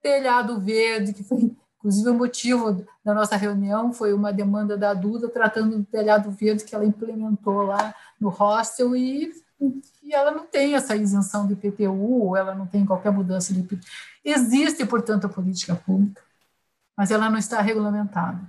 telhado 0.02 0.60
verde, 0.62 1.14
que 1.14 1.24
foi 1.24 1.54
Inclusive, 1.82 2.10
o 2.10 2.14
motivo 2.14 2.86
da 3.04 3.12
nossa 3.12 3.36
reunião 3.36 3.92
foi 3.92 4.14
uma 4.14 4.32
demanda 4.32 4.78
da 4.78 4.94
Duda 4.94 5.28
tratando 5.28 5.80
do 5.80 5.84
telhado 5.84 6.30
verde 6.30 6.64
que 6.64 6.76
ela 6.76 6.86
implementou 6.86 7.64
lá 7.64 7.94
no 8.20 8.30
hostel 8.30 8.96
e, 8.96 9.34
e 10.04 10.14
ela 10.14 10.30
não 10.30 10.46
tem 10.46 10.76
essa 10.76 10.96
isenção 10.96 11.48
de 11.48 11.54
IPTU, 11.54 12.38
ela 12.38 12.54
não 12.54 12.68
tem 12.68 12.86
qualquer 12.86 13.12
mudança 13.12 13.52
de 13.52 13.62
IPTU. 13.62 13.84
Existe, 14.24 14.86
portanto, 14.86 15.26
a 15.26 15.30
política 15.30 15.74
pública, 15.74 16.22
mas 16.96 17.10
ela 17.10 17.32
não 17.32 17.40
está 17.40 17.60
regulamentada. 17.62 18.40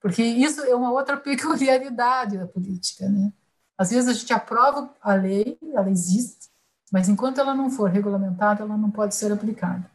Porque 0.00 0.22
isso 0.22 0.62
é 0.62 0.74
uma 0.74 0.90
outra 0.90 1.18
peculiaridade 1.18 2.38
da 2.38 2.46
política. 2.46 3.10
Né? 3.10 3.30
Às 3.76 3.90
vezes 3.90 4.08
a 4.08 4.14
gente 4.14 4.32
aprova 4.32 4.90
a 5.02 5.12
lei, 5.12 5.58
ela 5.74 5.90
existe, 5.90 6.50
mas 6.90 7.10
enquanto 7.10 7.40
ela 7.40 7.54
não 7.54 7.70
for 7.70 7.90
regulamentada, 7.90 8.62
ela 8.62 8.76
não 8.78 8.90
pode 8.90 9.14
ser 9.14 9.30
aplicada. 9.30 9.91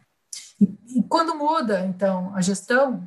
E, 0.59 0.99
e 0.99 1.03
quando 1.03 1.35
muda, 1.35 1.85
então, 1.85 2.33
a 2.35 2.41
gestão, 2.41 3.03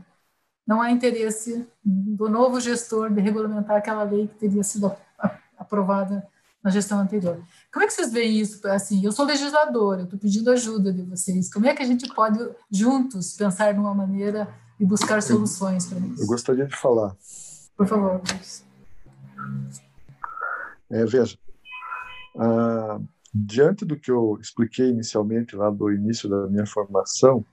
não 0.66 0.80
há 0.80 0.90
interesse 0.90 1.66
do 1.84 2.28
novo 2.28 2.60
gestor 2.60 3.10
de 3.10 3.20
regulamentar 3.20 3.76
aquela 3.76 4.04
lei 4.04 4.28
que 4.28 4.34
teria 4.34 4.62
sido 4.62 4.92
aprovada 5.58 6.26
na 6.62 6.70
gestão 6.70 7.00
anterior. 7.00 7.42
Como 7.72 7.84
é 7.84 7.86
que 7.86 7.92
vocês 7.92 8.12
veem 8.12 8.38
isso? 8.38 8.66
Assim, 8.68 9.04
eu 9.04 9.12
sou 9.12 9.24
legisladora, 9.24 10.02
eu 10.02 10.04
estou 10.04 10.18
pedindo 10.18 10.50
ajuda 10.50 10.92
de 10.92 11.02
vocês. 11.02 11.52
Como 11.52 11.66
é 11.66 11.74
que 11.74 11.82
a 11.82 11.86
gente 11.86 12.12
pode, 12.14 12.38
juntos, 12.70 13.34
pensar 13.34 13.74
numa 13.74 13.94
maneira 13.94 14.48
e 14.78 14.84
buscar 14.84 15.22
soluções 15.22 15.86
para 15.86 15.98
isso? 15.98 16.22
Eu 16.22 16.26
gostaria 16.26 16.66
de 16.66 16.76
falar. 16.76 17.16
Por 17.76 17.86
favor. 17.86 18.20
É, 20.90 21.04
veja, 21.06 21.38
uh, 22.36 23.08
diante 23.32 23.84
do 23.84 23.98
que 23.98 24.10
eu 24.10 24.38
expliquei 24.40 24.88
inicialmente 24.88 25.54
lá 25.54 25.70
do 25.70 25.90
início 25.92 26.28
da 26.28 26.46
minha 26.48 26.66
formação, 26.66 27.44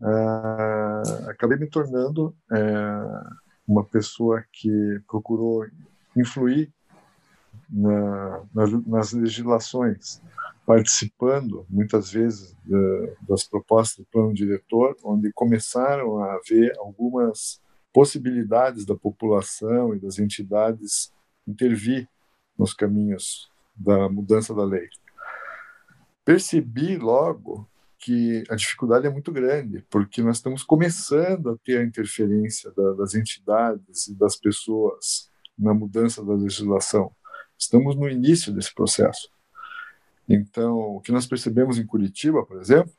uh, 0.00 1.28
acabei 1.28 1.58
me 1.58 1.66
tornando 1.66 2.34
uh, 2.50 3.36
uma 3.66 3.84
pessoa 3.84 4.44
que 4.52 5.00
procurou 5.06 5.66
influir 6.16 6.70
na, 7.70 8.42
nas, 8.54 8.86
nas, 8.86 9.12
legislações, 9.12 10.22
participando 10.66 11.66
muitas 11.68 12.10
vezes 12.10 12.56
das 13.28 13.44
propostas 13.44 13.98
do 13.98 14.10
plano 14.10 14.32
diretor, 14.32 14.96
onde 15.04 15.30
começaram 15.32 16.18
a 16.22 16.34
haver 16.34 16.74
algumas 16.78 17.60
possibilidades 17.92 18.86
da 18.86 18.94
população 18.94 19.94
e 19.94 19.98
das 19.98 20.18
entidades 20.18 21.12
intervir 21.46 22.08
nos 22.58 22.72
caminhos 22.74 23.50
da 23.78 24.08
mudança 24.08 24.54
da 24.54 24.64
lei. 24.64 24.88
Percebi 26.24 26.96
logo 26.96 27.68
que 27.98 28.44
a 28.48 28.54
dificuldade 28.54 29.06
é 29.06 29.10
muito 29.10 29.32
grande, 29.32 29.84
porque 29.90 30.22
nós 30.22 30.36
estamos 30.36 30.62
começando 30.62 31.50
a 31.50 31.56
ter 31.58 31.78
a 31.78 31.84
interferência 31.84 32.72
da, 32.72 32.92
das 32.94 33.14
entidades 33.14 34.08
e 34.08 34.14
das 34.14 34.36
pessoas 34.36 35.30
na 35.58 35.74
mudança 35.74 36.24
da 36.24 36.34
legislação. 36.34 37.10
Estamos 37.58 37.96
no 37.96 38.08
início 38.08 38.52
desse 38.52 38.72
processo. 38.72 39.28
Então, 40.28 40.78
o 40.78 41.00
que 41.00 41.10
nós 41.10 41.26
percebemos 41.26 41.78
em 41.78 41.86
Curitiba, 41.86 42.44
por 42.44 42.60
exemplo, 42.60 42.92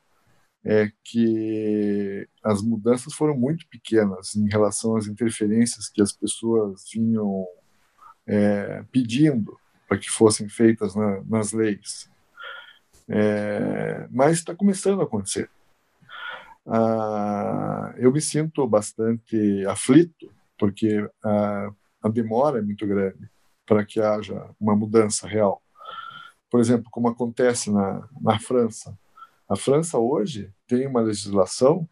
é 0.65 0.91
que 1.03 2.27
as 2.43 2.61
mudanças 2.61 3.13
foram 3.13 3.37
muito 3.37 3.65
pequenas 3.69 4.35
em 4.35 4.49
relação 4.49 4.97
às 4.97 5.07
interferências 5.07 5.87
que 5.87 6.01
as 6.01 6.11
pessoas 6.11 6.83
vinham 6.93 7.45
é, 8.27 8.83
pedindo 8.91 9.57
para 9.89 9.97
que 9.97 10.09
fossem 10.09 10.47
feitas 10.47 10.95
na, 10.95 11.21
nas 11.23 11.51
leis. 11.51 12.07
É, 13.09 14.07
mas 14.11 14.37
está 14.37 14.55
começando 14.55 15.01
a 15.01 15.03
acontecer. 15.03 15.49
Ah, 16.67 17.95
eu 17.97 18.11
me 18.11 18.21
sinto 18.21 18.67
bastante 18.67 19.65
aflito, 19.65 20.31
porque 20.59 21.09
a, 21.23 21.71
a 22.03 22.09
demora 22.09 22.59
é 22.59 22.61
muito 22.61 22.85
grande 22.85 23.27
para 23.65 23.83
que 23.83 23.99
haja 23.99 24.47
uma 24.59 24.75
mudança 24.75 25.27
real. 25.27 25.61
Por 26.51 26.59
exemplo, 26.59 26.89
como 26.91 27.07
acontece 27.07 27.71
na, 27.71 28.07
na 28.21 28.39
França. 28.39 28.95
A 29.49 29.55
França 29.55 29.97
hoje 29.97 30.53
tem 30.67 30.85
uma 30.85 31.01
legislação 31.01 31.89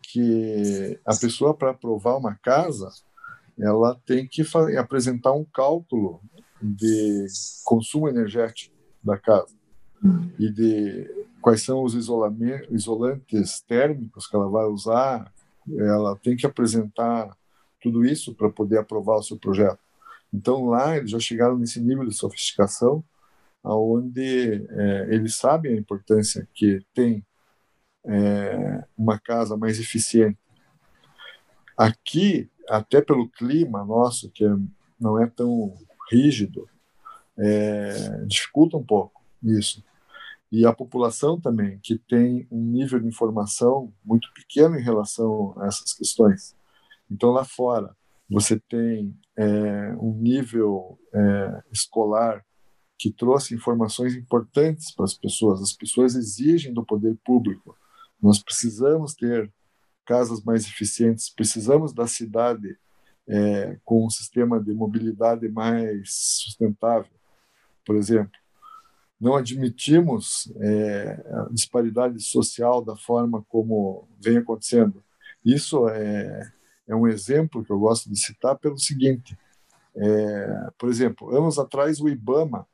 que 0.00 1.00
a 1.04 1.16
pessoa, 1.16 1.52
para 1.52 1.70
aprovar 1.72 2.16
uma 2.16 2.36
casa, 2.36 2.88
ela 3.58 4.00
tem 4.06 4.26
que 4.26 4.42
apresentar 4.78 5.32
um 5.32 5.44
cálculo 5.44 6.22
de 6.60 7.26
consumo 7.64 8.08
energético 8.08 8.74
da 9.02 9.16
casa 9.16 9.54
e 10.38 10.50
de 10.50 11.26
quais 11.40 11.62
são 11.62 11.82
os 11.82 11.94
isolantes 11.94 13.60
térmicos 13.66 14.26
que 14.26 14.36
ela 14.36 14.48
vai 14.48 14.66
usar. 14.66 15.32
Ela 15.76 16.16
tem 16.16 16.36
que 16.36 16.46
apresentar 16.46 17.36
tudo 17.80 18.04
isso 18.04 18.34
para 18.34 18.50
poder 18.50 18.78
aprovar 18.78 19.16
o 19.16 19.22
seu 19.22 19.38
projeto. 19.38 19.78
Então 20.32 20.66
lá 20.66 20.96
eles 20.96 21.10
já 21.10 21.18
chegaram 21.18 21.56
nesse 21.56 21.80
nível 21.80 22.04
de 22.04 22.14
sofisticação, 22.14 23.02
aonde 23.62 24.66
é, 24.68 25.08
eles 25.10 25.36
sabem 25.36 25.72
a 25.72 25.78
importância 25.78 26.46
que 26.54 26.84
tem 26.94 27.24
é, 28.04 28.84
uma 28.96 29.18
casa 29.18 29.56
mais 29.56 29.78
eficiente. 29.78 30.38
Aqui, 31.76 32.50
até 32.68 33.00
pelo 33.00 33.28
clima 33.28 33.84
nosso, 33.84 34.30
que 34.30 34.44
é, 34.44 34.56
não 34.98 35.20
é 35.20 35.26
tão 35.26 35.74
rígido, 36.10 36.68
é, 37.38 38.24
dificulta 38.26 38.76
um 38.76 38.84
pouco 38.84 39.22
isso. 39.42 39.84
E 40.50 40.64
a 40.64 40.72
população 40.72 41.38
também, 41.38 41.78
que 41.82 41.98
tem 41.98 42.46
um 42.50 42.60
nível 42.60 42.98
de 42.98 43.06
informação 43.06 43.92
muito 44.04 44.32
pequeno 44.32 44.76
em 44.78 44.82
relação 44.82 45.54
a 45.58 45.66
essas 45.66 45.92
questões. 45.92 46.56
Então, 47.10 47.30
lá 47.30 47.44
fora, 47.44 47.94
você 48.28 48.58
tem 48.58 49.14
é, 49.36 49.94
um 50.00 50.12
nível 50.14 50.98
é, 51.14 51.62
escolar 51.70 52.44
que 52.98 53.12
trouxe 53.12 53.54
informações 53.54 54.14
importantes 54.14 54.92
para 54.92 55.04
as 55.04 55.14
pessoas. 55.14 55.62
As 55.62 55.72
pessoas 55.72 56.14
exigem 56.14 56.72
do 56.72 56.84
poder 56.84 57.16
público. 57.24 57.76
Nós 58.20 58.42
precisamos 58.42 59.14
ter 59.14 59.52
casas 60.04 60.42
mais 60.42 60.64
eficientes, 60.66 61.30
precisamos 61.30 61.92
da 61.92 62.06
cidade 62.06 62.76
é, 63.28 63.78
com 63.84 64.06
um 64.06 64.10
sistema 64.10 64.58
de 64.58 64.72
mobilidade 64.72 65.48
mais 65.48 66.10
sustentável, 66.10 67.12
por 67.84 67.96
exemplo. 67.96 68.32
Não 69.20 69.34
admitimos 69.34 70.50
é, 70.60 71.24
a 71.32 71.48
disparidade 71.50 72.20
social 72.22 72.82
da 72.82 72.96
forma 72.96 73.44
como 73.48 74.08
vem 74.20 74.38
acontecendo. 74.38 75.04
Isso 75.44 75.88
é, 75.88 76.52
é 76.86 76.94
um 76.94 77.06
exemplo 77.06 77.64
que 77.64 77.70
eu 77.70 77.78
gosto 77.78 78.08
de 78.08 78.18
citar 78.18 78.56
pelo 78.56 78.78
seguinte: 78.78 79.36
é, 79.94 80.70
por 80.78 80.88
exemplo, 80.88 81.36
anos 81.36 81.58
atrás 81.58 82.00
o 82.00 82.08
IBAMA 82.08 82.66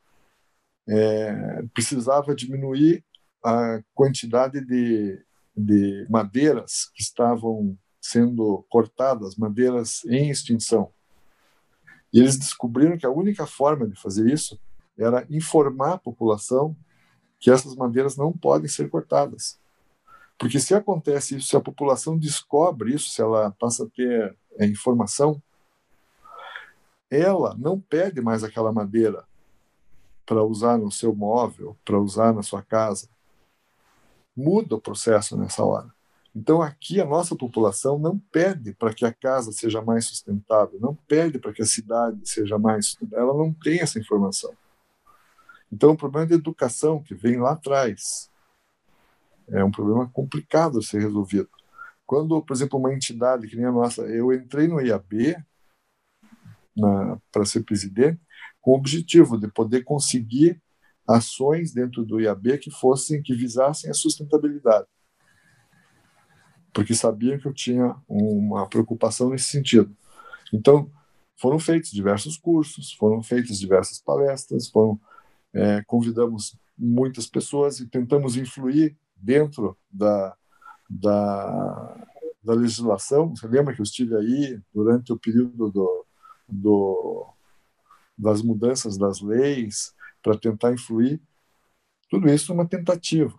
é, 0.86 1.62
precisava 1.72 2.34
diminuir 2.34 3.02
a 3.42 3.82
quantidade 3.94 4.60
de, 4.60 5.18
de 5.56 6.06
madeiras 6.10 6.90
que 6.94 7.02
estavam 7.02 7.76
sendo 8.04 8.62
cortadas, 8.68 9.34
madeiras 9.34 10.04
em 10.04 10.28
extinção. 10.28 10.92
E 12.12 12.20
eles 12.20 12.36
descobriram 12.36 12.98
que 12.98 13.06
a 13.06 13.10
única 13.10 13.46
forma 13.46 13.88
de 13.88 13.98
fazer 13.98 14.30
isso 14.30 14.60
era 14.96 15.26
informar 15.30 15.94
a 15.94 15.98
população 15.98 16.76
que 17.40 17.50
essas 17.50 17.74
madeiras 17.74 18.14
não 18.14 18.30
podem 18.30 18.68
ser 18.68 18.90
cortadas. 18.90 19.58
Porque 20.38 20.60
se 20.60 20.74
acontece 20.74 21.36
isso, 21.36 21.48
se 21.48 21.56
a 21.56 21.62
população 21.62 22.18
descobre 22.18 22.94
isso, 22.94 23.08
se 23.08 23.22
ela 23.22 23.50
passa 23.52 23.84
a 23.84 23.88
ter 23.88 24.36
é, 24.58 24.66
informação, 24.66 25.42
ela 27.10 27.56
não 27.56 27.80
pede 27.80 28.20
mais 28.20 28.44
aquela 28.44 28.70
madeira 28.70 29.24
para 30.26 30.44
usar 30.44 30.76
no 30.76 30.92
seu 30.92 31.14
móvel, 31.14 31.74
para 31.82 31.98
usar 31.98 32.34
na 32.34 32.42
sua 32.42 32.62
casa. 32.62 33.08
Muda 34.36 34.74
o 34.74 34.80
processo 34.80 35.38
nessa 35.38 35.64
hora. 35.64 35.93
Então, 36.34 36.60
aqui 36.60 37.00
a 37.00 37.04
nossa 37.04 37.36
população 37.36 37.96
não 37.96 38.18
pede 38.18 38.74
para 38.74 38.92
que 38.92 39.04
a 39.04 39.12
casa 39.12 39.52
seja 39.52 39.80
mais 39.80 40.06
sustentável, 40.06 40.80
não 40.80 40.94
pede 41.06 41.38
para 41.38 41.52
que 41.52 41.62
a 41.62 41.66
cidade 41.66 42.28
seja 42.28 42.58
mais 42.58 42.96
ela 43.12 43.32
não 43.32 43.52
tem 43.52 43.80
essa 43.80 44.00
informação. 44.00 44.52
Então, 45.72 45.92
o 45.92 45.96
problema 45.96 46.26
de 46.26 46.34
educação 46.34 47.00
que 47.00 47.14
vem 47.14 47.38
lá 47.38 47.52
atrás 47.52 48.28
é 49.48 49.62
um 49.62 49.70
problema 49.70 50.08
complicado 50.08 50.80
de 50.80 50.86
ser 50.86 51.00
resolvido. 51.02 51.48
Quando, 52.04 52.42
por 52.42 52.52
exemplo, 52.52 52.80
uma 52.80 52.92
entidade 52.92 53.46
que 53.46 53.56
nem 53.56 53.66
a 53.66 53.72
nossa, 53.72 54.02
eu 54.02 54.32
entrei 54.32 54.66
no 54.66 54.80
IAB 54.80 55.36
para 57.30 57.44
ser 57.44 57.62
presidente 57.62 58.20
com 58.60 58.72
o 58.72 58.76
objetivo 58.76 59.38
de 59.38 59.46
poder 59.46 59.84
conseguir 59.84 60.60
ações 61.06 61.72
dentro 61.72 62.04
do 62.04 62.20
IAB 62.20 62.58
que 62.58 62.70
fossem 62.72 63.22
que 63.22 63.34
visassem 63.34 63.88
a 63.88 63.94
sustentabilidade 63.94 64.88
porque 66.74 66.92
sabiam 66.92 67.38
que 67.38 67.46
eu 67.46 67.54
tinha 67.54 67.96
uma 68.08 68.68
preocupação 68.68 69.30
nesse 69.30 69.46
sentido. 69.46 69.96
Então, 70.52 70.90
foram 71.36 71.58
feitos 71.58 71.92
diversos 71.92 72.36
cursos, 72.36 72.92
foram 72.92 73.22
feitas 73.22 73.60
diversas 73.60 74.00
palestras, 74.00 74.68
foram, 74.68 75.00
é, 75.52 75.82
convidamos 75.86 76.58
muitas 76.76 77.26
pessoas 77.28 77.78
e 77.78 77.86
tentamos 77.86 78.36
influir 78.36 78.96
dentro 79.16 79.78
da, 79.88 80.36
da, 80.90 82.06
da 82.42 82.54
legislação. 82.54 83.34
Você 83.34 83.46
lembra 83.46 83.72
que 83.72 83.80
eu 83.80 83.84
estive 83.84 84.16
aí 84.16 84.60
durante 84.74 85.12
o 85.12 85.18
período 85.18 85.70
do, 85.70 86.06
do, 86.48 87.26
das 88.18 88.42
mudanças 88.42 88.98
das 88.98 89.20
leis 89.20 89.94
para 90.20 90.36
tentar 90.36 90.72
influir? 90.72 91.22
Tudo 92.10 92.28
isso 92.28 92.50
é 92.50 92.54
uma 92.54 92.66
tentativa, 92.66 93.32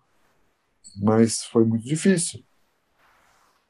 mas 0.96 1.44
foi 1.44 1.66
muito 1.66 1.84
difícil 1.84 2.44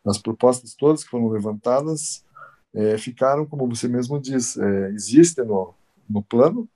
as 0.06 0.18
propostas 0.18 0.76
todas 0.76 1.04
que 1.04 1.10
foram 1.10 1.30
levantadas 1.30 2.24
é, 2.74 2.98
ficaram, 2.98 3.46
como 3.46 3.68
você 3.68 3.88
mesmo 3.88 4.20
diz, 4.20 4.58
é, 4.58 4.90
existem 4.90 5.46
no, 5.46 5.74
no 6.10 6.22
plano, 6.22 6.70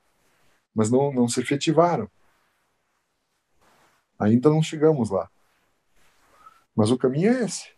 mas 0.73 0.89
não, 0.89 1.13
não 1.13 1.27
se 1.27 1.41
efetivaram. 1.41 2.09
Ainda 4.17 4.49
não 4.49 4.63
chegamos 4.63 5.09
lá. 5.09 5.30
Mas 6.75 6.91
o 6.91 6.97
caminho 6.97 7.34
é 7.34 7.43
esse. 7.43 7.69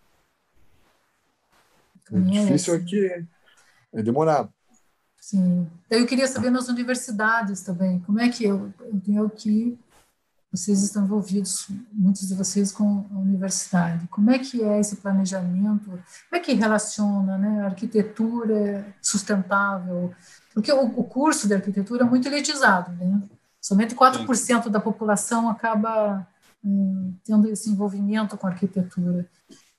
O 2.11 2.17
é 2.17 2.21
difícil 2.21 2.75
é, 2.75 2.79
que 2.79 3.05
é, 3.05 3.23
é 3.93 4.03
demorado. 4.03 4.53
Sim. 5.19 5.67
Eu 5.89 6.05
queria 6.05 6.27
saber 6.27 6.49
nas 6.49 6.67
universidades 6.67 7.61
também, 7.61 7.99
como 7.99 8.19
é 8.19 8.29
que 8.29 8.43
eu, 8.43 8.73
eu 8.79 9.01
tenho 9.01 9.29
que 9.29 9.77
vocês 10.51 10.83
estão 10.83 11.03
envolvidos, 11.03 11.67
muitos 11.93 12.27
de 12.27 12.35
vocês, 12.35 12.73
com 12.73 13.05
a 13.13 13.17
universidade. 13.17 14.05
Como 14.09 14.29
é 14.29 14.37
que 14.37 14.61
é 14.61 14.79
esse 14.81 14.97
planejamento? 14.97 15.85
Como 15.85 16.01
é 16.33 16.39
que 16.39 16.53
relaciona 16.53 17.37
né, 17.37 17.61
a 17.61 17.65
arquitetura 17.67 18.85
sustentável? 19.01 20.13
Porque 20.53 20.71
o, 20.73 20.83
o 20.83 21.03
curso 21.05 21.47
de 21.47 21.53
arquitetura 21.53 22.03
é 22.03 22.07
muito 22.07 22.27
elitizado, 22.27 22.91
né? 22.93 23.21
Somente 23.61 23.95
4% 23.95 24.35
Sim. 24.35 24.69
da 24.69 24.79
população 24.79 25.49
acaba 25.49 26.27
hum, 26.63 27.15
tendo 27.23 27.47
esse 27.47 27.69
envolvimento 27.69 28.35
com 28.35 28.47
a 28.47 28.49
arquitetura. 28.49 29.29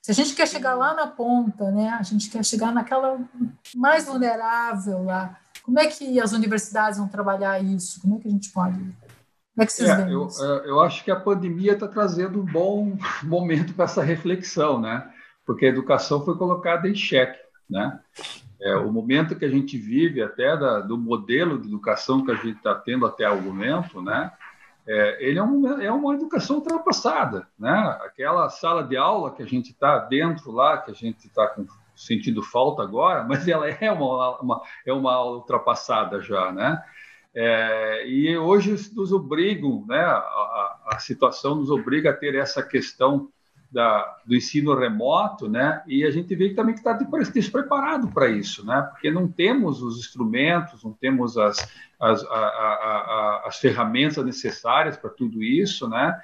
Se 0.01 0.09
a 0.09 0.13
gente 0.13 0.33
quer 0.33 0.47
chegar 0.47 0.73
lá 0.73 0.95
na 0.95 1.05
ponta, 1.05 1.69
né, 1.71 1.89
a 1.89 2.01
gente 2.01 2.29
quer 2.29 2.43
chegar 2.43 2.73
naquela 2.73 3.19
mais 3.75 4.05
vulnerável 4.05 5.03
lá, 5.03 5.37
como 5.63 5.79
é 5.79 5.85
que 5.87 6.19
as 6.19 6.33
universidades 6.33 6.97
vão 6.97 7.07
trabalhar 7.07 7.63
isso? 7.63 8.01
Como 8.01 8.17
é 8.17 8.19
que 8.19 8.27
a 8.27 8.31
gente 8.31 8.49
pode 8.49 8.79
como 9.53 9.63
é 9.63 9.65
que 9.65 9.73
vocês 9.73 9.89
é, 9.89 10.11
eu, 10.11 10.27
é, 10.27 10.69
eu 10.69 10.81
acho 10.81 11.03
que 11.03 11.11
a 11.11 11.19
pandemia 11.19 11.73
está 11.73 11.87
trazendo 11.87 12.41
um 12.41 12.45
bom 12.45 12.97
momento 13.23 13.73
para 13.73 13.85
essa 13.85 14.03
reflexão, 14.03 14.79
né? 14.79 15.07
Porque 15.45 15.65
a 15.65 15.69
educação 15.69 16.23
foi 16.25 16.35
colocada 16.35 16.89
em 16.89 16.95
xeque, 16.95 17.39
né? 17.69 17.99
É, 18.59 18.75
o 18.75 18.91
momento 18.91 19.35
que 19.35 19.45
a 19.45 19.49
gente 19.49 19.77
vive 19.77 20.21
até 20.21 20.57
da, 20.57 20.79
do 20.79 20.97
modelo 20.97 21.59
de 21.59 21.67
educação 21.67 22.25
que 22.25 22.31
a 22.31 22.35
gente 22.35 22.57
está 22.57 22.73
tendo 22.73 23.05
até 23.05 23.29
o 23.29 23.41
momento, 23.41 24.01
né? 24.01 24.31
É, 24.87 25.17
ele 25.25 25.37
é, 25.37 25.43
um, 25.43 25.81
é 25.81 25.91
uma 25.91 26.15
educação 26.15 26.57
ultrapassada, 26.57 27.47
né? 27.57 27.97
Aquela 28.05 28.49
sala 28.49 28.83
de 28.83 28.97
aula 28.97 29.31
que 29.35 29.43
a 29.43 29.45
gente 29.45 29.71
está 29.71 29.99
dentro 29.99 30.51
lá, 30.51 30.77
que 30.77 30.91
a 30.91 30.93
gente 30.93 31.27
está 31.27 31.55
sentindo 31.95 32.41
falta 32.41 32.81
agora, 32.81 33.23
mas 33.27 33.47
ela 33.47 33.69
é 33.69 33.91
uma, 33.91 34.39
uma, 34.39 34.61
é 34.85 34.91
uma 34.91 35.13
aula 35.13 35.37
ultrapassada 35.37 36.21
já, 36.21 36.51
né? 36.51 36.83
É, 37.35 38.07
e 38.07 38.37
hoje 38.37 38.75
nos 38.95 39.11
obrigam, 39.11 39.83
né, 39.87 39.99
a, 39.99 40.77
a, 40.91 40.99
situação 40.99 41.55
nos 41.55 41.71
obriga 41.71 42.11
a 42.11 42.15
ter 42.15 42.35
essa 42.35 42.61
questão 42.61 43.29
da, 43.71 44.19
do 44.23 44.35
ensino 44.35 44.75
remoto, 44.75 45.49
né, 45.49 45.81
e 45.87 46.03
a 46.03 46.11
gente 46.11 46.35
vê 46.35 46.49
que 46.49 46.55
também 46.55 46.75
está 46.75 46.93
despreparado 47.33 48.07
para 48.09 48.29
isso, 48.29 48.63
né, 48.63 48.87
porque 48.91 49.09
não 49.09 49.27
temos 49.27 49.81
os 49.81 49.97
instrumentos, 49.97 50.83
não 50.83 50.93
temos 50.93 51.35
as, 51.35 51.57
as, 51.99 52.23
a, 52.23 53.43
as 53.47 53.57
ferramentas 53.57 54.23
necessárias 54.23 54.95
para 54.95 55.09
tudo 55.09 55.41
isso, 55.41 55.89
né, 55.89 56.15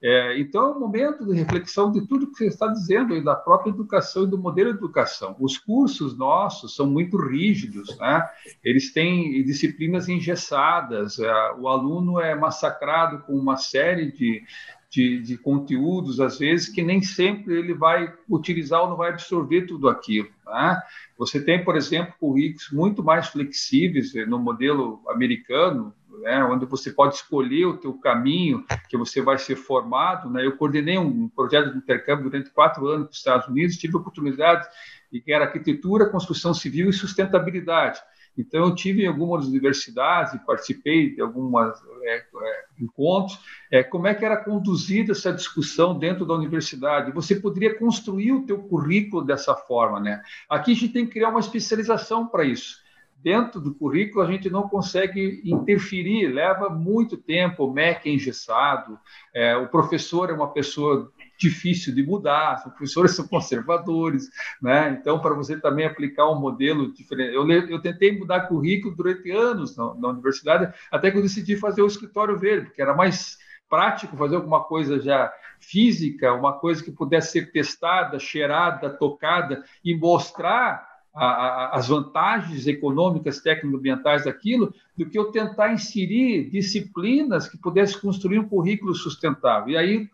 é, 0.00 0.38
então, 0.38 0.66
é 0.66 0.76
um 0.76 0.78
momento 0.78 1.26
de 1.26 1.34
reflexão 1.34 1.90
de 1.90 2.06
tudo 2.06 2.30
que 2.30 2.38
você 2.38 2.46
está 2.46 2.68
dizendo, 2.68 3.16
e 3.16 3.24
da 3.24 3.34
própria 3.34 3.70
educação 3.70 4.24
e 4.24 4.28
do 4.28 4.38
modelo 4.38 4.70
de 4.70 4.78
educação. 4.78 5.34
Os 5.40 5.58
cursos 5.58 6.16
nossos 6.16 6.76
são 6.76 6.86
muito 6.86 7.16
rígidos, 7.16 7.96
né? 7.98 8.24
eles 8.62 8.92
têm 8.92 9.42
disciplinas 9.44 10.08
engessadas, 10.08 11.18
é, 11.18 11.32
o 11.58 11.66
aluno 11.66 12.20
é 12.20 12.32
massacrado 12.36 13.24
com 13.24 13.32
uma 13.32 13.56
série 13.56 14.12
de, 14.12 14.44
de, 14.88 15.20
de, 15.20 15.36
conteúdos, 15.36 16.20
às 16.20 16.38
vezes, 16.38 16.68
que 16.68 16.82
nem 16.82 17.02
sempre 17.02 17.58
ele 17.58 17.74
vai 17.74 18.14
utilizar 18.28 18.82
ou 18.82 18.90
não 18.90 18.96
vai 18.96 19.10
absorver 19.10 19.62
tudo 19.62 19.88
aquilo. 19.88 20.28
Né? 20.46 20.80
Você 21.18 21.44
tem, 21.44 21.64
por 21.64 21.76
exemplo, 21.76 22.14
currículos 22.20 22.70
muito 22.70 23.02
mais 23.02 23.26
flexíveis 23.26 24.14
eh, 24.14 24.24
no 24.24 24.38
modelo 24.38 25.02
americano, 25.08 25.92
né, 26.22 26.44
onde 26.44 26.66
você 26.66 26.90
pode 26.90 27.14
escolher 27.16 27.66
o 27.66 27.76
teu 27.76 27.94
caminho 27.94 28.64
que 28.88 28.96
você 28.96 29.20
vai 29.20 29.38
ser 29.38 29.56
formado. 29.56 30.30
Né? 30.30 30.44
Eu 30.46 30.56
coordenei 30.56 30.98
um 30.98 31.28
projeto 31.28 31.72
de 31.72 31.78
intercâmbio 31.78 32.30
durante 32.30 32.50
quatro 32.50 32.86
anos 32.86 33.08
nos 33.08 33.16
Estados 33.16 33.48
Unidos, 33.48 33.76
tive 33.76 33.96
oportunidade 33.96 34.66
de 35.10 35.20
que 35.20 35.32
era 35.32 35.46
arquitetura, 35.46 36.10
construção 36.10 36.52
civil 36.52 36.90
e 36.90 36.92
sustentabilidade. 36.92 38.00
Então, 38.38 38.66
eu 38.66 38.74
tive 38.74 39.02
em 39.02 39.08
algumas 39.08 39.46
universidades 39.46 40.32
e 40.32 40.38
participei 40.38 41.12
de 41.12 41.20
alguns 41.20 41.52
é, 42.04 42.18
é, 42.18 42.24
encontros, 42.80 43.36
é, 43.68 43.82
como 43.82 44.06
é 44.06 44.14
que 44.14 44.24
era 44.24 44.36
conduzida 44.36 45.10
essa 45.10 45.32
discussão 45.32 45.98
dentro 45.98 46.24
da 46.24 46.34
universidade. 46.34 47.10
Você 47.10 47.34
poderia 47.34 47.76
construir 47.76 48.30
o 48.30 48.46
teu 48.46 48.58
currículo 48.58 49.24
dessa 49.24 49.56
forma, 49.56 49.98
né? 49.98 50.22
Aqui 50.48 50.70
a 50.70 50.74
gente 50.74 50.92
tem 50.92 51.04
que 51.04 51.14
criar 51.14 51.30
uma 51.30 51.40
especialização 51.40 52.28
para 52.28 52.44
isso. 52.44 52.76
Dentro 53.20 53.60
do 53.60 53.74
currículo, 53.74 54.24
a 54.24 54.30
gente 54.30 54.48
não 54.48 54.68
consegue 54.68 55.42
interferir, 55.44 56.28
leva 56.28 56.70
muito 56.70 57.16
tempo, 57.16 57.64
o 57.64 57.72
MEC 57.72 58.08
é 58.08 58.12
engessado, 58.12 58.96
é, 59.34 59.56
o 59.56 59.66
professor 59.66 60.30
é 60.30 60.32
uma 60.32 60.52
pessoa 60.52 61.12
difícil 61.36 61.92
de 61.92 62.02
mudar, 62.02 62.56
os 62.56 62.72
professores 62.74 63.12
são 63.16 63.26
conservadores, 63.26 64.30
né? 64.62 64.96
Então, 65.00 65.18
para 65.20 65.34
você 65.34 65.58
também 65.60 65.84
aplicar 65.84 66.30
um 66.30 66.38
modelo 66.38 66.92
diferente, 66.92 67.34
eu, 67.34 67.50
eu 67.50 67.82
tentei 67.82 68.16
mudar 68.16 68.46
currículo 68.46 68.94
durante 68.94 69.28
anos 69.32 69.76
na, 69.76 69.94
na, 69.94 70.08
universidade, 70.08 70.72
até 70.88 71.10
que 71.10 71.18
eu 71.18 71.22
decidi 71.22 71.56
fazer 71.56 71.82
o 71.82 71.88
escritório 71.88 72.38
verde, 72.38 72.66
porque 72.66 72.82
era 72.82 72.94
mais 72.94 73.36
prático 73.68 74.16
fazer 74.16 74.36
alguma 74.36 74.62
coisa 74.62 75.00
já 75.00 75.32
física, 75.58 76.32
uma 76.32 76.52
coisa 76.52 76.82
que 76.82 76.92
pudesse 76.92 77.32
ser 77.32 77.50
testada, 77.50 78.18
cheirada, 78.18 78.90
tocada 78.90 79.64
e 79.84 79.94
mostrar 79.94 80.87
a, 81.18 81.26
a, 81.26 81.76
as 81.76 81.88
vantagens 81.88 82.66
econômicas, 82.66 83.40
técnico-ambientais 83.40 84.24
daquilo, 84.24 84.72
do 84.96 85.04
que 85.04 85.18
eu 85.18 85.32
tentar 85.32 85.72
inserir 85.72 86.48
disciplinas 86.50 87.48
que 87.48 87.58
pudessem 87.58 88.00
construir 88.00 88.38
um 88.38 88.48
currículo 88.48 88.94
sustentável. 88.94 89.70
E 89.70 89.76
aí 89.76 90.08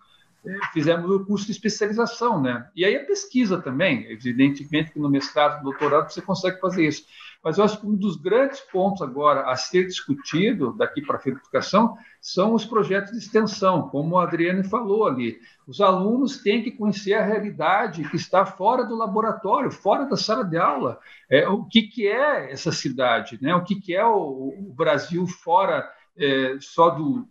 fizemos 0.72 1.10
o 1.10 1.24
curso 1.24 1.46
de 1.46 1.52
especialização, 1.52 2.40
né? 2.40 2.68
E 2.74 2.84
aí 2.84 2.96
a 2.96 3.04
pesquisa 3.04 3.60
também, 3.60 4.06
evidentemente 4.10 4.92
que 4.92 4.98
no 4.98 5.08
mestrado, 5.08 5.62
doutorado 5.62 6.10
você 6.10 6.20
consegue 6.20 6.60
fazer 6.60 6.86
isso. 6.86 7.04
Mas 7.44 7.58
eu 7.58 7.64
acho 7.64 7.78
que 7.78 7.86
um 7.86 7.94
dos 7.94 8.16
grandes 8.16 8.58
pontos 8.60 9.02
agora 9.02 9.42
a 9.50 9.54
ser 9.54 9.84
discutido 9.84 10.72
daqui 10.72 11.02
para 11.02 11.20
a 11.22 11.28
educação 11.28 11.94
são 12.18 12.54
os 12.54 12.64
projetos 12.64 13.12
de 13.12 13.18
extensão, 13.18 13.90
como 13.90 14.18
a 14.18 14.24
Adriane 14.24 14.64
falou 14.64 15.06
ali. 15.06 15.38
Os 15.66 15.78
alunos 15.82 16.38
têm 16.38 16.62
que 16.62 16.70
conhecer 16.70 17.12
a 17.12 17.24
realidade 17.24 18.08
que 18.08 18.16
está 18.16 18.46
fora 18.46 18.82
do 18.82 18.96
laboratório, 18.96 19.70
fora 19.70 20.06
da 20.06 20.16
sala 20.16 20.42
de 20.42 20.56
aula. 20.56 20.98
É, 21.28 21.46
o 21.46 21.64
que, 21.64 21.82
que 21.82 22.08
é 22.08 22.50
essa 22.50 22.72
cidade, 22.72 23.38
né? 23.42 23.54
O 23.54 23.62
que, 23.62 23.74
que 23.78 23.94
é 23.94 24.06
o, 24.06 24.54
o 24.58 24.72
Brasil 24.74 25.26
fora 25.26 25.86
é, 26.16 26.56
só 26.60 26.90
do, 26.90 27.28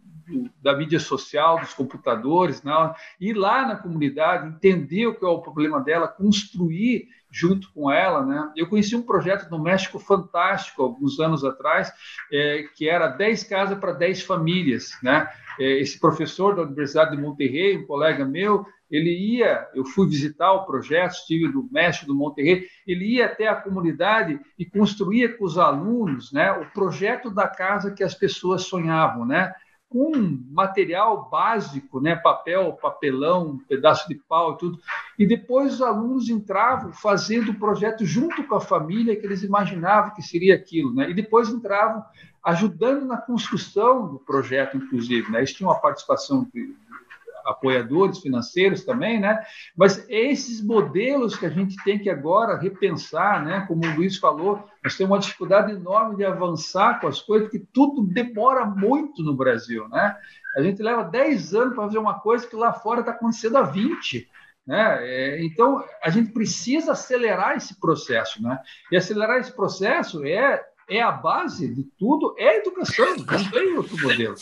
da 0.62 0.76
mídia 0.76 1.00
social, 1.00 1.60
dos 1.60 1.74
computadores, 1.74 2.64
não, 2.64 2.94
ir 3.20 3.34
lá 3.34 3.68
na 3.68 3.76
comunidade, 3.76 4.48
entender 4.48 5.08
o 5.08 5.16
que 5.16 5.26
é 5.26 5.28
o 5.28 5.42
problema 5.42 5.82
dela, 5.82 6.08
construir 6.08 7.08
junto 7.34 7.74
com 7.74 7.92
ela. 7.92 8.24
Né? 8.24 8.54
Eu 8.56 8.68
conheci 8.68 8.96
um 8.96 9.02
projeto 9.02 9.50
no 9.50 9.58
México 9.58 9.98
fantástico, 9.98 10.84
alguns 10.84 11.20
anos 11.20 11.44
atrás, 11.44 11.92
é, 12.32 12.66
que 12.76 12.88
era 12.88 13.08
10 13.08 13.44
casas 13.46 13.80
para 13.80 13.92
10 13.92 14.22
famílias. 14.22 14.92
Né? 15.02 15.28
É, 15.60 15.80
esse 15.80 16.00
professor 16.00 16.56
da 16.56 16.62
Universidade 16.62 17.16
de 17.16 17.22
Monterrey, 17.22 17.78
um 17.78 17.88
colega 17.88 18.24
meu, 18.24 18.64
ele 18.92 19.10
ia, 19.10 19.68
eu 19.74 19.84
fui 19.84 20.08
visitar 20.08 20.54
o 20.54 20.66
projeto, 20.66 21.14
estive 21.14 21.52
do 21.52 21.68
México, 21.72 22.06
do 22.06 22.14
Monterrey, 22.14 22.68
ele 22.86 23.16
ia 23.16 23.26
até 23.26 23.48
a 23.48 23.56
comunidade 23.56 24.40
e 24.60 24.66
construía 24.66 25.36
com 25.36 25.46
os 25.46 25.58
alunos 25.58 26.32
né, 26.32 26.52
o 26.52 26.66
projeto 26.72 27.32
da 27.32 27.48
casa 27.48 27.92
que 27.92 28.04
as 28.04 28.14
pessoas 28.14 28.66
sonhavam, 28.66 29.26
né? 29.26 29.52
Com 29.94 30.12
material 30.50 31.30
básico, 31.30 32.02
né, 32.02 32.16
papel, 32.16 32.74
papelão, 32.82 33.60
pedaço 33.70 34.10
de 34.10 34.16
pau 34.16 34.54
e 34.54 34.58
tudo. 34.58 34.80
E 35.20 35.28
depois 35.28 35.76
os 35.76 35.82
alunos 35.84 36.30
entravam 36.30 36.92
fazendo 36.92 37.52
o 37.52 37.60
projeto 37.60 38.04
junto 38.04 38.44
com 38.44 38.56
a 38.56 38.60
família 38.60 39.16
que 39.16 39.24
eles 39.24 39.44
imaginavam 39.44 40.16
que 40.16 40.24
seria 40.24 40.56
aquilo, 40.56 40.96
né? 40.96 41.12
E 41.12 41.14
depois 41.14 41.50
entravam 41.50 42.04
ajudando 42.44 43.06
na 43.06 43.18
construção 43.18 44.08
do 44.08 44.18
projeto, 44.18 44.78
inclusive, 44.78 45.32
né? 45.32 45.38
Eles 45.38 45.54
tinham 45.54 45.70
uma 45.70 45.80
participação 45.80 46.48
apoiadores 47.46 48.20
financeiros 48.20 48.84
também, 48.84 49.20
né? 49.20 49.42
Mas 49.76 50.06
esses 50.10 50.64
modelos 50.64 51.36
que 51.36 51.46
a 51.46 51.50
gente 51.50 51.76
tem 51.84 52.00
que 52.00 52.10
agora 52.10 52.58
repensar, 52.58 53.44
né? 53.44 53.66
Como 53.68 53.86
o 53.86 53.96
Luiz 53.96 54.18
falou, 54.18 54.64
nós 54.84 54.96
temos 54.96 55.12
uma 55.12 55.20
dificuldade 55.20 55.72
enorme 55.72 56.16
de 56.16 56.26
avançar 56.26 57.00
com 57.00 57.08
as 57.08 57.22
coisas, 57.22 57.50
porque 57.50 57.66
tudo 57.72 58.04
demora 58.04 58.66
muito 58.66 59.24
no 59.24 59.36
Brasil, 59.36 59.88
né? 59.90 60.16
A 60.56 60.62
gente 60.62 60.82
leva 60.84 61.04
10 61.04 61.56
anos 61.56 61.74
para 61.74 61.86
fazer 61.86 61.98
uma 61.98 62.20
coisa 62.20 62.48
que 62.48 62.56
lá 62.56 62.72
fora 62.72 63.00
está 63.00 63.12
acontecendo 63.12 63.58
há 63.58 63.64
20. 63.64 64.30
Né? 64.66 64.98
É, 65.02 65.44
então, 65.44 65.84
a 66.02 66.10
gente 66.10 66.32
precisa 66.32 66.92
acelerar 66.92 67.58
esse 67.58 67.80
processo. 67.80 68.42
Né? 68.42 68.60
E 68.92 68.96
acelerar 68.96 69.40
esse 69.40 69.52
processo 69.52 70.24
é, 70.24 70.64
é 70.88 71.02
a 71.02 71.12
base 71.12 71.74
de 71.74 71.84
tudo, 71.98 72.36
é 72.38 72.50
a 72.50 72.58
educação, 72.58 73.16
não 73.18 73.52
tem 73.52 73.78
outro 73.78 74.02
modelo. 74.02 74.36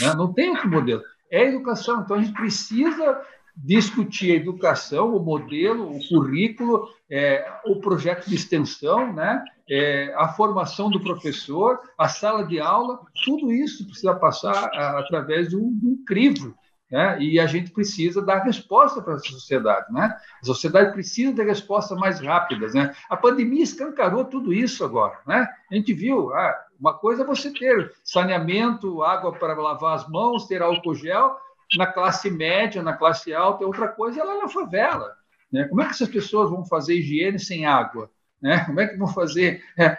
Né? 0.00 0.14
Não 0.14 0.32
tem 0.32 0.50
outro 0.50 0.70
modelo 0.70 1.02
é 1.30 1.42
a 1.42 1.46
educação. 1.46 2.00
Então, 2.00 2.16
a 2.16 2.22
gente 2.22 2.34
precisa 2.34 3.22
discutir 3.56 4.32
a 4.32 4.36
educação, 4.36 5.16
o 5.16 5.22
modelo, 5.22 5.90
o 5.90 6.08
currículo, 6.08 6.88
é, 7.10 7.44
o 7.66 7.80
projeto 7.80 8.28
de 8.28 8.34
extensão, 8.34 9.12
né? 9.12 9.44
É, 9.70 10.14
a 10.16 10.28
formação 10.28 10.88
do 10.88 11.00
professor, 11.00 11.80
a 11.98 12.08
sala 12.08 12.44
de 12.44 12.58
aula, 12.58 13.00
tudo 13.24 13.52
isso 13.52 13.84
precisa 13.84 14.14
passar 14.14 14.70
a, 14.72 15.00
através 15.00 15.48
de 15.50 15.56
um, 15.56 15.76
de 15.78 15.86
um 15.86 16.04
crivo. 16.06 16.54
Né? 16.90 17.20
E 17.20 17.38
a 17.38 17.46
gente 17.46 17.70
precisa 17.70 18.22
dar 18.22 18.42
resposta 18.44 19.02
para 19.02 19.14
essa 19.14 19.26
sociedade. 19.26 19.92
Né? 19.92 20.14
A 20.42 20.46
sociedade 20.46 20.92
precisa 20.92 21.32
de 21.34 21.42
respostas 21.42 21.98
mais 21.98 22.18
rápidas. 22.20 22.72
Né? 22.72 22.94
A 23.10 23.16
pandemia 23.16 23.62
escancarou 23.62 24.24
tudo 24.24 24.54
isso 24.54 24.82
agora. 24.82 25.18
Né? 25.26 25.46
A 25.70 25.74
gente 25.74 25.92
viu, 25.92 26.32
ah, 26.32 26.56
uma 26.78 26.94
coisa 26.94 27.22
é 27.22 27.26
você 27.26 27.52
ter 27.52 27.92
saneamento, 28.04 29.02
água 29.02 29.32
para 29.32 29.54
lavar 29.54 29.94
as 29.94 30.08
mãos, 30.08 30.46
ter 30.46 30.62
álcool 30.62 30.94
gel 30.94 31.36
na 31.76 31.86
classe 31.86 32.30
média, 32.30 32.82
na 32.82 32.94
classe 32.94 33.34
alta, 33.34 33.66
outra 33.66 33.88
coisa 33.88 34.20
é 34.20 34.24
lá 34.24 34.38
na 34.38 34.48
favela. 34.48 35.12
Né? 35.52 35.64
Como 35.64 35.82
é 35.82 35.84
que 35.84 35.90
essas 35.90 36.08
pessoas 36.08 36.50
vão 36.50 36.64
fazer 36.64 36.94
higiene 36.94 37.38
sem 37.38 37.66
água? 37.66 38.10
Né? 38.40 38.64
Como 38.64 38.80
é 38.80 38.86
que 38.86 38.96
vão 38.96 39.08
fazer 39.08 39.62
é, 39.76 39.98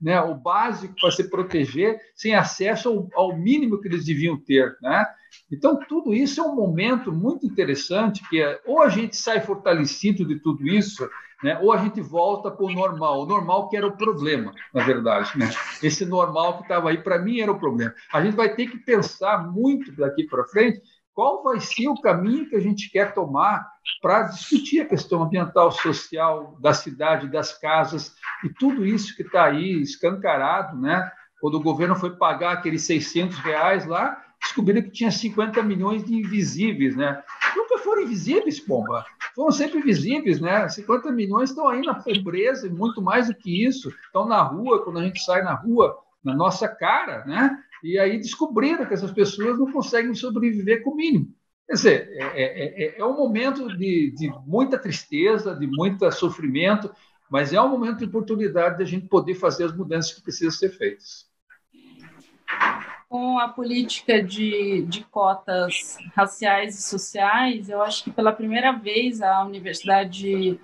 né, 0.00 0.20
o 0.20 0.34
básico 0.34 0.94
para 1.00 1.10
se 1.10 1.30
proteger 1.30 2.00
sem 2.14 2.34
acesso 2.34 3.08
ao, 3.14 3.30
ao, 3.30 3.36
mínimo 3.36 3.80
que 3.80 3.88
eles 3.88 4.04
deviam 4.04 4.36
ter? 4.36 4.76
Né? 4.82 5.06
Então, 5.50 5.78
tudo 5.88 6.12
isso 6.12 6.40
é 6.40 6.44
um 6.44 6.54
momento 6.54 7.12
muito 7.12 7.46
interessante, 7.46 8.28
que 8.28 8.42
é, 8.42 8.60
ou 8.66 8.82
a 8.82 8.88
gente 8.88 9.16
sai 9.16 9.40
fortalecido 9.40 10.24
de 10.24 10.38
tudo 10.40 10.66
isso, 10.66 11.08
né? 11.42 11.58
ou 11.62 11.72
a 11.72 11.78
gente 11.78 12.00
volta 12.00 12.50
para 12.50 12.64
o 12.64 12.72
normal, 12.72 13.22
o 13.22 13.26
normal 13.26 13.68
que 13.68 13.76
era 13.76 13.86
o 13.86 13.96
problema, 13.96 14.54
na 14.72 14.84
verdade. 14.84 15.38
Né? 15.38 15.50
Esse 15.82 16.04
normal 16.04 16.56
que 16.56 16.62
estava 16.62 16.90
aí, 16.90 16.98
para 16.98 17.18
mim, 17.18 17.40
era 17.40 17.52
o 17.52 17.58
problema. 17.58 17.94
A 18.12 18.22
gente 18.22 18.34
vai 18.34 18.54
ter 18.54 18.68
que 18.68 18.78
pensar 18.78 19.46
muito 19.50 19.92
daqui 19.92 20.24
para 20.24 20.44
frente 20.44 20.80
qual 21.16 21.42
vai 21.42 21.58
ser 21.60 21.88
o 21.88 21.98
caminho 21.98 22.46
que 22.46 22.56
a 22.56 22.60
gente 22.60 22.90
quer 22.90 23.14
tomar 23.14 23.66
para 24.02 24.24
discutir 24.24 24.80
a 24.80 24.84
questão 24.84 25.22
ambiental, 25.22 25.72
social, 25.72 26.58
da 26.60 26.74
cidade, 26.74 27.26
das 27.28 27.58
casas, 27.58 28.14
e 28.44 28.50
tudo 28.50 28.84
isso 28.84 29.16
que 29.16 29.22
está 29.22 29.46
aí 29.46 29.80
escancarado, 29.80 30.78
né? 30.78 31.10
Quando 31.40 31.54
o 31.54 31.62
governo 31.62 31.96
foi 31.96 32.16
pagar 32.16 32.52
aqueles 32.52 32.82
600 32.82 33.38
reais 33.38 33.86
lá, 33.86 34.22
descobriram 34.42 34.82
que 34.82 34.90
tinha 34.90 35.10
50 35.10 35.62
milhões 35.62 36.04
de 36.04 36.14
invisíveis, 36.14 36.94
né? 36.94 37.22
Nunca 37.56 37.78
foram 37.78 38.02
invisíveis, 38.02 38.60
pomba. 38.60 39.04
Foram 39.36 39.52
sempre 39.52 39.82
visíveis, 39.82 40.40
né? 40.40 40.66
50 40.66 41.12
milhões 41.12 41.50
estão 41.50 41.68
aí 41.68 41.82
na 41.82 41.92
pobreza 41.92 42.66
e 42.66 42.70
muito 42.70 43.02
mais 43.02 43.26
do 43.26 43.34
que 43.34 43.66
isso. 43.66 43.90
Estão 44.06 44.26
na 44.26 44.42
rua, 44.42 44.82
quando 44.82 44.98
a 44.98 45.04
gente 45.04 45.22
sai 45.22 45.42
na 45.42 45.52
rua, 45.52 45.94
na 46.24 46.34
nossa 46.34 46.66
cara, 46.66 47.22
né? 47.26 47.62
E 47.84 47.98
aí 47.98 48.16
descobriram 48.16 48.86
que 48.86 48.94
essas 48.94 49.10
pessoas 49.12 49.58
não 49.58 49.70
conseguem 49.70 50.14
sobreviver 50.14 50.82
com 50.82 50.92
o 50.92 50.96
mínimo. 50.96 51.34
Quer 51.66 51.74
dizer, 51.74 52.08
é, 52.12 52.42
é, 52.42 52.84
é, 52.86 52.98
é 52.98 53.04
um 53.04 53.14
momento 53.14 53.68
de, 53.76 54.10
de 54.16 54.32
muita 54.46 54.78
tristeza, 54.78 55.54
de 55.54 55.66
muito 55.66 56.10
sofrimento, 56.12 56.90
mas 57.30 57.52
é 57.52 57.60
um 57.60 57.68
momento 57.68 57.98
de 57.98 58.06
oportunidade 58.06 58.78
de 58.78 58.84
a 58.84 58.86
gente 58.86 59.06
poder 59.06 59.34
fazer 59.34 59.64
as 59.64 59.76
mudanças 59.76 60.14
que 60.14 60.22
precisam 60.22 60.50
ser 60.50 60.70
feitas 60.70 61.26
com 63.16 63.38
a 63.38 63.48
política 63.48 64.22
de, 64.22 64.82
de 64.82 65.02
cotas 65.04 65.96
raciais 66.14 66.78
e 66.78 66.82
sociais, 66.82 67.70
eu 67.70 67.80
acho 67.80 68.04
que 68.04 68.10
pela 68.10 68.30
primeira 68.30 68.72
vez 68.72 69.22
a 69.22 69.42
Universidade 69.42 70.60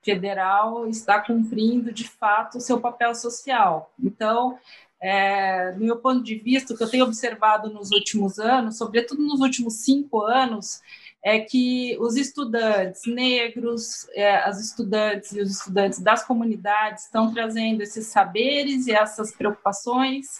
Federal 0.00 0.88
está 0.88 1.18
cumprindo 1.18 1.92
de 1.92 2.08
fato 2.08 2.58
o 2.58 2.60
seu 2.60 2.80
papel 2.80 3.16
social. 3.16 3.92
Então, 4.00 4.56
é, 5.02 5.72
no 5.72 5.86
meu 5.86 5.96
ponto 5.96 6.22
de 6.22 6.36
vista, 6.36 6.72
o 6.72 6.76
que 6.76 6.84
eu 6.84 6.88
tenho 6.88 7.04
observado 7.04 7.68
nos 7.68 7.90
últimos 7.90 8.38
anos, 8.38 8.78
sobretudo 8.78 9.20
nos 9.20 9.40
últimos 9.40 9.84
cinco 9.84 10.20
anos, 10.22 10.80
é 11.20 11.40
que 11.40 11.98
os 11.98 12.14
estudantes 12.14 13.06
negros, 13.06 14.08
é, 14.14 14.36
as 14.36 14.60
estudantes 14.60 15.32
e 15.32 15.40
os 15.40 15.50
estudantes 15.50 15.98
das 15.98 16.24
comunidades 16.24 17.06
estão 17.06 17.34
trazendo 17.34 17.82
esses 17.82 18.06
saberes 18.06 18.86
e 18.86 18.92
essas 18.92 19.34
preocupações 19.34 20.38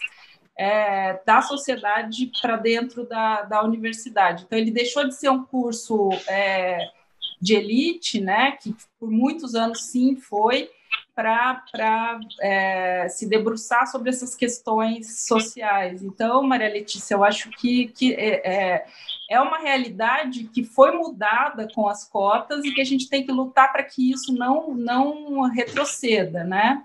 é, 0.58 1.20
da 1.24 1.40
sociedade 1.40 2.32
para 2.42 2.56
dentro 2.56 3.06
da, 3.06 3.42
da 3.42 3.62
universidade. 3.62 4.44
Então, 4.44 4.58
ele 4.58 4.72
deixou 4.72 5.06
de 5.06 5.14
ser 5.14 5.30
um 5.30 5.44
curso 5.44 6.10
é, 6.26 6.90
de 7.40 7.54
elite, 7.54 8.20
né, 8.20 8.52
que 8.60 8.74
por 8.98 9.08
muitos 9.08 9.54
anos 9.54 9.84
sim 9.84 10.16
foi, 10.16 10.68
para 11.14 12.20
é, 12.40 13.08
se 13.08 13.28
debruçar 13.28 13.88
sobre 13.88 14.10
essas 14.10 14.36
questões 14.36 15.26
sociais. 15.26 16.00
Então, 16.02 16.44
Maria 16.44 16.68
Letícia, 16.68 17.14
eu 17.14 17.24
acho 17.24 17.50
que, 17.50 17.88
que 17.88 18.14
é, 18.14 18.48
é, 18.48 18.86
é 19.28 19.40
uma 19.40 19.58
realidade 19.58 20.44
que 20.44 20.62
foi 20.62 20.92
mudada 20.92 21.68
com 21.74 21.88
as 21.88 22.04
cotas 22.08 22.64
e 22.64 22.72
que 22.72 22.80
a 22.80 22.84
gente 22.84 23.08
tem 23.08 23.26
que 23.26 23.32
lutar 23.32 23.72
para 23.72 23.82
que 23.82 24.12
isso 24.12 24.32
não, 24.32 24.72
não 24.74 25.42
retroceda, 25.42 26.44
né? 26.44 26.84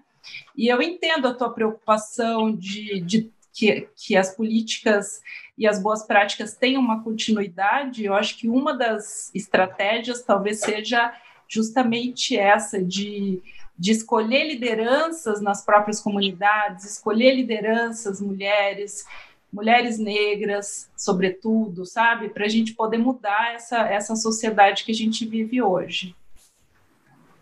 E 0.57 0.67
eu 0.67 0.82
entendo 0.82 1.28
a 1.28 1.34
tua 1.34 1.51
preocupação 1.51 2.51
de, 2.55 3.01
de 3.01 3.32
que, 3.54 3.88
que 3.95 4.16
as 4.16 4.36
políticas 4.36 5.22
e 5.58 5.68
as 5.68 5.82
boas 5.82 6.06
práticas 6.06 6.56
tenham 6.56 6.82
uma 6.82 7.04
continuidade. 7.04 8.04
Eu 8.04 8.14
acho 8.14 8.38
que 8.38 8.49
uma 8.49 8.76
das 8.76 9.34
estratégias 9.34 10.24
talvez 10.24 10.60
seja 10.60 11.14
justamente 11.47 12.36
essa 12.38 12.84
de 12.84 13.41
de 13.78 13.91
escolher 13.91 14.47
lideranças 14.47 15.41
nas 15.41 15.66
próprias 15.66 15.99
comunidades, 15.99 16.86
escolher 16.86 17.36
lideranças 17.36 18.22
mulheres, 18.22 19.06
mulheres 19.51 19.97
negras, 19.97 20.89
sobretudo, 20.95 21.86
sabe? 21.86 22.30
Para 22.30 22.45
a 22.45 22.49
gente 22.49 22.74
poder 22.74 22.97
mudar 22.97 23.54
essa, 23.54 23.80
essa 23.88 24.16
sociedade 24.16 24.84
que 24.84 24.91
a 24.91 24.95
gente 24.95 25.26
vive 25.26 25.62
hoje. 25.62 26.16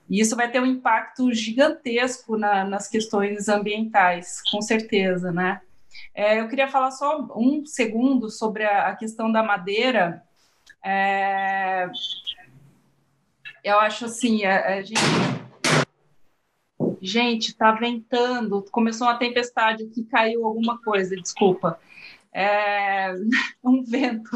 E 0.09 0.19
isso 0.19 0.35
vai 0.35 0.51
ter 0.51 0.59
um 0.59 0.65
impacto 0.65 1.33
gigantesco 1.33 2.37
na, 2.37 2.65
nas 2.65 2.87
questões 2.87 3.47
ambientais, 3.47 4.41
com 4.51 4.61
certeza, 4.61 5.31
né? 5.31 5.61
É, 6.13 6.39
eu 6.39 6.47
queria 6.47 6.67
falar 6.67 6.91
só 6.91 7.27
um 7.35 7.65
segundo 7.65 8.29
sobre 8.29 8.63
a, 8.63 8.87
a 8.87 8.95
questão 8.95 9.31
da 9.31 9.43
madeira. 9.43 10.23
É, 10.83 11.89
eu 13.63 13.79
acho 13.79 14.05
assim, 14.05 14.45
a, 14.45 14.75
a 14.75 14.81
gente 14.81 15.01
gente, 17.01 17.55
tá 17.55 17.71
ventando, 17.71 18.63
começou 18.71 19.07
uma 19.07 19.17
tempestade 19.17 19.83
aqui, 19.83 20.03
caiu 20.03 20.45
alguma 20.45 20.79
coisa, 20.81 21.15
desculpa. 21.15 21.79
É, 22.31 23.13
um 23.63 23.83
vento. 23.83 24.29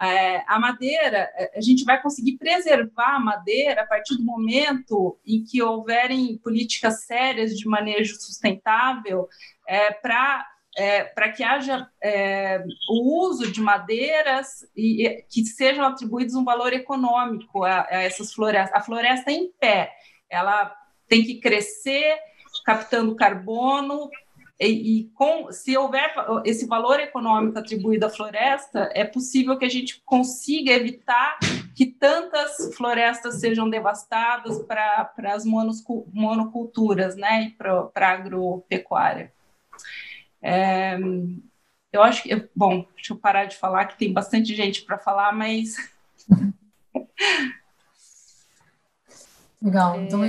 É, 0.00 0.44
a 0.46 0.60
madeira, 0.60 1.30
é, 1.34 1.58
a 1.58 1.60
gente 1.60 1.84
vai 1.84 2.00
conseguir 2.00 2.38
preservar 2.38 3.16
a 3.16 3.20
madeira 3.20 3.82
a 3.82 3.86
partir 3.86 4.16
do 4.16 4.22
momento 4.22 5.18
em 5.26 5.42
que 5.42 5.60
houverem 5.60 6.38
políticas 6.38 7.04
sérias 7.04 7.58
de 7.58 7.66
manejo 7.66 8.14
sustentável 8.14 9.28
é, 9.66 9.92
para 9.92 10.46
é, 10.76 11.02
para 11.02 11.32
que 11.32 11.42
haja 11.42 11.88
é, 12.00 12.62
o 12.88 13.26
uso 13.26 13.50
de 13.50 13.60
madeiras 13.60 14.64
e, 14.76 15.04
e, 15.04 15.22
que 15.22 15.44
sejam 15.44 15.84
atribuídos 15.84 16.36
um 16.36 16.44
valor 16.44 16.72
econômico 16.72 17.64
a, 17.64 17.80
a 17.90 18.02
essas 18.04 18.32
florestas. 18.32 18.72
A 18.72 18.84
floresta 18.84 19.32
em 19.32 19.50
pé, 19.58 19.90
ela 20.30 20.72
tem 21.08 21.24
que 21.24 21.40
crescer 21.40 22.16
captando 22.64 23.16
carbono 23.16 24.08
e, 24.60 24.66
e, 25.00 25.04
com, 25.10 25.52
se 25.52 25.76
houver 25.76 26.12
esse 26.44 26.66
valor 26.66 26.98
econômico 26.98 27.58
atribuído 27.58 28.06
à 28.06 28.10
floresta, 28.10 28.90
é 28.92 29.04
possível 29.04 29.56
que 29.56 29.64
a 29.64 29.70
gente 29.70 30.02
consiga 30.04 30.72
evitar 30.72 31.38
que 31.76 31.86
tantas 31.86 32.74
florestas 32.74 33.38
sejam 33.38 33.70
devastadas 33.70 34.60
para 34.62 35.12
as 35.32 35.44
monoculturas, 35.44 37.14
né, 37.14 37.44
e 37.44 37.50
para 37.50 37.88
a 37.94 38.10
agropecuária. 38.10 39.32
É, 40.42 40.98
eu 41.92 42.02
acho 42.02 42.24
que, 42.24 42.48
bom, 42.54 42.84
deixa 42.96 43.12
eu 43.12 43.16
parar 43.16 43.44
de 43.44 43.56
falar, 43.56 43.86
que 43.86 43.96
tem 43.96 44.12
bastante 44.12 44.54
gente 44.56 44.82
para 44.82 44.98
falar, 44.98 45.32
mas 45.32 45.76
Legal. 49.60 49.94
É... 49.94 50.04
Então, 50.04 50.20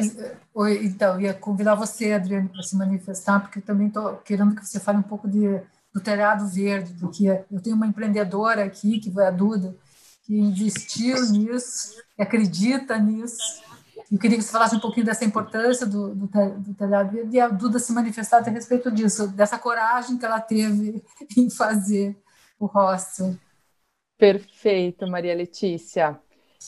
oi, 0.54 0.86
então, 0.86 1.22
ia 1.22 1.34
convidar 1.34 1.76
você, 1.76 2.14
Adriane, 2.14 2.50
para 2.50 2.64
se 2.64 2.76
manifestar, 2.76 3.40
porque 3.40 3.62
também 3.62 3.88
estou 3.88 4.18
querendo 4.18 4.56
que 4.56 4.66
você 4.66 4.80
fale 4.80 4.98
um 4.98 5.04
pouco 5.04 5.28
de, 5.28 5.62
do 5.94 6.02
telhado 6.02 6.48
verde, 6.48 6.94
do 6.94 7.10
que 7.10 7.30
é. 7.30 7.46
Eu 7.52 7.62
tenho 7.62 7.76
uma 7.76 7.88
empreendedora 7.88 8.64
aqui, 8.64 9.00
que 9.00 9.12
foi 9.12 9.26
a 9.26 9.32
Duda, 9.32 9.76
que 10.24 10.38
investiu 10.38 11.22
nisso, 11.32 11.96
que 12.16 12.22
acredita 12.22 12.98
nisso. 12.98 13.62
Eu 14.12 14.18
queria 14.18 14.38
que 14.38 14.44
você 14.44 14.52
falasse 14.52 14.76
um 14.76 14.80
pouquinho 14.80 15.06
dessa 15.06 15.24
importância 15.24 15.86
do, 15.86 16.16
do, 16.16 16.28
do 16.28 16.74
telhado 16.74 17.12
verde 17.12 17.36
e 17.36 17.40
a 17.40 17.48
Duda 17.48 17.78
se 17.78 17.92
manifestar 17.94 18.38
a 18.40 18.50
respeito 18.50 18.90
disso, 18.90 19.28
dessa 19.28 19.60
coragem 19.60 20.18
que 20.18 20.26
ela 20.26 20.42
teve 20.42 21.04
em 21.38 21.50
fazer 21.50 22.18
o 22.60 22.66
hostel. 22.66 23.36
Perfeito, 24.18 25.08
Maria 25.08 25.36
Letícia. 25.36 26.20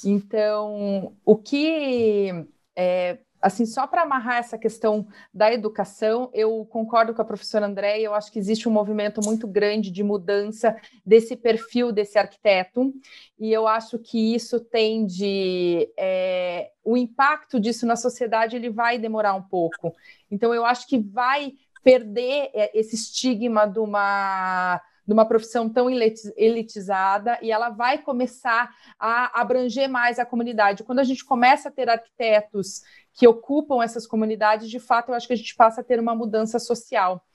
Então, 0.05 1.15
o 1.25 1.35
que 1.37 2.45
é, 2.75 3.19
assim, 3.41 3.65
só 3.65 3.87
para 3.87 4.03
amarrar 4.03 4.37
essa 4.37 4.57
questão 4.57 5.07
da 5.33 5.51
educação, 5.51 6.29
eu 6.33 6.65
concordo 6.65 7.13
com 7.13 7.21
a 7.21 7.25
professora 7.25 7.65
Andréia, 7.65 8.05
eu 8.05 8.13
acho 8.13 8.31
que 8.31 8.39
existe 8.39 8.69
um 8.69 8.71
movimento 8.71 9.19
muito 9.23 9.47
grande 9.47 9.89
de 9.91 10.03
mudança 10.03 10.75
desse 11.05 11.35
perfil 11.35 11.91
desse 11.91 12.17
arquiteto, 12.17 12.93
e 13.39 13.51
eu 13.51 13.67
acho 13.67 13.97
que 13.97 14.35
isso 14.35 14.59
tende, 14.59 15.91
é, 15.97 16.71
o 16.83 16.95
impacto 16.95 17.59
disso 17.59 17.85
na 17.85 17.95
sociedade, 17.95 18.55
ele 18.55 18.69
vai 18.69 18.97
demorar 18.99 19.33
um 19.33 19.43
pouco. 19.43 19.93
Então, 20.29 20.53
eu 20.53 20.65
acho 20.65 20.87
que 20.87 20.99
vai 20.99 21.53
perder 21.83 22.51
é, 22.53 22.77
esse 22.77 22.95
estigma 22.95 23.65
de 23.65 23.79
uma 23.79 24.79
de 25.11 25.13
uma 25.13 25.25
profissão 25.25 25.67
tão 25.67 25.89
elitizada 25.89 27.37
e 27.41 27.51
ela 27.51 27.69
vai 27.69 27.97
começar 27.97 28.73
a 28.97 29.41
abranger 29.41 29.89
mais 29.89 30.17
a 30.17 30.25
comunidade. 30.25 30.85
Quando 30.85 30.99
a 30.99 31.03
gente 31.03 31.25
começa 31.25 31.67
a 31.67 31.71
ter 31.71 31.89
arquitetos 31.89 32.81
que 33.13 33.27
ocupam 33.27 33.83
essas 33.83 34.07
comunidades, 34.07 34.69
de 34.69 34.79
fato, 34.79 35.09
eu 35.09 35.15
acho 35.15 35.27
que 35.27 35.33
a 35.33 35.35
gente 35.35 35.53
passa 35.53 35.81
a 35.81 35.83
ter 35.83 35.99
uma 35.99 36.15
mudança 36.15 36.59
social. 36.59 37.25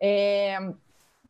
É, 0.00 0.60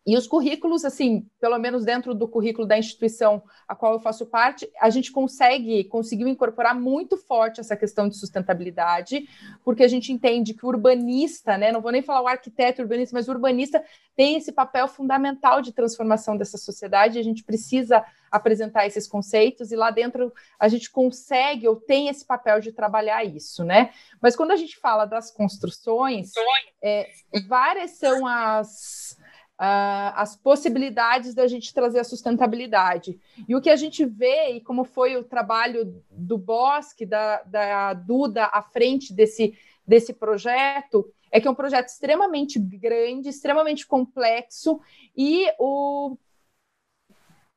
e 0.06 0.18
os 0.18 0.26
currículos, 0.26 0.84
assim, 0.84 1.26
pelo 1.40 1.58
menos 1.58 1.84
dentro 1.84 2.14
do 2.14 2.28
currículo 2.28 2.66
da 2.66 2.76
instituição 2.76 3.42
a 3.66 3.74
qual 3.74 3.94
eu 3.94 4.00
faço 4.00 4.26
parte, 4.26 4.70
a 4.78 4.90
gente 4.90 5.10
consegue, 5.10 5.84
conseguiu 5.84 6.28
incorporar 6.28 6.78
muito 6.78 7.16
forte 7.16 7.58
essa 7.58 7.74
questão 7.74 8.06
de 8.06 8.16
sustentabilidade, 8.18 9.26
porque 9.64 9.82
a 9.82 9.88
gente 9.88 10.12
entende 10.12 10.52
que 10.52 10.66
o 10.66 10.68
urbanista, 10.68 11.56
né, 11.56 11.72
não 11.72 11.80
vou 11.80 11.90
nem 11.90 12.02
falar 12.02 12.20
o 12.20 12.28
arquiteto 12.28 12.82
urbanista, 12.82 13.16
mas 13.16 13.28
o 13.28 13.32
urbanista 13.32 13.82
tem 14.14 14.36
esse 14.36 14.52
papel 14.52 14.86
fundamental 14.88 15.62
de 15.62 15.72
transformação 15.72 16.36
dessa 16.36 16.58
sociedade, 16.58 17.18
a 17.18 17.22
gente 17.22 17.42
precisa 17.42 18.04
apresentar 18.30 18.86
esses 18.86 19.08
conceitos, 19.08 19.72
e 19.72 19.76
lá 19.76 19.90
dentro 19.90 20.30
a 20.58 20.68
gente 20.68 20.90
consegue 20.90 21.66
ou 21.66 21.76
tem 21.76 22.08
esse 22.08 22.26
papel 22.26 22.60
de 22.60 22.72
trabalhar 22.72 23.24
isso, 23.24 23.64
né? 23.64 23.90
Mas 24.20 24.36
quando 24.36 24.50
a 24.50 24.56
gente 24.56 24.76
fala 24.76 25.06
das 25.06 25.30
construções, 25.30 26.32
é, 26.82 27.08
várias 27.48 27.92
são 27.92 28.26
as 28.26 29.16
Uh, 29.56 30.10
as 30.16 30.34
possibilidades 30.34 31.32
da 31.32 31.46
gente 31.46 31.72
trazer 31.72 32.00
a 32.00 32.04
sustentabilidade. 32.04 33.20
E 33.48 33.54
o 33.54 33.60
que 33.60 33.70
a 33.70 33.76
gente 33.76 34.04
vê, 34.04 34.50
e 34.50 34.60
como 34.60 34.82
foi 34.84 35.16
o 35.16 35.22
trabalho 35.22 36.02
do 36.10 36.36
Bosque, 36.36 37.06
da, 37.06 37.40
da 37.44 37.94
Duda, 37.94 38.46
à 38.46 38.60
frente 38.62 39.12
desse, 39.12 39.56
desse 39.86 40.12
projeto, 40.12 41.08
é 41.30 41.40
que 41.40 41.46
é 41.46 41.50
um 41.50 41.54
projeto 41.54 41.88
extremamente 41.88 42.58
grande, 42.58 43.28
extremamente 43.28 43.86
complexo, 43.86 44.80
e 45.16 45.46
o, 45.58 46.16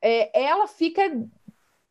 é, 0.02 0.40
ela 0.40 0.68
fica 0.68 1.02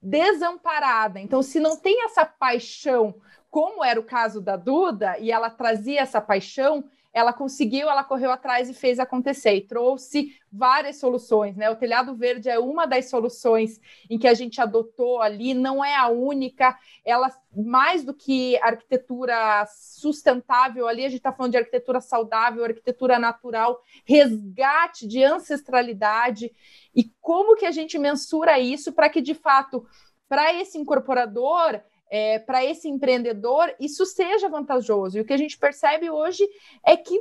desamparada. 0.00 1.18
Então, 1.18 1.42
se 1.42 1.58
não 1.58 1.76
tem 1.76 2.04
essa 2.04 2.24
paixão, 2.24 3.14
como 3.50 3.84
era 3.84 3.98
o 3.98 4.04
caso 4.04 4.40
da 4.40 4.56
Duda, 4.56 5.18
e 5.18 5.32
ela 5.32 5.50
trazia 5.50 6.00
essa 6.00 6.20
paixão, 6.20 6.84
ela 7.16 7.32
conseguiu, 7.32 7.88
ela 7.88 8.04
correu 8.04 8.30
atrás 8.30 8.68
e 8.68 8.74
fez 8.74 8.98
acontecer 8.98 9.54
e 9.54 9.66
trouxe 9.66 10.38
várias 10.52 10.96
soluções, 10.96 11.56
né? 11.56 11.70
O 11.70 11.74
telhado 11.74 12.14
verde 12.14 12.50
é 12.50 12.58
uma 12.58 12.84
das 12.84 13.08
soluções 13.08 13.80
em 14.10 14.18
que 14.18 14.28
a 14.28 14.34
gente 14.34 14.60
adotou 14.60 15.22
ali, 15.22 15.54
não 15.54 15.82
é 15.82 15.96
a 15.96 16.08
única, 16.08 16.78
ela 17.06 17.32
mais 17.56 18.04
do 18.04 18.12
que 18.12 18.58
arquitetura 18.60 19.66
sustentável 19.66 20.86
ali, 20.86 21.06
a 21.06 21.08
gente 21.08 21.16
está 21.16 21.32
falando 21.32 21.52
de 21.52 21.56
arquitetura 21.56 22.02
saudável, 22.02 22.62
arquitetura 22.62 23.18
natural, 23.18 23.82
resgate 24.04 25.08
de 25.08 25.24
ancestralidade 25.24 26.52
e 26.94 27.04
como 27.18 27.56
que 27.56 27.64
a 27.64 27.70
gente 27.70 27.98
mensura 27.98 28.58
isso 28.58 28.92
para 28.92 29.08
que 29.08 29.22
de 29.22 29.32
fato 29.32 29.86
para 30.28 30.52
esse 30.52 30.76
incorporador 30.76 31.80
é, 32.10 32.38
para 32.38 32.64
esse 32.64 32.88
empreendedor 32.88 33.74
isso 33.80 34.04
seja 34.06 34.48
vantajoso. 34.48 35.18
E 35.18 35.20
o 35.20 35.24
que 35.24 35.32
a 35.32 35.38
gente 35.38 35.58
percebe 35.58 36.10
hoje 36.10 36.48
é 36.84 36.96
que 36.96 37.18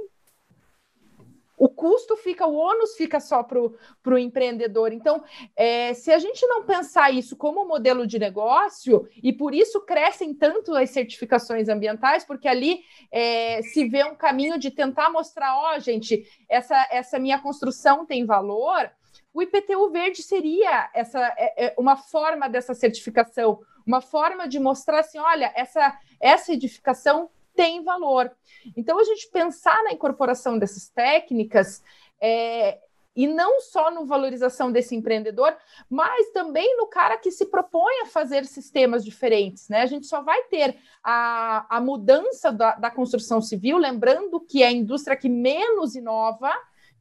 o 1.57 1.69
custo 1.69 2.17
fica, 2.17 2.45
o 2.45 2.55
ônus 2.55 2.95
fica 2.95 3.19
só 3.19 3.41
para 3.41 3.59
o 3.59 4.17
empreendedor. 4.17 4.91
Então, 4.91 5.23
é, 5.55 5.93
se 5.93 6.11
a 6.11 6.19
gente 6.19 6.45
não 6.47 6.63
pensar 6.63 7.11
isso 7.11 7.35
como 7.35 7.65
modelo 7.65 8.05
de 8.05 8.19
negócio, 8.19 9.07
e 9.23 9.31
por 9.31 9.53
isso 9.53 9.79
crescem 9.81 10.33
tanto 10.33 10.75
as 10.75 10.89
certificações 10.89 11.69
ambientais, 11.69 12.25
porque 12.25 12.47
ali 12.47 12.81
é, 13.11 13.61
se 13.61 13.87
vê 13.87 14.03
um 14.03 14.15
caminho 14.15 14.59
de 14.59 14.69
tentar 14.69 15.09
mostrar, 15.09 15.55
ó, 15.57 15.75
oh, 15.75 15.79
gente, 15.79 16.27
essa, 16.49 16.87
essa 16.91 17.17
minha 17.17 17.39
construção 17.39 18.05
tem 18.05 18.25
valor. 18.25 18.91
O 19.33 19.41
IPTU 19.41 19.89
verde 19.91 20.23
seria 20.23 20.89
essa 20.93 21.19
é, 21.37 21.67
é, 21.67 21.75
uma 21.77 21.95
forma 21.95 22.49
dessa 22.49 22.73
certificação, 22.73 23.59
uma 23.85 24.01
forma 24.01 24.47
de 24.47 24.59
mostrar 24.59 24.99
assim, 24.99 25.19
olha, 25.19 25.51
essa, 25.55 25.97
essa 26.19 26.53
edificação 26.53 27.29
tem 27.55 27.83
valor. 27.83 28.31
Então, 28.75 28.99
a 28.99 29.03
gente 29.03 29.29
pensar 29.29 29.81
na 29.83 29.93
incorporação 29.93 30.57
dessas 30.57 30.89
técnicas 30.89 31.81
é, 32.19 32.79
e 33.15 33.27
não 33.27 33.61
só 33.61 33.89
no 33.89 34.05
valorização 34.05 34.71
desse 34.71 34.93
empreendedor, 34.93 35.55
mas 35.89 36.31
também 36.31 36.75
no 36.77 36.87
cara 36.87 37.17
que 37.17 37.31
se 37.31 37.45
propõe 37.45 38.01
a 38.01 38.07
fazer 38.07 38.45
sistemas 38.45 39.05
diferentes. 39.05 39.69
Né? 39.69 39.81
A 39.81 39.85
gente 39.85 40.05
só 40.05 40.21
vai 40.21 40.43
ter 40.43 40.77
a, 41.01 41.65
a 41.77 41.79
mudança 41.79 42.51
da, 42.51 42.75
da 42.75 42.91
construção 42.91 43.41
civil, 43.41 43.77
lembrando 43.77 44.39
que 44.41 44.61
é 44.61 44.67
a 44.67 44.71
indústria 44.71 45.15
que 45.15 45.29
menos 45.29 45.95
inova, 45.95 46.51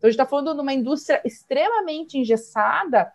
então, 0.04 0.08
a 0.08 0.10
gente 0.10 0.20
está 0.20 0.26
falando 0.26 0.54
de 0.54 0.60
uma 0.60 0.72
indústria 0.74 1.22
extremamente 1.24 2.18
engessada, 2.18 3.10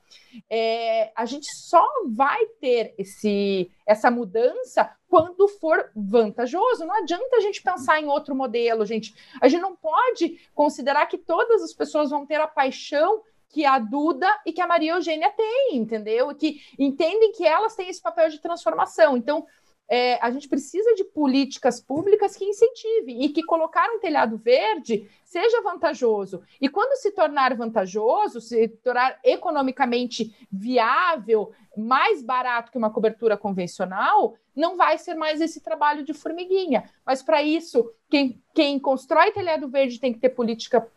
é, 0.49 1.11
a 1.15 1.23
gente 1.23 1.45
só 1.55 1.87
vai 2.07 2.43
ter 2.59 2.95
esse, 2.97 3.69
essa 3.85 4.09
mudança 4.09 4.91
quando 5.07 5.47
for 5.47 5.91
vantajoso. 5.95 6.85
Não 6.85 6.95
adianta 6.95 7.37
a 7.37 7.41
gente 7.41 7.61
pensar 7.61 8.01
em 8.01 8.07
outro 8.07 8.33
modelo, 8.33 8.87
gente. 8.87 9.13
A 9.39 9.47
gente 9.47 9.61
não 9.61 9.75
pode 9.75 10.39
considerar 10.55 11.05
que 11.05 11.17
todas 11.19 11.61
as 11.61 11.73
pessoas 11.73 12.09
vão 12.09 12.25
ter 12.25 12.41
a 12.41 12.47
paixão 12.47 13.21
que 13.49 13.65
a 13.65 13.79
Duda 13.79 14.27
e 14.45 14.53
que 14.53 14.61
a 14.61 14.67
Maria 14.67 14.93
Eugênia 14.93 15.31
têm, 15.31 15.75
entendeu? 15.75 16.33
Que 16.35 16.61
entendem 16.77 17.31
que 17.31 17.45
elas 17.45 17.75
têm 17.75 17.89
esse 17.89 18.01
papel 18.01 18.29
de 18.29 18.39
transformação. 18.39 19.17
Então, 19.17 19.45
é, 19.89 20.19
a 20.21 20.29
gente 20.29 20.47
precisa 20.47 20.93
de 20.93 21.03
políticas 21.03 21.81
públicas 21.81 22.35
que 22.35 22.45
incentivem 22.45 23.23
e 23.23 23.29
que 23.29 23.41
colocar 23.41 23.89
um 23.89 23.99
telhado 23.99 24.37
verde 24.37 25.09
seja 25.25 25.61
vantajoso. 25.63 26.43
E 26.61 26.69
quando 26.69 26.95
se 27.01 27.11
tornar 27.11 27.55
vantajoso, 27.55 28.39
se 28.39 28.67
tornar 28.67 29.19
economicamente 29.23 30.35
viável, 30.51 31.51
mais 31.75 32.21
barato 32.21 32.71
que 32.71 32.77
uma 32.77 32.91
cobertura 32.91 33.35
convencional, 33.35 34.35
não 34.55 34.77
vai 34.77 34.97
ser 34.97 35.15
mais 35.15 35.41
esse 35.41 35.61
trabalho 35.61 36.03
de 36.03 36.13
formiguinha. 36.13 36.89
Mas 37.03 37.23
para 37.23 37.41
isso, 37.41 37.91
quem, 38.09 38.41
quem 38.53 38.77
constrói 38.77 39.31
telhado 39.31 39.67
verde 39.67 39.99
tem 39.99 40.13
que 40.13 40.19
ter 40.19 40.29
política 40.29 40.87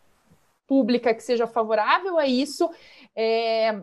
pública 0.67 1.15
que 1.15 1.23
seja 1.23 1.47
favorável 1.47 2.19
a 2.19 2.27
isso. 2.27 2.71
É, 3.17 3.81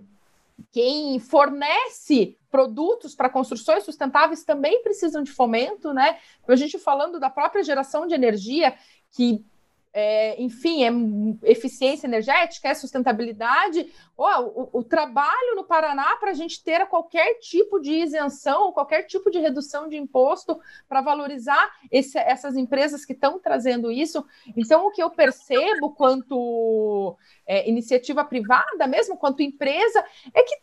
quem 0.72 1.20
fornece 1.20 2.38
produtos 2.50 3.16
para 3.16 3.30
construções 3.30 3.84
sustentáveis 3.84 4.44
também 4.44 4.82
precisam 4.82 5.24
de 5.24 5.32
fomento, 5.32 5.94
né? 5.94 6.18
A 6.48 6.56
gente 6.56 6.80
falando 6.80 7.20
da 7.20 7.30
própria 7.30 7.64
geração 7.64 8.08
de 8.08 8.14
energia, 8.14 8.76
que 9.12 9.46
é, 9.92 10.40
enfim, 10.42 10.84
é 10.84 11.50
eficiência 11.50 12.06
energética, 12.06 12.70
é 12.70 12.74
sustentabilidade. 12.74 13.92
Oh, 14.16 14.70
o, 14.74 14.80
o, 14.80 14.84
trabalho 14.84 15.56
no 15.56 15.64
Paraná 15.64 16.16
para 16.18 16.32
a 16.32 16.34
gente 16.34 16.64
ter 16.64 16.86
qualquer 16.88 17.40
tipo 17.40 17.80
de 17.80 17.94
isenção, 17.94 18.72
qualquer 18.72 19.04
tipo 19.04 19.32
de 19.32 19.40
redução 19.40 19.90
de 19.90 19.98
imposto 19.98 20.60
para 20.88 21.02
valorizar 21.02 21.72
esse, 21.92 22.18
essas 22.20 22.56
empresas 22.56 23.04
que 23.04 23.14
estão 23.14 23.40
trazendo 23.40 23.92
isso. 23.92 24.24
Então, 24.56 24.86
o 24.86 24.92
que 24.92 25.02
eu 25.02 25.10
percebo 25.10 25.92
quanto 25.94 27.18
é, 27.48 27.68
iniciativa 27.68 28.24
privada, 28.24 28.86
mesmo 28.88 29.18
quanto 29.18 29.42
empresa, 29.42 30.04
é 30.34 30.44
que 30.44 30.56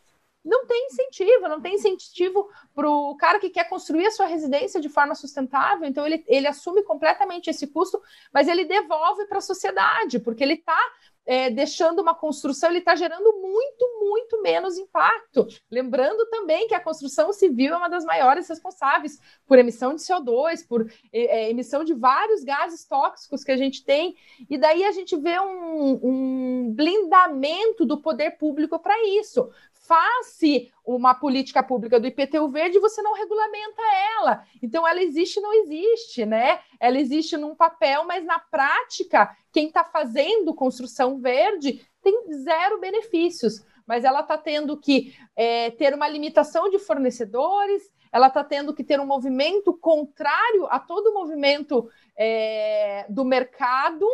não 0.47 0.65
tem 0.65 0.87
incentivo, 0.87 1.49
não 1.49 1.61
tem 1.61 1.75
incentivo 1.75 2.49
para 2.75 2.89
o 2.89 3.17
cara 3.17 3.41
que 3.41 3.51
quer 3.51 3.69
construir 3.69 4.07
a 4.07 4.11
sua 4.13 4.27
residência 4.27 4.81
de 4.81 4.89
forma 4.89 5.15
sustentável, 5.15 5.87
então 5.87 6.07
ele, 6.07 6.25
ele 6.27 6.47
assume 6.47 6.85
completamente 6.85 7.51
esse 7.51 7.67
custo, 7.67 8.01
mas 8.33 8.47
ele 8.47 8.65
devolve 8.65 9.27
para 9.27 9.39
a 9.39 9.43
sociedade, 9.43 10.21
porque 10.21 10.45
ele 10.45 10.55
está 10.55 10.79
é, 11.27 11.51
deixando 11.51 12.01
uma 12.01 12.15
construção, 12.15 12.71
ele 12.71 12.79
está 12.79 12.95
gerando 12.95 13.33
muito, 13.41 13.99
muito 13.99 14.41
menos 14.41 14.79
impacto. 14.79 15.47
Lembrando 15.69 16.25
também 16.27 16.69
que 16.69 16.75
a 16.75 16.81
construção 16.81 17.33
civil 17.33 17.75
é 17.75 17.77
uma 17.77 17.89
das 17.89 18.05
maiores 18.05 18.49
responsáveis 18.49 19.19
por 19.45 19.59
emissão 19.59 19.95
de 19.95 20.03
CO2, 20.03 20.67
por 20.69 20.89
é, 21.13 21.47
é, 21.47 21.51
emissão 21.51 21.83
de 21.83 21.93
vários 21.93 22.45
gases 22.45 22.85
tóxicos 22.85 23.43
que 23.43 23.51
a 23.51 23.57
gente 23.57 23.85
tem, 23.85 24.15
e 24.49 24.57
daí 24.57 24.85
a 24.85 24.93
gente 24.93 25.17
vê 25.17 25.41
um, 25.41 25.99
um 26.03 26.73
blindamento 26.73 27.85
do 27.85 28.01
poder 28.01 28.39
público 28.39 28.79
para 28.79 28.95
isso 29.09 29.51
faz-se 29.87 30.73
uma 30.85 31.15
política 31.15 31.63
pública 31.63 31.99
do 31.99 32.07
IPTU 32.07 32.49
verde, 32.49 32.79
você 32.79 33.03
não 33.03 33.15
regulamenta 33.15 33.83
ela. 34.19 34.45
Então, 34.63 34.87
ela 34.87 35.03
existe 35.03 35.41
não 35.41 35.53
existe, 35.53 36.25
né? 36.25 36.61
Ela 36.79 36.99
existe 36.99 37.37
num 37.37 37.55
papel, 37.55 38.05
mas 38.05 38.25
na 38.25 38.39
prática, 38.39 39.35
quem 39.53 39.69
está 39.69 39.85
fazendo 39.85 40.55
construção 40.55 41.19
verde 41.19 41.85
tem 42.03 42.33
zero 42.43 42.79
benefícios. 42.81 43.65
Mas 43.87 44.05
ela 44.05 44.21
está 44.21 44.37
tendo 44.37 44.77
que 44.77 45.15
é, 45.37 45.71
ter 45.71 45.95
uma 45.95 46.09
limitação 46.09 46.69
de 46.69 46.79
fornecedores, 46.79 47.91
ela 48.13 48.29
está 48.29 48.43
tendo 48.43 48.75
que 48.75 48.83
ter 48.83 49.01
um 49.01 49.07
movimento 49.07 49.73
contrário 49.75 50.67
a 50.71 50.79
todo 50.79 51.09
o 51.09 51.15
movimento 51.15 51.89
é, 52.17 53.07
do 53.09 53.25
mercado 53.25 54.07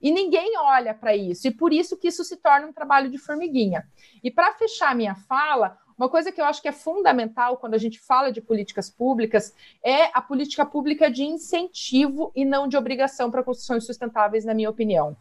e 0.00 0.10
ninguém 0.10 0.56
olha 0.58 0.94
para 0.94 1.16
isso, 1.16 1.48
e 1.48 1.50
por 1.50 1.72
isso 1.72 1.96
que 1.96 2.08
isso 2.08 2.24
se 2.24 2.36
torna 2.36 2.66
um 2.66 2.72
trabalho 2.72 3.10
de 3.10 3.18
formiguinha. 3.18 3.86
E 4.22 4.30
para 4.30 4.52
fechar 4.54 4.94
minha 4.94 5.14
fala, 5.14 5.78
uma 5.98 6.10
coisa 6.10 6.30
que 6.30 6.38
eu 6.40 6.44
acho 6.44 6.60
que 6.60 6.68
é 6.68 6.72
fundamental 6.72 7.56
quando 7.56 7.74
a 7.74 7.78
gente 7.78 7.98
fala 7.98 8.30
de 8.30 8.42
políticas 8.42 8.90
públicas 8.90 9.54
é 9.82 10.10
a 10.12 10.20
política 10.20 10.66
pública 10.66 11.10
de 11.10 11.24
incentivo 11.24 12.30
e 12.36 12.44
não 12.44 12.68
de 12.68 12.76
obrigação 12.76 13.30
para 13.30 13.42
construções 13.42 13.86
sustentáveis, 13.86 14.44
na 14.44 14.52
minha 14.52 14.68
opinião. 14.68 15.16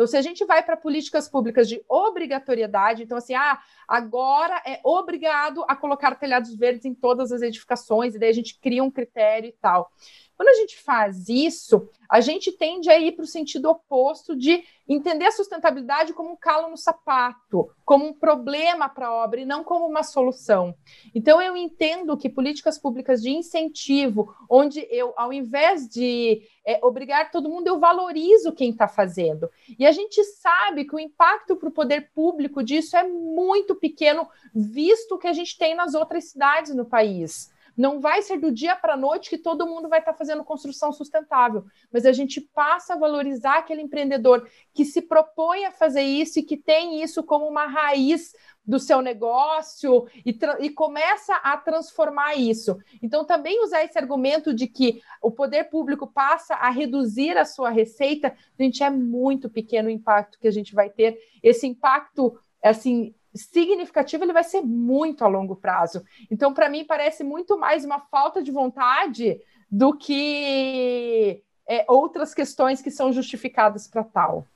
Então, 0.00 0.06
se 0.06 0.16
a 0.16 0.22
gente 0.22 0.46
vai 0.46 0.62
para 0.62 0.78
políticas 0.78 1.28
públicas 1.28 1.68
de 1.68 1.84
obrigatoriedade, 1.86 3.02
então 3.02 3.18
assim, 3.18 3.34
ah, 3.34 3.60
agora 3.86 4.62
é 4.64 4.80
obrigado 4.82 5.62
a 5.68 5.76
colocar 5.76 6.14
telhados 6.14 6.54
verdes 6.54 6.86
em 6.86 6.94
todas 6.94 7.30
as 7.30 7.42
edificações, 7.42 8.14
e 8.14 8.18
daí 8.18 8.30
a 8.30 8.32
gente 8.32 8.58
cria 8.58 8.82
um 8.82 8.90
critério 8.90 9.50
e 9.50 9.52
tal. 9.60 9.92
Quando 10.38 10.48
a 10.48 10.54
gente 10.54 10.78
faz 10.78 11.28
isso, 11.28 11.86
a 12.08 12.18
gente 12.22 12.50
tende 12.50 12.88
a 12.88 12.98
ir 12.98 13.12
para 13.12 13.24
o 13.24 13.28
sentido 13.28 13.68
oposto 13.68 14.34
de 14.34 14.64
entender 14.94 15.26
a 15.26 15.32
sustentabilidade 15.32 16.12
como 16.12 16.32
um 16.32 16.36
calo 16.36 16.68
no 16.68 16.76
sapato, 16.76 17.70
como 17.84 18.06
um 18.06 18.12
problema 18.12 18.88
para 18.88 19.06
a 19.06 19.12
obra 19.12 19.40
e 19.40 19.44
não 19.44 19.62
como 19.62 19.86
uma 19.86 20.02
solução. 20.02 20.74
Então, 21.14 21.40
eu 21.40 21.56
entendo 21.56 22.16
que 22.16 22.28
políticas 22.28 22.76
públicas 22.76 23.22
de 23.22 23.30
incentivo, 23.30 24.34
onde 24.48 24.86
eu, 24.90 25.14
ao 25.16 25.32
invés 25.32 25.88
de 25.88 26.42
é, 26.66 26.84
obrigar 26.84 27.30
todo 27.30 27.48
mundo, 27.48 27.68
eu 27.68 27.78
valorizo 27.78 28.52
quem 28.52 28.70
está 28.70 28.88
fazendo. 28.88 29.48
E 29.78 29.86
a 29.86 29.92
gente 29.92 30.22
sabe 30.24 30.84
que 30.84 30.94
o 30.94 31.00
impacto 31.00 31.54
para 31.54 31.68
o 31.68 31.72
poder 31.72 32.10
público 32.12 32.62
disso 32.62 32.96
é 32.96 33.06
muito 33.06 33.76
pequeno, 33.76 34.26
visto 34.52 35.14
o 35.14 35.18
que 35.18 35.28
a 35.28 35.32
gente 35.32 35.56
tem 35.56 35.74
nas 35.74 35.94
outras 35.94 36.30
cidades 36.30 36.74
no 36.74 36.84
país. 36.84 37.52
Não 37.80 37.98
vai 37.98 38.20
ser 38.20 38.36
do 38.36 38.52
dia 38.52 38.76
para 38.76 38.92
a 38.92 38.96
noite 38.96 39.30
que 39.30 39.38
todo 39.38 39.66
mundo 39.66 39.88
vai 39.88 40.00
estar 40.00 40.12
tá 40.12 40.18
fazendo 40.18 40.44
construção 40.44 40.92
sustentável, 40.92 41.64
mas 41.90 42.04
a 42.04 42.12
gente 42.12 42.38
passa 42.38 42.92
a 42.92 42.98
valorizar 42.98 43.56
aquele 43.56 43.80
empreendedor 43.80 44.46
que 44.74 44.84
se 44.84 45.00
propõe 45.00 45.64
a 45.64 45.72
fazer 45.72 46.02
isso 46.02 46.38
e 46.38 46.42
que 46.42 46.58
tem 46.58 47.02
isso 47.02 47.22
como 47.22 47.48
uma 47.48 47.66
raiz 47.66 48.34
do 48.66 48.78
seu 48.78 49.00
negócio 49.00 50.06
e, 50.26 50.38
e, 50.58 50.68
começa 50.68 51.34
a 51.36 51.56
transformar 51.56 52.34
isso. 52.34 52.76
Então, 53.02 53.24
também 53.24 53.64
usar 53.64 53.82
esse 53.82 53.98
argumento 53.98 54.52
de 54.52 54.66
que 54.66 55.00
o 55.22 55.30
poder 55.30 55.70
público 55.70 56.06
passa 56.06 56.56
a 56.56 56.68
reduzir 56.68 57.38
a 57.38 57.46
sua 57.46 57.70
receita, 57.70 58.36
gente, 58.58 58.82
é 58.82 58.90
muito 58.90 59.48
pequeno 59.48 59.88
o 59.88 59.90
impacto 59.90 60.38
que 60.38 60.46
a 60.46 60.52
gente 60.52 60.74
vai 60.74 60.90
ter. 60.90 61.18
Esse 61.42 61.66
impacto, 61.66 62.38
assim, 62.62 63.14
significativo, 63.34 64.24
ele 64.24 64.32
vai 64.32 64.44
ser 64.44 64.60
muito 64.60 65.24
a 65.24 65.28
longo 65.28 65.56
prazo. 65.56 66.02
Então, 66.30 66.52
para 66.52 66.68
mim, 66.68 66.84
parece 66.84 67.22
muito 67.22 67.58
mais 67.58 67.84
uma 67.84 68.00
falta 68.00 68.42
de 68.42 68.50
vontade 68.50 69.40
do 69.70 69.96
que 69.96 71.42
é, 71.68 71.84
outras 71.88 72.34
questões 72.34 72.82
que 72.82 72.90
são 72.90 73.12
justificadas 73.12 73.86
para 73.86 74.02
tal. 74.02 74.46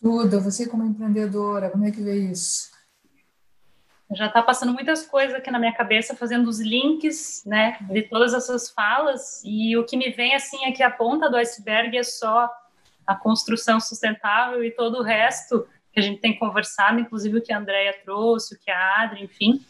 Duda, 0.00 0.40
você 0.40 0.66
como 0.66 0.84
empreendedora, 0.84 1.70
como 1.70 1.84
é 1.86 1.90
que 1.90 2.02
vê 2.02 2.30
isso? 2.30 2.70
Já 4.12 4.26
está 4.26 4.42
passando 4.42 4.72
muitas 4.72 5.06
coisas 5.06 5.36
aqui 5.36 5.50
na 5.50 5.58
minha 5.58 5.74
cabeça, 5.74 6.16
fazendo 6.16 6.48
os 6.48 6.58
links, 6.58 7.44
né, 7.46 7.78
de 7.82 8.02
todas 8.02 8.34
essas 8.34 8.68
falas, 8.68 9.40
e 9.44 9.76
o 9.76 9.84
que 9.84 9.96
me 9.96 10.10
vem, 10.10 10.34
assim, 10.34 10.64
é 10.64 10.72
que 10.72 10.82
a 10.82 10.90
ponta 10.90 11.30
do 11.30 11.36
iceberg 11.36 11.96
é 11.96 12.02
só 12.02 12.50
a 13.06 13.14
construção 13.14 13.78
sustentável 13.78 14.64
e 14.64 14.70
todo 14.70 14.98
o 14.98 15.02
resto 15.02 15.66
que 15.92 16.00
a 16.00 16.02
gente 16.02 16.20
tem 16.20 16.38
conversado, 16.38 17.00
inclusive 17.00 17.38
o 17.38 17.42
que 17.42 17.52
a 17.52 17.58
Andrea 17.58 17.92
trouxe, 18.04 18.54
o 18.54 18.58
que 18.58 18.70
a 18.70 19.02
Adri, 19.02 19.24
enfim, 19.24 19.64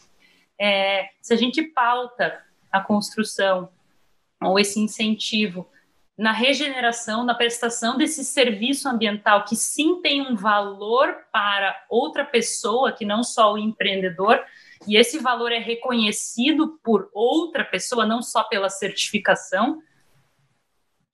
é, 0.59 1.09
se 1.21 1.33
a 1.33 1.37
gente 1.37 1.63
pauta 1.63 2.43
a 2.71 2.79
construção 2.79 3.69
ou 4.41 4.59
esse 4.59 4.79
incentivo 4.79 5.67
na 6.17 6.31
regeneração, 6.31 7.23
na 7.23 7.33
prestação 7.33 7.97
desse 7.97 8.23
serviço 8.23 8.87
ambiental 8.87 9.43
que 9.43 9.55
sim 9.55 10.01
tem 10.01 10.21
um 10.21 10.35
valor 10.35 11.15
para 11.31 11.75
outra 11.89 12.23
pessoa, 12.23 12.91
que 12.91 13.05
não 13.05 13.23
só 13.23 13.53
o 13.53 13.57
empreendedor, 13.57 14.39
e 14.87 14.97
esse 14.97 15.17
valor 15.17 15.51
é 15.51 15.57
reconhecido 15.57 16.79
por 16.83 17.09
outra 17.13 17.63
pessoa, 17.63 18.05
não 18.05 18.21
só 18.21 18.43
pela 18.43 18.69
certificação, 18.69 19.81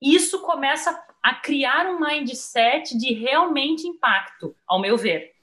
isso 0.02 0.42
começa 0.42 0.94
a 1.28 1.34
criar 1.34 1.88
um 1.88 2.00
mindset 2.00 2.98
de 2.98 3.14
realmente 3.14 3.86
impacto, 3.86 4.56
ao 4.66 4.80
meu 4.80 4.96
ver. 4.96 5.34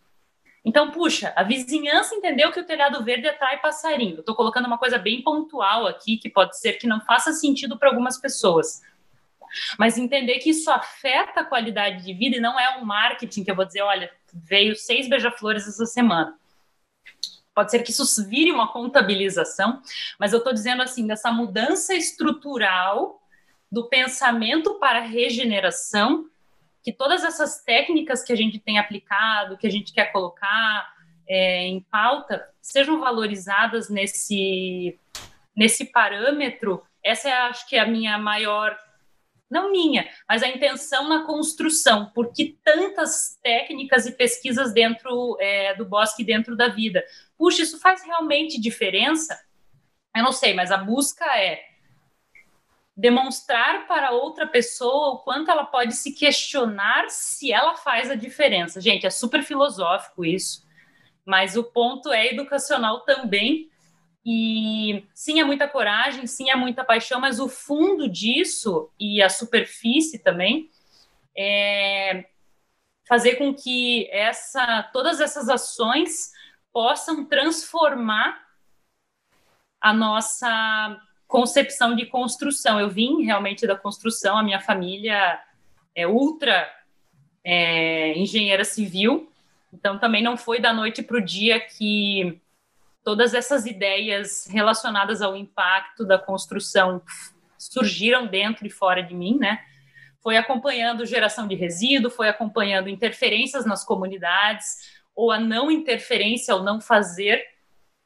Então, 0.65 0.91
puxa, 0.91 1.31
a 1.37 1.43
vizinhança 1.43 2.15
entendeu 2.15 2.51
que 2.51 2.59
o 2.59 2.65
telhado 2.65 3.05
verde 3.05 3.29
atrai 3.29 3.61
passarinho. 3.61 4.21
Estou 4.21 4.35
colocando 4.35 4.65
uma 4.65 4.79
coisa 4.79 4.97
bem 4.97 5.21
pontual 5.21 5.87
aqui, 5.87 6.17
que 6.17 6.31
pode 6.31 6.59
ser 6.59 6.79
que 6.79 6.87
não 6.87 7.03
faça 7.03 7.35
sentido 7.35 7.79
para 7.79 7.91
algumas 7.91 8.17
pessoas. 8.17 8.81
Mas 9.79 9.99
entender 9.99 10.39
que 10.39 10.49
isso 10.49 10.71
afeta 10.71 11.41
a 11.41 11.45
qualidade 11.45 12.03
de 12.03 12.15
vida 12.15 12.39
e 12.39 12.41
não 12.41 12.59
é 12.59 12.79
um 12.79 12.85
marketing 12.87 13.45
que 13.45 13.51
eu 13.51 13.55
vou 13.55 13.67
dizer, 13.67 13.83
olha, 13.83 14.11
veio 14.33 14.75
seis 14.75 15.07
beija-flores 15.07 15.69
essa 15.69 15.85
semana. 15.85 16.35
Pode 17.55 17.71
ser 17.71 17.83
que 17.83 17.91
isso 17.91 18.27
vire 18.27 18.51
uma 18.51 18.73
contabilização, 18.73 19.83
mas 20.19 20.33
eu 20.33 20.39
estou 20.39 20.55
dizendo 20.55 20.81
assim, 20.81 21.07
dessa 21.07 21.31
mudança 21.31 21.95
estrutural 21.95 23.21
do 23.75 23.89
pensamento 23.89 24.79
para 24.79 25.01
regeneração, 25.01 26.27
que 26.81 26.93
todas 26.93 27.25
essas 27.25 27.61
técnicas 27.65 28.23
que 28.23 28.33
a 28.33 28.37
gente 28.37 28.61
tem 28.61 28.79
aplicado, 28.79 29.59
que 29.59 29.67
a 29.67 29.71
gente 29.71 29.93
quer 29.93 30.13
colocar 30.13 30.95
é, 31.29 31.67
em 31.67 31.81
pauta, 31.81 32.49
sejam 32.63 33.01
valorizadas 33.01 33.91
nesse, 33.91 34.97
nesse 35.57 35.87
parâmetro. 35.87 36.85
Essa 37.03 37.29
é, 37.29 37.33
acho 37.33 37.69
que, 37.69 37.75
é 37.75 37.81
a 37.81 37.87
minha 37.87 38.17
maior 38.17 38.79
não 39.51 39.73
minha, 39.73 40.09
mas 40.29 40.45
a 40.45 40.49
intenção 40.49 41.09
na 41.09 41.25
construção, 41.25 42.13
porque 42.15 42.57
tantas 42.63 43.39
técnicas 43.43 44.07
e 44.07 44.13
pesquisas 44.13 44.73
dentro 44.73 45.37
é, 45.41 45.75
do 45.75 45.85
bosque, 45.85 46.23
dentro 46.23 46.57
da 46.57 46.69
vida. 46.69 47.05
Puxa, 47.37 47.63
isso 47.63 47.81
faz 47.81 48.05
realmente 48.05 48.61
diferença? 48.61 49.37
Eu 50.15 50.23
não 50.23 50.33
sei, 50.33 50.55
mas 50.55 50.71
a 50.71 50.77
busca 50.77 51.25
é 51.37 51.74
demonstrar 52.97 53.87
para 53.89 54.13
outra 54.13 54.47
pessoa 54.47 55.15
o 55.15 55.19
quanto 55.19 55.51
ela 55.51 55.65
pode 55.65 55.95
se 55.95 56.13
questionar 56.13 57.11
se 57.11 57.53
ela 57.53 57.77
faz 57.77 58.11
a 58.11 58.15
diferença. 58.15 58.81
Gente, 58.81 59.07
é 59.07 59.11
super 59.11 59.43
filosófico 59.43 60.25
isso, 60.25 60.65
mas 61.27 61.57
o 61.57 61.65
ponto 61.65 62.13
é 62.13 62.33
educacional 62.33 63.01
também. 63.01 63.69
E 64.25 65.05
sim, 65.13 65.41
é 65.41 65.45
muita 65.45 65.69
coragem, 65.69 66.27
sim, 66.27 66.51
é 66.51 66.57
muita 66.57 66.85
paixão, 66.85 67.21
mas 67.21 67.41
o 67.41 67.49
fundo 67.49 68.09
disso 68.09 68.91
e 68.99 69.21
a 69.21 69.29
superfície 69.29 70.19
também 70.19 70.71
é 71.37 72.27
fazer 73.07 73.37
com 73.37 73.53
que 73.55 74.09
essa, 74.11 74.83
todas 74.93 75.21
essas 75.21 75.49
ações 75.49 76.33
possam 76.73 77.25
transformar 77.27 78.43
a 79.81 79.93
nossa 79.93 80.99
concepção 81.27 81.95
de 81.95 82.07
construção. 82.07 82.79
Eu 82.81 82.89
vim 82.89 83.25
realmente 83.25 83.67
da 83.67 83.77
construção, 83.77 84.39
a 84.39 84.43
minha 84.43 84.61
família 84.61 85.41
é 85.95 86.07
ultra 86.07 86.69
é, 87.43 88.17
engenheira 88.19 88.65
civil, 88.65 89.31
então 89.73 89.99
também 89.99 90.23
não 90.23 90.37
foi 90.37 90.61
da 90.61 90.73
noite 90.73 91.03
para 91.03 91.17
o 91.17 91.25
dia 91.25 91.61
que 91.61 92.41
todas 93.03 93.35
essas 93.35 93.67
ideias 93.67 94.47
relacionadas 94.47 95.21
ao 95.21 95.37
impacto 95.37 96.05
da 96.07 96.19
construção 96.19 97.03
surgiram 97.59 98.27
dentro 98.27 98.67
e 98.67 98.71
fora 98.71 99.03
de 99.03 99.15
mim, 99.15 99.39
né? 99.39 99.63
Foi 100.23 100.39
acompanhando 100.39 101.05
geração 101.05 101.47
de 101.47 101.55
resíduo, 101.55 102.11
foi 102.11 102.29
acompanhando 102.29 102.89
interferências 102.89 103.67
nas 103.67 103.85
comunidades, 103.85 105.03
ou 105.15 105.31
a 105.31 105.39
não 105.39 105.71
interferência, 105.71 106.55
ou 106.55 106.63
não 106.63 106.81
fazer, 106.81 107.45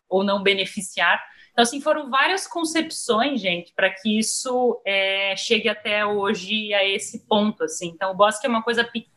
ou 0.09 0.25
não 0.25 0.43
beneficiar. 0.43 1.25
Então, 1.59 1.65
assim, 1.65 1.81
foram 1.81 2.09
várias 2.09 2.47
concepções, 2.47 3.41
gente, 3.41 3.73
para 3.75 3.91
que 3.91 4.17
isso 4.17 4.81
é, 4.87 5.35
chegue 5.35 5.69
até 5.69 6.07
hoje 6.07 6.73
a 6.73 6.85
esse 6.85 7.27
ponto, 7.27 7.65
assim. 7.65 7.89
Então, 7.89 8.13
o 8.13 8.15
bosque 8.15 8.47
é 8.47 8.49
uma 8.49 8.63
coisa 8.63 8.85
pe 8.85 9.09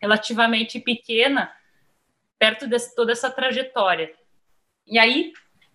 relativamente 0.00 0.78
pequena, 0.78 1.52
perto 2.38 2.68
de 2.68 2.78
toda 2.94 3.10
essa 3.10 3.28
trajetória. 3.28 4.14
E 4.86 5.00
aí, 5.00 5.32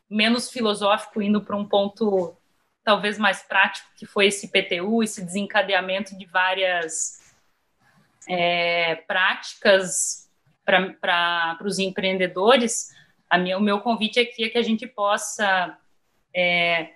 menos 0.09 0.49
filosófico, 0.49 1.21
indo 1.21 1.41
para 1.41 1.57
um 1.57 1.67
ponto 1.67 2.33
talvez 2.81 3.17
mais 3.17 3.41
prático, 3.41 3.89
que 3.97 4.05
foi 4.05 4.27
esse 4.27 4.47
PTU, 4.47 5.03
esse 5.03 5.21
desencadeamento 5.21 6.17
de 6.17 6.25
várias 6.27 7.35
é, 8.25 8.95
práticas 9.05 10.31
para 10.63 11.59
os 11.61 11.77
empreendedores, 11.77 12.89
minha, 13.37 13.57
o 13.57 13.61
meu 13.61 13.81
convite 13.81 14.17
aqui 14.17 14.45
é 14.45 14.49
que 14.49 14.57
a 14.57 14.63
gente 14.63 14.87
possa 14.87 15.77
é, 16.33 16.93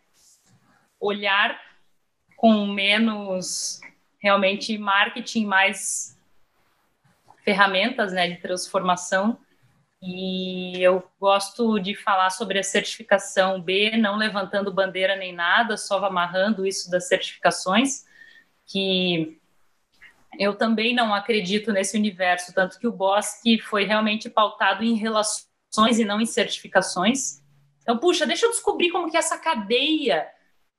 olhar 0.99 1.59
com 2.37 2.65
menos 2.67 3.79
realmente 4.19 4.77
marketing, 4.77 5.45
mais 5.45 6.17
ferramentas 7.43 8.13
né, 8.13 8.27
de 8.27 8.37
transformação. 8.37 9.37
E 10.01 10.81
eu 10.81 11.03
gosto 11.19 11.79
de 11.79 11.95
falar 11.95 12.29
sobre 12.29 12.59
a 12.59 12.63
certificação 12.63 13.61
B, 13.61 13.95
não 13.97 14.17
levantando 14.17 14.73
bandeira 14.73 15.15
nem 15.15 15.33
nada, 15.33 15.77
só 15.77 16.03
amarrando 16.03 16.65
isso 16.65 16.91
das 16.91 17.07
certificações, 17.07 18.05
que 18.65 19.39
eu 20.37 20.55
também 20.55 20.93
não 20.93 21.13
acredito 21.13 21.71
nesse 21.71 21.97
universo, 21.97 22.53
tanto 22.53 22.79
que 22.79 22.87
o 22.87 22.91
Bosque 22.91 23.59
foi 23.59 23.85
realmente 23.85 24.29
pautado 24.29 24.83
em 24.83 24.95
relações 24.95 25.99
e 25.99 26.05
não 26.05 26.19
em 26.19 26.25
certificações. 26.25 27.42
Então, 27.83 27.97
puxa, 27.97 28.25
deixa 28.25 28.45
eu 28.45 28.51
descobrir 28.51 28.89
como 28.89 29.11
que 29.11 29.15
é 29.15 29.19
essa 29.19 29.37
cadeia 29.37 30.27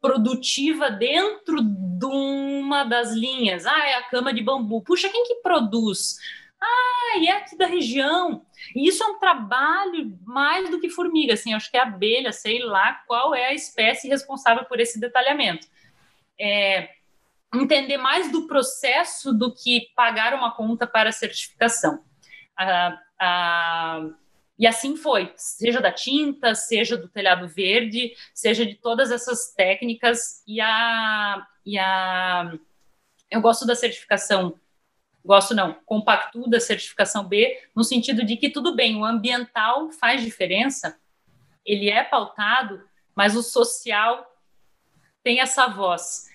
produtiva 0.01 0.91
dentro 0.91 1.63
de 1.63 2.07
uma 2.07 2.85
das 2.85 3.13
linhas. 3.13 3.65
Ah, 3.67 3.87
é 3.87 3.95
a 3.95 4.03
cama 4.03 4.35
de 4.35 4.43
bambu. 4.43 4.83
Puxa, 4.83 5.09
quem 5.09 5.25
que 5.25 5.37
produz? 5.37 6.19
Ah, 6.61 7.19
e 7.19 7.29
é 7.29 7.37
aqui 7.37 7.57
da 7.57 7.67
região. 7.67 8.45
E 8.75 8.89
isso 8.89 9.03
é 9.03 9.07
um 9.07 9.19
trabalho 9.19 10.19
mais 10.25 10.71
do 10.71 10.81
que 10.81 10.89
formiga, 10.89 11.35
assim, 11.35 11.55
acho 11.55 11.71
que 11.71 11.77
é 11.77 11.81
abelha, 11.81 12.33
sei 12.33 12.59
lá 12.61 13.03
qual 13.07 13.35
é 13.35 13.47
a 13.47 13.55
espécie 13.55 14.09
responsável 14.09 14.65
por 14.65 14.81
esse 14.81 14.99
detalhamento. 14.99 15.67
É, 16.41 16.91
entender 17.55 17.99
mais 17.99 18.31
do 18.33 18.47
processo 18.47 19.33
do 19.33 19.55
que 19.55 19.93
pagar 19.95 20.35
uma 20.35 20.55
conta 20.55 20.87
para 20.87 21.13
certificação. 21.13 22.03
Ah, 22.57 22.99
ah, 23.21 24.09
e 24.59 24.67
assim 24.67 24.97
foi, 24.97 25.33
seja 25.37 25.81
da 25.81 25.91
tinta, 25.91 26.55
seja 26.55 26.97
do 26.97 27.09
telhado 27.09 27.49
verde, 27.49 28.15
seja 28.33 28.65
de 28.65 28.77
todas 28.77 29.11
essas 29.11 29.53
técnicas. 29.53 30.43
E 30.47 30.61
a, 30.61 31.47
e 31.67 31.77
a 31.77 32.53
eu 33.31 33.41
gosto 33.41 33.67
da 33.67 33.75
certificação, 33.75 34.59
gosto 35.25 35.55
não, 35.55 35.75
compacto 35.85 36.49
da 36.49 36.61
certificação 36.61 37.25
B, 37.25 37.61
no 37.75 37.83
sentido 37.83 38.25
de 38.25 38.37
que 38.37 38.49
tudo 38.49 38.77
bem, 38.77 38.97
o 38.97 39.05
ambiental 39.05 39.91
faz 39.91 40.23
diferença, 40.23 41.01
ele 41.67 41.91
é 41.91 42.05
pautado, 42.05 42.87
mas 43.15 43.35
o 43.35 43.43
social 43.43 44.31
tem 45.25 45.41
essa 45.41 45.67
voz. 45.67 46.29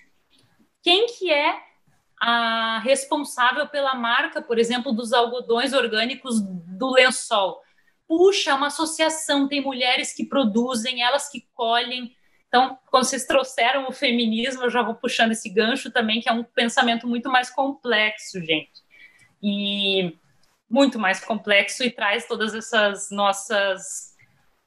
Quem 0.82 1.06
que 1.06 1.32
é 1.32 1.58
a 2.20 2.80
responsável 2.80 3.66
pela 3.66 3.94
marca, 3.94 4.42
por 4.42 4.58
exemplo, 4.58 4.92
dos 4.92 5.14
algodões 5.14 5.72
orgânicos 5.72 6.38
do 6.42 6.90
lençol? 6.90 7.62
Puxa, 8.10 8.56
uma 8.56 8.66
associação, 8.66 9.46
tem 9.46 9.60
mulheres 9.60 10.12
que 10.12 10.26
produzem, 10.26 11.00
elas 11.00 11.28
que 11.28 11.46
colhem. 11.54 12.12
Então, 12.48 12.76
quando 12.90 13.04
vocês 13.04 13.24
trouxeram 13.24 13.86
o 13.88 13.92
feminismo, 13.92 14.64
eu 14.64 14.70
já 14.70 14.82
vou 14.82 14.96
puxando 14.96 15.30
esse 15.30 15.48
gancho 15.48 15.92
também, 15.92 16.20
que 16.20 16.28
é 16.28 16.32
um 16.32 16.42
pensamento 16.42 17.06
muito 17.06 17.30
mais 17.30 17.48
complexo, 17.50 18.40
gente. 18.40 18.82
E 19.40 20.18
muito 20.68 20.98
mais 20.98 21.24
complexo 21.24 21.84
e 21.84 21.90
traz 21.90 22.26
todas 22.26 22.52
essas 22.52 23.12
nossas 23.12 24.16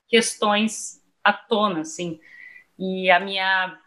questões 0.08 1.02
à 1.22 1.34
tona, 1.34 1.82
assim. 1.82 2.22
E 2.80 3.12
a 3.12 3.20
minha 3.20 3.78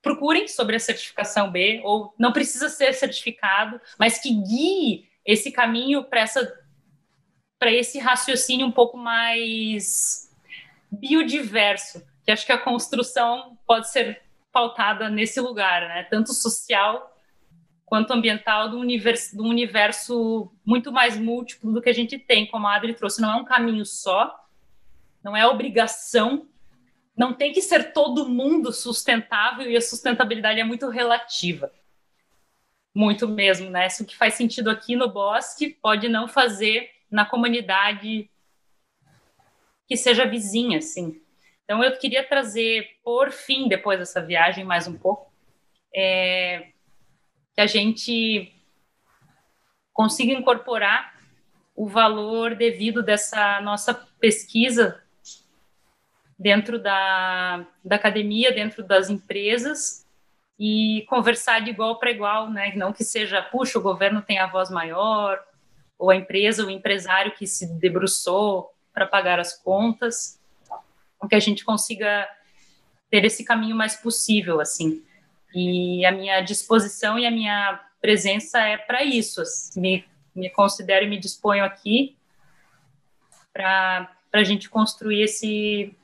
procurem 0.00 0.48
sobre 0.48 0.76
a 0.76 0.80
certificação 0.80 1.50
B, 1.50 1.82
ou 1.84 2.14
não 2.18 2.32
precisa 2.32 2.70
ser 2.70 2.94
certificado, 2.94 3.78
mas 3.98 4.18
que 4.22 4.32
guie 4.32 5.06
esse 5.22 5.52
caminho 5.52 6.02
para 6.04 6.20
essa 6.20 6.61
para 7.62 7.70
esse 7.70 8.00
raciocínio 8.00 8.66
um 8.66 8.72
pouco 8.72 8.96
mais 8.96 10.28
biodiverso, 10.90 12.04
que 12.24 12.32
acho 12.32 12.44
que 12.44 12.50
a 12.50 12.58
construção 12.58 13.56
pode 13.64 13.88
ser 13.88 14.20
pautada 14.50 15.08
nesse 15.08 15.40
lugar, 15.40 15.82
né? 15.82 16.02
Tanto 16.10 16.34
social 16.34 17.16
quanto 17.86 18.12
ambiental, 18.12 18.68
do 18.68 18.78
universo, 18.80 19.36
do 19.36 19.44
universo 19.44 20.52
muito 20.66 20.90
mais 20.90 21.16
múltiplo 21.16 21.72
do 21.72 21.80
que 21.80 21.88
a 21.88 21.94
gente 21.94 22.18
tem, 22.18 22.48
como 22.48 22.66
a 22.66 22.74
Adri 22.74 22.94
trouxe. 22.94 23.22
Não 23.22 23.30
é 23.30 23.36
um 23.36 23.44
caminho 23.44 23.86
só, 23.86 24.44
não 25.22 25.36
é 25.36 25.46
obrigação, 25.46 26.48
não 27.16 27.32
tem 27.32 27.52
que 27.52 27.62
ser 27.62 27.92
todo 27.92 28.28
mundo 28.28 28.72
sustentável 28.72 29.70
e 29.70 29.76
a 29.76 29.80
sustentabilidade 29.80 30.58
é 30.58 30.64
muito 30.64 30.88
relativa. 30.88 31.70
muito 32.92 33.28
mesmo, 33.28 33.70
né? 33.70 33.88
Se 33.88 34.02
o 34.02 34.04
que 34.04 34.16
faz 34.16 34.34
sentido 34.34 34.68
aqui 34.68 34.96
no 34.96 35.08
bosque 35.08 35.70
pode 35.80 36.08
não 36.08 36.26
fazer 36.26 36.90
na 37.12 37.26
comunidade 37.26 38.28
que 39.86 39.96
seja 39.96 40.26
vizinha, 40.26 40.78
assim. 40.78 41.20
Então, 41.64 41.84
eu 41.84 41.96
queria 41.98 42.26
trazer, 42.26 42.98
por 43.04 43.30
fim, 43.30 43.68
depois 43.68 43.98
dessa 43.98 44.20
viagem, 44.20 44.64
mais 44.64 44.88
um 44.88 44.96
pouco, 44.96 45.30
é, 45.94 46.70
que 47.54 47.60
a 47.60 47.66
gente 47.66 48.52
consiga 49.92 50.32
incorporar 50.32 51.14
o 51.76 51.86
valor 51.86 52.54
devido 52.54 53.02
dessa 53.02 53.60
nossa 53.60 53.94
pesquisa 54.18 55.02
dentro 56.38 56.78
da, 56.78 57.66
da 57.84 57.96
academia, 57.96 58.52
dentro 58.52 58.82
das 58.82 59.10
empresas, 59.10 60.06
e 60.58 61.04
conversar 61.08 61.60
de 61.60 61.70
igual 61.70 61.98
para 61.98 62.10
igual, 62.10 62.50
né? 62.50 62.72
Não 62.76 62.92
que 62.92 63.04
seja, 63.04 63.42
puxa, 63.42 63.78
o 63.78 63.82
governo 63.82 64.22
tem 64.22 64.38
a 64.38 64.46
voz 64.46 64.70
maior, 64.70 65.42
ou 66.02 66.10
a 66.10 66.16
empresa, 66.16 66.66
o 66.66 66.70
empresário 66.70 67.30
que 67.30 67.46
se 67.46 67.64
debruçou 67.74 68.74
para 68.92 69.06
pagar 69.06 69.38
as 69.38 69.56
contas, 69.56 70.36
que 71.28 71.36
a 71.36 71.38
gente 71.38 71.64
consiga 71.64 72.28
ter 73.08 73.24
esse 73.24 73.44
caminho 73.44 73.76
mais 73.76 73.94
possível, 73.94 74.60
assim. 74.60 75.00
E 75.54 76.04
a 76.04 76.10
minha 76.10 76.40
disposição 76.40 77.16
e 77.20 77.24
a 77.24 77.30
minha 77.30 77.80
presença 78.00 78.58
é 78.58 78.76
para 78.76 79.04
isso. 79.04 79.42
Assim, 79.42 79.80
me, 79.80 80.04
me 80.34 80.50
considero 80.50 81.04
e 81.04 81.08
me 81.08 81.20
disponho 81.20 81.64
aqui 81.64 82.16
para 83.52 84.10
a 84.32 84.42
gente 84.42 84.68
construir 84.68 85.22
esse 85.22 85.96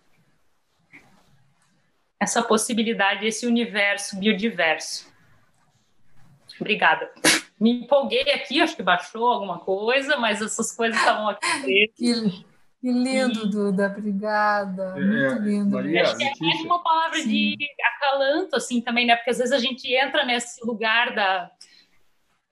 essa 2.20 2.40
possibilidade, 2.40 3.26
esse 3.26 3.48
universo 3.48 4.16
biodiverso. 4.16 5.12
Obrigada. 6.60 7.10
Me 7.60 7.82
empolguei 7.82 8.30
aqui, 8.32 8.60
acho 8.60 8.76
que 8.76 8.82
baixou 8.82 9.26
alguma 9.26 9.58
coisa, 9.58 10.16
mas 10.16 10.40
essas 10.40 10.74
coisas 10.74 10.98
estavam 10.98 11.28
aqui. 11.28 11.46
Que, 11.96 12.44
que 12.80 12.92
lindo, 12.92 13.46
e... 13.46 13.50
Duda, 13.50 13.86
obrigada. 13.88 14.94
É, 14.96 15.00
Muito 15.00 15.42
lindo. 15.42 15.70
Maria, 15.70 16.02
acho 16.02 16.16
que 16.16 16.24
é 16.24 16.32
mais 16.40 16.60
uma 16.60 16.80
palavra 16.80 17.18
Sim. 17.18 17.56
de 17.56 17.66
acalanto, 17.96 18.54
assim, 18.54 18.80
também, 18.80 19.04
né? 19.04 19.16
Porque 19.16 19.30
às 19.30 19.38
vezes 19.38 19.52
a 19.52 19.58
gente 19.58 19.92
entra 19.92 20.24
nesse 20.24 20.64
lugar 20.64 21.12
da, 21.12 21.50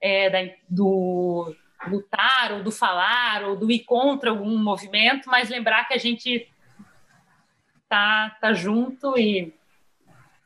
é, 0.01 0.29
da, 0.29 0.53
do 0.69 1.55
lutar, 1.87 2.51
ou 2.51 2.63
do 2.63 2.71
falar, 2.71 3.43
ou 3.43 3.55
do 3.55 3.71
ir 3.71 3.85
contra 3.85 4.29
algum 4.29 4.57
movimento, 4.57 5.29
mas 5.29 5.49
lembrar 5.49 5.87
que 5.87 5.93
a 5.93 5.97
gente 5.97 6.51
tá, 7.87 8.35
tá 8.41 8.53
junto 8.53 9.17
e 9.17 9.53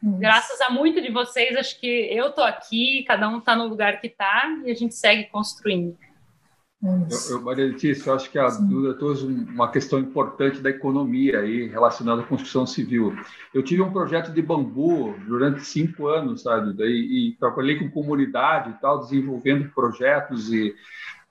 Graças 0.04 0.60
a 0.62 0.70
muito 0.70 0.99
de 1.02 1.12
vocês, 1.12 1.56
acho 1.56 1.80
que 1.80 1.88
eu 1.88 2.30
estou 2.30 2.43
aqui, 2.43 3.04
cada 3.08 3.30
um 3.30 3.38
está 3.38 3.56
no 3.56 3.68
lugar 3.68 4.02
que 4.02 4.08
está 4.08 4.47
e 4.66 4.72
a 4.72 4.74
gente 4.74 4.95
segue 4.95 5.26
construindo. 5.26 5.95
Eu, 6.84 7.36
eu, 7.36 7.41
Maria 7.43 7.66
Letícia, 7.66 8.10
eu 8.10 8.16
acho 8.16 8.32
que 8.32 8.39
a 8.39 8.47
Duda 8.47 8.95
trouxe 8.95 9.24
uma 9.24 9.70
questão 9.70 9.99
importante 9.99 10.60
da 10.62 10.72
economia 10.72 11.41
aí 11.41 11.68
relacionada 11.68 12.22
à 12.22 12.26
construção 12.26 12.66
civil. 12.66 13.16
Eu 13.54 13.62
tive 13.62 13.84
um 13.84 13.91
projeto 13.91 14.32
de 14.32 14.41
bambu 14.41 15.14
durante 15.28 15.64
cinco 15.64 16.08
anos, 16.08 16.41
sabe, 16.41 16.74
e, 16.84 17.30
e 17.30 17.36
trabalhei 17.36 17.78
com 17.78 17.91
comunidade 17.91 18.72
e 18.72 18.82
tal, 18.82 18.99
desenvolvendo 18.99 19.70
projetos 19.70 20.52
e 20.52 20.74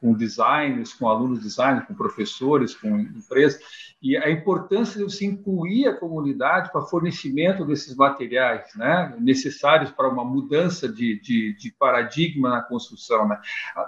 com 0.01 0.15
designers, 0.15 0.93
com 0.93 1.09
alunos 1.09 1.43
designers, 1.43 1.85
com 1.87 1.95
professores, 1.95 2.75
com 2.77 3.01
empresas 3.01 3.61
e 4.03 4.17
a 4.17 4.31
importância 4.31 4.99
de 4.99 5.05
você 5.05 5.27
incluir 5.27 5.87
a 5.87 5.95
comunidade 5.95 6.73
para 6.73 6.81
fornecimento 6.83 7.67
desses 7.67 7.95
materiais 7.95 8.75
né, 8.75 9.15
necessários 9.21 9.91
para 9.91 10.09
uma 10.09 10.25
mudança 10.25 10.89
de, 10.89 11.21
de, 11.21 11.55
de, 11.55 11.71
paradigma 11.73 12.49
na 12.49 12.63
construção. 12.63 13.29
Né? 13.29 13.39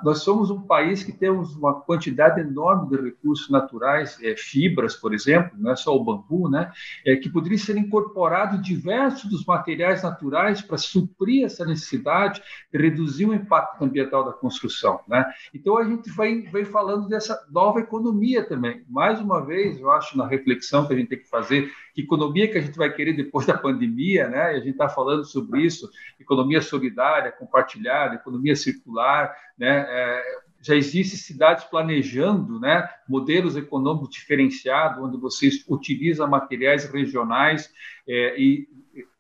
Nós 0.05 0.19
somos 0.23 0.51
um 0.51 0.61
país 0.61 1.03
que 1.03 1.13
temos 1.13 1.57
uma 1.57 1.81
quantidade 1.81 2.41
enorme 2.41 2.91
de 2.91 3.03
recursos 3.03 3.49
naturais, 3.49 4.19
é, 4.23 4.37
fibras, 4.37 4.95
por 4.95 5.15
exemplo, 5.15 5.53
não 5.59 5.73
é 5.73 5.77
só 5.77 5.97
o 5.97 6.05
bambu, 6.05 6.49
né, 6.49 6.71
é, 7.07 7.17
que 7.17 7.31
poderia 7.31 7.59
ser 7.59 7.77
incorporado 7.79 8.61
diversos 8.61 9.31
dos 9.31 9.47
materiais 9.47 10.03
naturais 10.03 10.61
para 10.61 10.77
suprir 10.77 11.45
essa 11.47 11.65
necessidade 11.65 12.43
e 12.73 12.77
reduzir 12.77 13.25
o 13.25 13.35
impacto 13.35 13.83
ambiental 13.83 14.25
da 14.25 14.33
construção. 14.33 15.01
Né? 15.09 15.25
Então, 15.55 15.79
a 15.79 15.85
gente 15.85 16.11
vai, 16.11 16.43
vai 16.43 16.65
falando 16.65 17.09
dessa 17.09 17.47
nova 17.51 17.81
economia 17.81 18.47
também. 18.47 18.85
Mais 18.89 19.19
uma 19.21 19.45
vez, 19.45 19.81
eu 19.81 19.91
acho 19.91 20.02
acho, 20.03 20.19
na 20.19 20.27
reflexão 20.27 20.87
que 20.87 20.93
a 20.93 20.97
gente 20.97 21.09
tem 21.09 21.19
que 21.19 21.29
fazer, 21.29 21.71
que 21.95 22.03
economia 22.03 22.51
que 22.51 22.59
a 22.59 22.61
gente 22.61 22.77
vai 22.77 22.93
querer 22.93 23.15
depois 23.15 23.47
da 23.47 23.57
pandemia, 23.57 24.29
né? 24.29 24.55
E 24.55 24.57
a 24.57 24.61
gente 24.61 24.71
está 24.71 24.89
falando 24.89 25.25
sobre 25.25 25.63
isso, 25.63 25.89
economia 26.21 26.61
solidária, 26.61 27.33
compartilhada, 27.33 28.17
economia 28.17 28.57
circular, 28.57 29.35
né? 29.57 29.87
É, 29.89 30.23
já 30.63 30.77
existem 30.77 31.19
cidades 31.19 31.65
planejando 31.65 32.61
né, 32.61 32.89
modelos 33.09 33.57
econômicos 33.57 34.11
diferenciados, 34.11 35.03
onde 35.03 35.19
você 35.19 35.51
utiliza 35.69 36.25
materiais 36.25 36.85
regionais 36.85 37.69
é, 38.09 38.41
e 38.41 38.69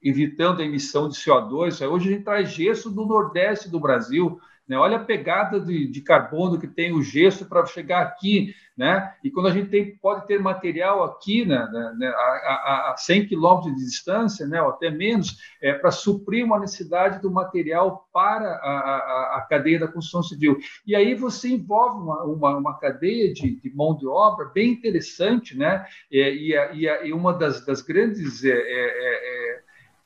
evitando 0.01 0.62
a 0.62 0.64
emissão 0.64 1.09
de 1.09 1.16
CO2. 1.16 1.85
Hoje 1.85 2.09
a 2.09 2.12
gente 2.12 2.24
traz 2.24 2.51
gesso 2.51 2.89
do 2.91 3.05
Nordeste 3.05 3.68
do 3.68 3.80
Brasil, 3.80 4.41
né? 4.72 4.78
Olha 4.78 4.96
a 4.96 5.04
pegada 5.04 5.60
de, 5.60 5.86
de 5.86 6.00
carbono 6.00 6.58
que 6.58 6.66
tem 6.66 6.94
o 6.94 7.02
gesso 7.02 7.44
para 7.44 7.66
chegar 7.66 8.00
aqui. 8.00 8.54
Né? 8.74 9.12
E 9.22 9.30
quando 9.30 9.48
a 9.48 9.50
gente 9.50 9.68
tem, 9.68 9.94
pode 9.98 10.26
ter 10.26 10.40
material 10.40 11.04
aqui 11.04 11.44
né, 11.44 11.68
né, 11.70 11.94
né 11.98 12.06
a, 12.06 12.88
a, 12.88 12.92
a 12.92 12.96
100 12.96 13.26
quilômetros 13.26 13.74
de 13.76 13.84
distância, 13.84 14.46
né, 14.46 14.62
ou 14.62 14.70
até 14.70 14.90
menos, 14.90 15.36
é, 15.60 15.74
para 15.74 15.90
suprir 15.90 16.42
uma 16.42 16.58
necessidade 16.58 17.20
do 17.20 17.30
material 17.30 18.08
para 18.10 18.48
a, 18.48 18.70
a, 18.70 19.36
a, 19.36 19.40
cadeia 19.42 19.78
da 19.78 19.86
construção 19.86 20.22
civil. 20.22 20.58
E 20.86 20.96
aí 20.96 21.14
você 21.14 21.50
envolve 21.50 22.00
uma, 22.00 22.24
uma, 22.24 22.56
uma 22.56 22.78
cadeia 22.78 23.30
de, 23.34 23.56
de, 23.56 23.76
mão 23.76 23.94
de 23.94 24.06
obra 24.06 24.46
bem 24.54 24.72
interessante, 24.72 25.54
né? 25.54 25.84
É, 26.10 26.34
e, 26.34 26.54
e, 26.72 27.08
e, 27.08 27.12
uma 27.12 27.34
das, 27.34 27.66
das 27.66 27.82
grandes 27.82 28.42
é, 28.42 28.52
é, 28.52 28.56
é, 28.56 29.61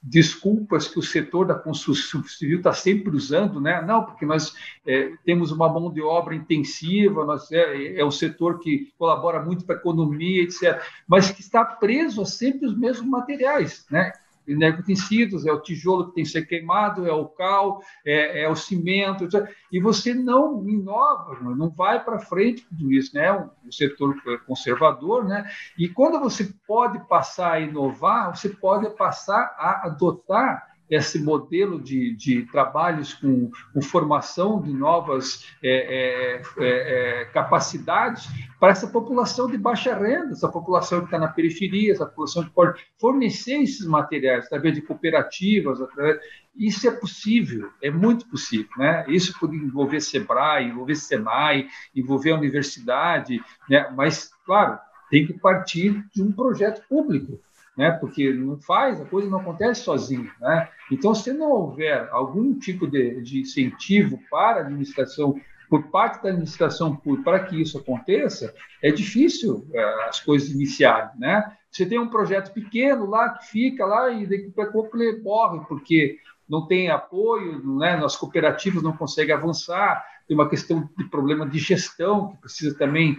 desculpas 0.09 0.87
que 0.87 1.01
o 1.01 1.03
setor 1.03 1.47
da 1.47 1.55
construção 1.57 2.23
civil 2.23 2.59
está 2.59 2.73
sempre 2.73 3.11
usando, 3.11 3.61
né? 3.61 3.83
Não, 3.83 4.05
porque 4.05 4.25
nós 4.25 4.55
é, 4.87 5.13
temos 5.25 5.51
uma 5.51 5.69
mão 5.69 5.93
de 5.93 6.01
obra 6.01 6.33
intensiva, 6.33 7.25
nós 7.25 7.51
é, 7.51 7.99
é 7.99 8.05
um 8.05 8.11
setor 8.11 8.61
que 8.61 8.93
colabora 8.97 9.43
muito 9.43 9.65
para 9.65 9.75
a 9.75 9.79
economia, 9.79 10.45
etc. 10.45 10.81
Mas 11.09 11.33
que 11.33 11.41
está 11.41 11.65
preso 11.65 12.23
a 12.23 12.25
sempre 12.25 12.69
os 12.69 12.79
mesmos 12.79 13.09
materiais, 13.09 13.85
né? 13.91 14.13
Energotecidos, 14.47 15.47
é 15.47 15.53
o 15.53 15.61
tijolo 15.61 16.09
que 16.09 16.15
tem 16.15 16.25
que 16.25 16.31
ser 16.31 16.47
queimado, 16.47 17.07
é 17.07 17.13
o 17.13 17.27
cal, 17.27 17.83
é, 18.05 18.43
é 18.43 18.49
o 18.49 18.57
cimento, 18.57 19.29
e 19.73 19.81
você 19.81 20.15
não 20.15 20.67
inova, 20.69 21.39
não 21.55 21.69
vai 21.71 22.03
para 22.03 22.19
frente 22.19 22.67
tudo 22.67 22.93
isso, 22.93 23.15
né? 23.15 23.33
O 23.33 23.73
setor 23.73 24.17
conservador, 24.47 25.25
né? 25.25 25.51
E 25.79 25.89
quando 25.89 26.21
você 26.21 26.53
pode 26.67 26.99
passar 27.09 27.53
a 27.53 27.61
inovar, 27.61 28.37
você 28.37 28.49
pode 28.49 28.89
passar 28.97 29.55
a 29.59 29.87
adotar 29.87 30.76
esse 30.89 31.23
modelo 31.23 31.81
de, 31.81 32.15
de 32.15 32.43
trabalhos 32.47 33.13
com, 33.15 33.51
com, 33.73 33.83
formação 33.83 34.61
de 34.61 34.73
novas 34.73 35.47
é, 35.63 35.71
é, 35.71 36.43
é, 36.59 37.23
é, 37.23 37.25
capacidades 37.27 38.29
para 38.61 38.71
essa 38.71 38.87
população 38.87 39.51
de 39.51 39.59
baixa 39.59 39.95
renda, 39.95 40.33
essa 40.33 40.49
população 40.49 41.01
que 41.01 41.07
está 41.07 41.19
na 41.19 41.29
periferia, 41.29 41.93
essa 41.93 42.07
população 42.07 42.45
que 42.45 42.51
pode 42.51 42.81
fornecer 43.01 43.63
esses 43.63 43.87
materiais 43.87 44.47
através 44.47 44.75
de 44.75 44.83
cooperativas, 44.83 45.81
através... 45.81 46.21
isso 46.55 46.89
é 46.89 46.93
possível, 46.93 47.71
é 47.83 47.91
muito 47.91 48.27
possível, 48.29 48.71
né? 48.79 49.05
Isso 49.09 49.39
pode 49.39 49.57
envolver 49.57 50.01
Sebrae, 50.01 50.69
envolver 50.69 50.95
Senai, 50.95 51.69
envolver 51.95 52.31
a 52.31 52.37
universidade, 52.37 53.43
né? 53.69 53.93
Mas 53.95 54.31
claro, 54.45 54.79
tem 55.11 55.27
que 55.27 55.35
partir 55.35 56.05
de 56.15 56.23
um 56.23 56.33
projeto 56.33 56.83
público 56.89 57.41
né? 57.77 57.91
Porque 57.91 58.33
não 58.33 58.59
faz, 58.59 59.01
a 59.01 59.05
coisa 59.05 59.29
não 59.29 59.41
acontece 59.41 59.83
sozinha, 59.83 60.31
né? 60.41 60.69
Então, 60.91 61.15
se 61.15 61.33
não 61.33 61.51
houver 61.51 62.09
algum 62.11 62.59
tipo 62.59 62.87
de, 62.87 63.21
de 63.21 63.41
incentivo 63.41 64.19
para 64.31 64.59
a 64.59 64.61
administração 64.63 65.39
por 65.69 65.83
parte 65.91 66.23
da 66.23 66.29
administração 66.29 66.95
pública 66.95 67.25
para 67.25 67.45
que 67.45 67.61
isso 67.61 67.77
aconteça, 67.79 68.55
é 68.81 68.91
difícil 68.91 69.67
é, 69.75 70.09
as 70.09 70.21
coisas 70.21 70.51
iniciarem, 70.51 71.11
né? 71.19 71.57
Você 71.71 71.85
tem 71.85 71.99
um 71.99 72.09
projeto 72.09 72.53
pequeno 72.53 73.07
lá 73.07 73.31
que 73.31 73.47
fica 73.49 73.85
lá 73.85 74.11
e 74.11 74.27
daqui 74.27 74.53
a 74.59 74.67
pouco 74.67 74.97
ele 74.97 75.21
morre 75.21 75.61
porque 75.69 76.19
não 76.49 76.67
tem 76.67 76.89
apoio, 76.89 77.61
né? 77.79 78.01
As 78.03 78.17
cooperativas 78.17 78.83
não 78.83 78.97
conseguem 78.97 79.35
avançar, 79.35 80.05
tem 80.27 80.37
uma 80.37 80.49
questão 80.49 80.89
de 80.97 81.05
problema 81.05 81.49
de 81.49 81.59
gestão 81.59 82.29
que 82.29 82.39
precisa 82.39 82.77
também 82.77 83.17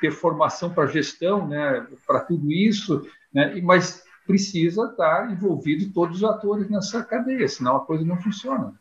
ter 0.00 0.10
formação 0.10 0.72
para 0.72 0.86
gestão, 0.86 1.46
né? 1.46 1.86
Para 2.06 2.20
tudo 2.20 2.52
isso, 2.52 3.06
né? 3.36 3.60
mas 3.60 4.02
precisa 4.26 4.86
estar 4.86 5.30
envolvido 5.30 5.92
todos 5.92 6.16
os 6.16 6.24
atores 6.24 6.70
nessa 6.70 7.04
cadeia, 7.04 7.46
senão 7.46 7.76
a 7.76 7.84
coisa 7.84 8.02
não 8.02 8.20
funciona. 8.20 8.72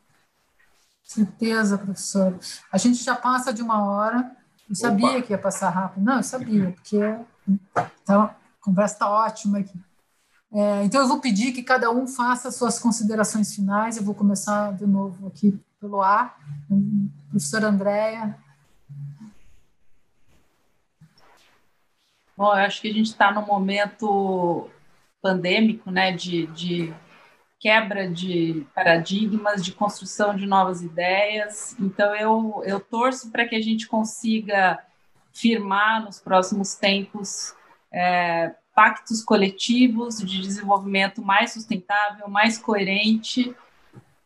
Certeza, 1.03 1.77
professor. 1.77 2.39
A 2.71 2.77
gente 2.77 3.03
já 3.03 3.15
passa 3.15 3.53
de 3.53 3.61
uma 3.61 3.85
hora. 3.85 4.31
Eu 4.67 4.75
sabia 4.75 5.09
Opa. 5.09 5.21
que 5.21 5.33
ia 5.33 5.37
passar 5.37 5.69
rápido. 5.69 6.03
Não, 6.03 6.17
eu 6.17 6.23
sabia, 6.23 6.71
porque 6.71 6.97
então, 8.01 8.23
a 8.23 8.35
conversa 8.59 8.95
está 8.95 9.09
ótima 9.09 9.59
aqui. 9.59 9.77
É, 10.51 10.83
então, 10.85 11.01
eu 11.01 11.07
vou 11.07 11.19
pedir 11.19 11.51
que 11.51 11.61
cada 11.61 11.91
um 11.91 12.07
faça 12.07 12.49
suas 12.49 12.79
considerações 12.79 13.53
finais. 13.53 13.97
Eu 13.97 14.03
vou 14.03 14.15
começar 14.15 14.73
de 14.73 14.87
novo 14.87 15.27
aqui 15.27 15.59
pelo 15.79 16.01
A. 16.01 16.33
Professora 17.29 17.67
Andréia. 17.67 18.35
Bom, 22.37 22.47
eu 22.47 22.65
acho 22.65 22.81
que 22.81 22.89
a 22.89 22.93
gente 22.93 23.07
está 23.07 23.31
num 23.31 23.45
momento 23.45 24.69
pandêmico, 25.21 25.89
né, 25.89 26.11
de, 26.11 26.47
de 26.47 26.93
quebra 27.59 28.09
de 28.09 28.67
paradigmas, 28.75 29.63
de 29.63 29.71
construção 29.71 30.35
de 30.35 30.45
novas 30.45 30.81
ideias. 30.81 31.75
Então, 31.79 32.13
eu, 32.15 32.61
eu 32.65 32.79
torço 32.79 33.31
para 33.31 33.47
que 33.47 33.55
a 33.55 33.61
gente 33.61 33.87
consiga 33.87 34.79
firmar 35.33 36.03
nos 36.03 36.19
próximos 36.19 36.75
tempos 36.75 37.55
é, 37.91 38.53
pactos 38.75 39.23
coletivos 39.23 40.17
de 40.17 40.41
desenvolvimento 40.41 41.21
mais 41.21 41.53
sustentável, 41.53 42.27
mais 42.27 42.57
coerente, 42.57 43.55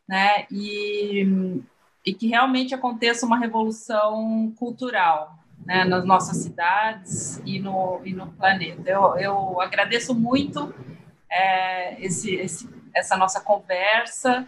né? 0.08 0.48
E, 0.52 1.62
e 2.06 2.14
que 2.14 2.28
realmente 2.28 2.74
aconteça 2.74 3.26
uma 3.26 3.38
revolução 3.38 4.52
cultural 4.58 5.39
né, 5.70 5.86
nas 5.86 6.04
nossas 6.04 6.38
cidades 6.38 7.40
e 7.46 7.60
no, 7.60 8.02
e 8.04 8.12
no 8.12 8.26
planeta. 8.34 8.90
Eu, 8.90 9.16
eu 9.18 9.62
agradeço 9.62 10.16
muito 10.16 10.74
é, 11.30 12.04
esse, 12.04 12.34
esse, 12.34 12.68
essa 12.92 13.16
nossa 13.16 13.40
conversa. 13.40 14.48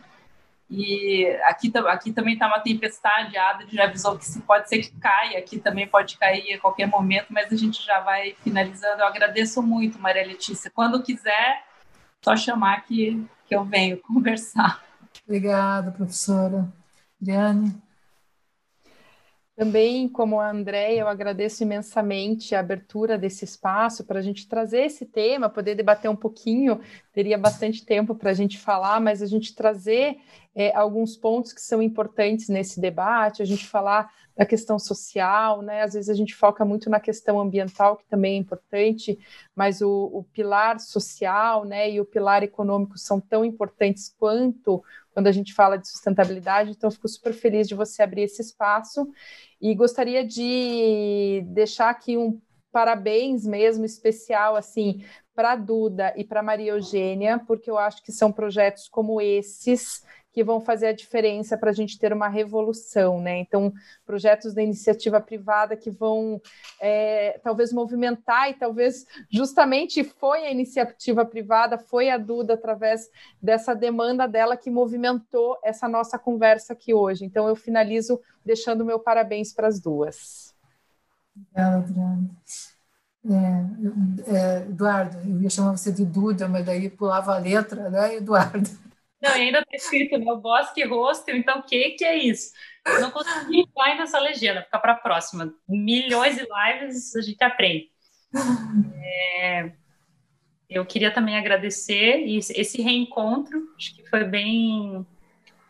E 0.68 1.28
aqui, 1.44 1.72
aqui 1.90 2.12
também 2.12 2.34
está 2.34 2.48
uma 2.48 2.60
tempestade, 2.60 3.38
a 3.38 3.52
Adri 3.52 3.68
já 3.76 3.84
avisou 3.84 4.18
que 4.18 4.26
se 4.26 4.42
pode 4.42 4.68
ser 4.68 4.80
que 4.80 5.00
caia, 5.00 5.38
aqui 5.38 5.60
também 5.60 5.86
pode 5.86 6.18
cair 6.18 6.54
a 6.56 6.60
qualquer 6.60 6.88
momento, 6.88 7.28
mas 7.30 7.54
a 7.54 7.56
gente 7.56 7.86
já 7.86 8.00
vai 8.00 8.36
finalizando. 8.42 9.02
Eu 9.02 9.06
agradeço 9.06 9.62
muito, 9.62 10.00
Maria 10.00 10.26
Letícia. 10.26 10.72
Quando 10.74 11.04
quiser, 11.04 11.64
só 12.24 12.36
chamar 12.36 12.84
que, 12.86 13.24
que 13.46 13.56
eu 13.56 13.64
venho 13.64 13.98
conversar. 14.02 14.82
Obrigada, 15.24 15.92
professora. 15.92 16.68
Adriane. 17.22 17.80
Também, 19.62 20.10
como 20.10 20.40
a 20.40 20.50
Andréia, 20.50 21.02
eu 21.02 21.08
agradeço 21.08 21.62
imensamente 21.62 22.56
a 22.56 22.60
abertura 22.60 23.16
desse 23.16 23.46
espaço 23.46 24.04
para 24.04 24.18
a 24.18 24.22
gente 24.24 24.48
trazer 24.48 24.86
esse 24.86 25.06
tema, 25.06 25.50
poder 25.50 25.76
debater 25.76 26.10
um 26.10 26.16
pouquinho, 26.16 26.82
teria 27.14 27.38
bastante 27.38 27.86
tempo 27.86 28.16
para 28.16 28.32
a 28.32 28.34
gente 28.34 28.58
falar, 28.58 29.00
mas 29.00 29.22
a 29.22 29.28
gente 29.28 29.54
trazer 29.54 30.18
é, 30.56 30.76
alguns 30.76 31.16
pontos 31.16 31.54
que 31.54 31.62
são 31.62 31.80
importantes 31.80 32.50
nesse 32.50 32.82
debate, 32.82 33.44
a 33.44 33.46
gente 33.46 33.68
falar 33.68 34.12
da 34.36 34.46
questão 34.46 34.80
social, 34.80 35.62
né? 35.62 35.82
Às 35.82 35.94
vezes 35.94 36.10
a 36.10 36.14
gente 36.14 36.34
foca 36.34 36.64
muito 36.64 36.90
na 36.90 37.00
questão 37.00 37.40
ambiental, 37.40 37.98
que 37.98 38.06
também 38.06 38.36
é 38.36 38.38
importante, 38.38 39.20
mas 39.56 39.82
o, 39.82 40.10
o 40.14 40.24
pilar 40.24 40.80
social, 40.80 41.66
né, 41.66 41.92
e 41.92 42.00
o 42.00 42.06
pilar 42.06 42.44
econômico 42.44 42.98
são 42.98 43.20
tão 43.20 43.44
importantes 43.44 44.14
quanto 44.18 44.84
quando 45.14 45.28
a 45.28 45.32
gente 45.32 45.54
fala 45.54 45.78
de 45.78 45.90
sustentabilidade, 45.90 46.72
então 46.72 46.90
fico 46.90 47.08
super 47.08 47.34
feliz 47.34 47.68
de 47.68 47.76
você 47.76 48.02
abrir 48.02 48.24
esse 48.24 48.42
espaço 48.42 49.08
e 49.60 49.76
gostaria 49.76 50.26
de 50.26 51.44
deixar 51.48 51.90
aqui 51.90 52.18
um 52.18 52.40
parabéns 52.72 53.46
mesmo 53.46 53.84
especial 53.84 54.56
assim 54.56 55.04
para 55.36 55.56
Duda 55.56 56.14
e 56.16 56.24
para 56.24 56.44
Maria 56.44 56.72
Eugênia, 56.72 57.40
porque 57.46 57.70
eu 57.70 57.78
acho 57.78 58.02
que 58.04 58.12
são 58.12 58.32
projetos 58.32 58.88
como 58.88 59.20
esses 59.20 60.04
que 60.32 60.44
vão 60.44 60.62
fazer 60.62 60.88
a 60.88 60.94
diferença 60.94 61.58
para 61.58 61.72
a 61.72 61.74
gente 61.74 62.00
ter 62.00 62.14
uma 62.14 62.28
revolução, 62.28 63.20
né? 63.20 63.38
Então, 63.40 63.74
projetos 64.06 64.54
da 64.54 64.62
iniciativa 64.62 65.20
privada 65.20 65.76
que 65.76 65.90
vão 65.90 66.42
é, 66.80 67.40
talvez 67.44 67.74
movimentar 67.74 68.50
e 68.50 68.54
talvez 68.54 69.06
justamente 69.30 70.04
foi 70.04 70.46
a 70.46 70.52
iniciativa 70.52 71.26
privada, 71.26 71.78
foi 71.78 72.10
a 72.10 72.18
Duda 72.18 72.54
através 72.54 73.10
dessa 73.42 73.74
demanda 73.74 74.28
dela 74.28 74.56
que 74.56 74.70
movimentou 74.70 75.58
essa 75.64 75.88
nossa 75.88 76.18
conversa 76.18 76.74
aqui 76.74 76.94
hoje. 76.94 77.26
Então, 77.26 77.48
eu 77.48 77.56
finalizo 77.56 78.20
deixando 78.46 78.86
meu 78.86 79.00
parabéns 79.00 79.54
para 79.54 79.68
as 79.68 79.80
duas. 79.80 80.56
Obrigada, 81.36 81.78
Adriana. 81.78 82.30
É, 83.24 84.36
é, 84.36 84.58
Eduardo, 84.64 85.18
eu 85.30 85.42
ia 85.42 85.50
chamar 85.50 85.78
você 85.78 85.92
de 85.92 86.04
Duda, 86.04 86.48
mas 86.48 86.66
daí 86.66 86.90
pulava 86.90 87.36
a 87.36 87.38
letra, 87.38 87.90
né, 87.90 88.16
Eduardo? 88.16 88.70
Não, 89.22 89.38
e 89.38 89.42
ainda 89.42 89.60
está 89.60 89.76
escrito, 89.76 90.18
né? 90.18 90.32
O 90.32 90.38
Bosque 90.38 90.84
Hostel, 90.86 91.36
então 91.36 91.60
o 91.60 91.64
que, 91.64 91.92
que 91.92 92.04
é 92.04 92.18
isso? 92.18 92.52
Eu 92.86 93.02
não 93.02 93.12
consegui 93.12 93.62
entrar 93.62 93.96
nessa 93.96 94.20
legenda, 94.20 94.64
fica 94.64 94.80
para 94.80 94.94
a 94.94 94.98
próxima. 94.98 95.54
Milhões 95.70 96.36
de 96.36 96.42
lives 96.42 97.16
a 97.16 97.22
gente 97.22 97.44
aprende. 97.44 97.92
É, 98.96 99.72
eu 100.68 100.86
queria 100.86 101.12
também 101.12 101.38
agradecer 101.38 102.24
esse 102.28 102.82
reencontro, 102.82 103.62
acho 103.78 103.96
que 103.96 104.10
foi 104.10 104.24
bem. 104.24 105.06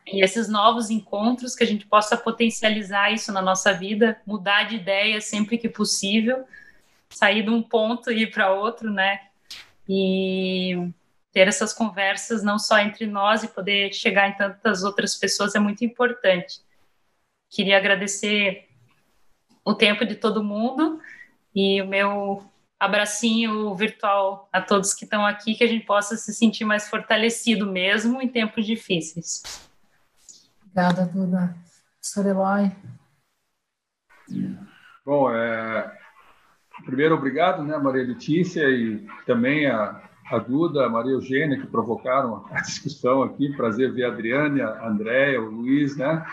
E 0.07 0.23
esses 0.23 0.48
novos 0.48 0.90
encontros, 0.90 1.56
que 1.56 1.64
a 1.64 1.68
gente 1.68 1.86
possa 1.86 2.15
potencializar 2.15 3.11
isso 3.11 3.32
na 3.32 3.41
nossa 3.41 3.73
vida, 3.73 4.22
mudar 4.26 4.64
de 4.64 4.76
ideia 4.76 5.19
sempre 5.19 5.57
que 5.57 5.68
possível, 5.68 6.45
sair 7.10 7.44
de 7.44 7.49
um 7.49 7.61
ponto 7.61 8.11
e 8.11 8.23
ir 8.23 8.32
para 8.32 8.53
outro, 8.53 8.90
né? 8.90 9.19
E 9.88 10.91
ter 11.32 11.48
essas 11.48 11.74
conversas 11.74 12.44
não 12.44 12.60
só 12.60 12.80
entre 12.80 13.08
nós 13.08 13.44
e 13.44 13.48
poder 13.48 13.94
chegar 13.94 14.30
em 14.30 14.38
tantas 14.38 14.84
outras 14.84 15.16
pessoas 15.16 15.56
é 15.56 15.60
muito 15.60 15.86
importante. 15.86 16.62
Queria 17.49 17.78
agradecer 17.78 18.68
o 19.64 19.74
tempo 19.74 20.06
de 20.06 20.16
todo 20.16 20.44
mundo 20.44 20.99
e 21.56 21.82
o 21.82 21.88
meu 21.88 22.44
abracinho 22.80 23.74
virtual 23.76 24.49
a 24.52 24.62
todos 24.62 24.94
que 24.94 25.03
estão 25.03 25.26
aqui, 25.26 25.53
que 25.53 25.64
a 25.64 25.68
gente 25.68 25.86
possa 25.86 26.18
se 26.18 26.34
sentir 26.34 26.66
mais 26.66 26.90
fortalecido 26.90 27.66
mesmo 27.66 28.22
em 28.22 28.28
tempos 28.28 28.66
difíceis. 28.66 29.70
Obrigada, 30.64 31.06
Duda. 31.06 31.56
Professor 31.99 32.26
Eloy. 32.26 32.72
Bom, 35.06 35.32
é, 35.32 35.98
primeiro, 36.86 37.16
obrigado, 37.16 37.64
né, 37.64 37.78
Maria 37.78 38.03
Letícia, 38.03 38.64
e 38.70 39.06
também 39.26 39.68
a, 39.68 40.02
a 40.30 40.38
Duda, 40.38 40.85
a 40.85 40.89
Maria 40.89 41.14
Eugênia, 41.14 41.60
que 41.60 41.68
provocaram 41.68 42.45
a 42.52 42.61
discussão 42.61 43.23
aqui. 43.23 43.56
Prazer 43.56 43.93
ver 43.93 44.06
a 44.06 44.07
Adriane, 44.10 44.61
a 44.61 44.88
Andréia, 44.88 45.41
o 45.41 45.49
Luiz, 45.49 45.98
né? 45.98 46.26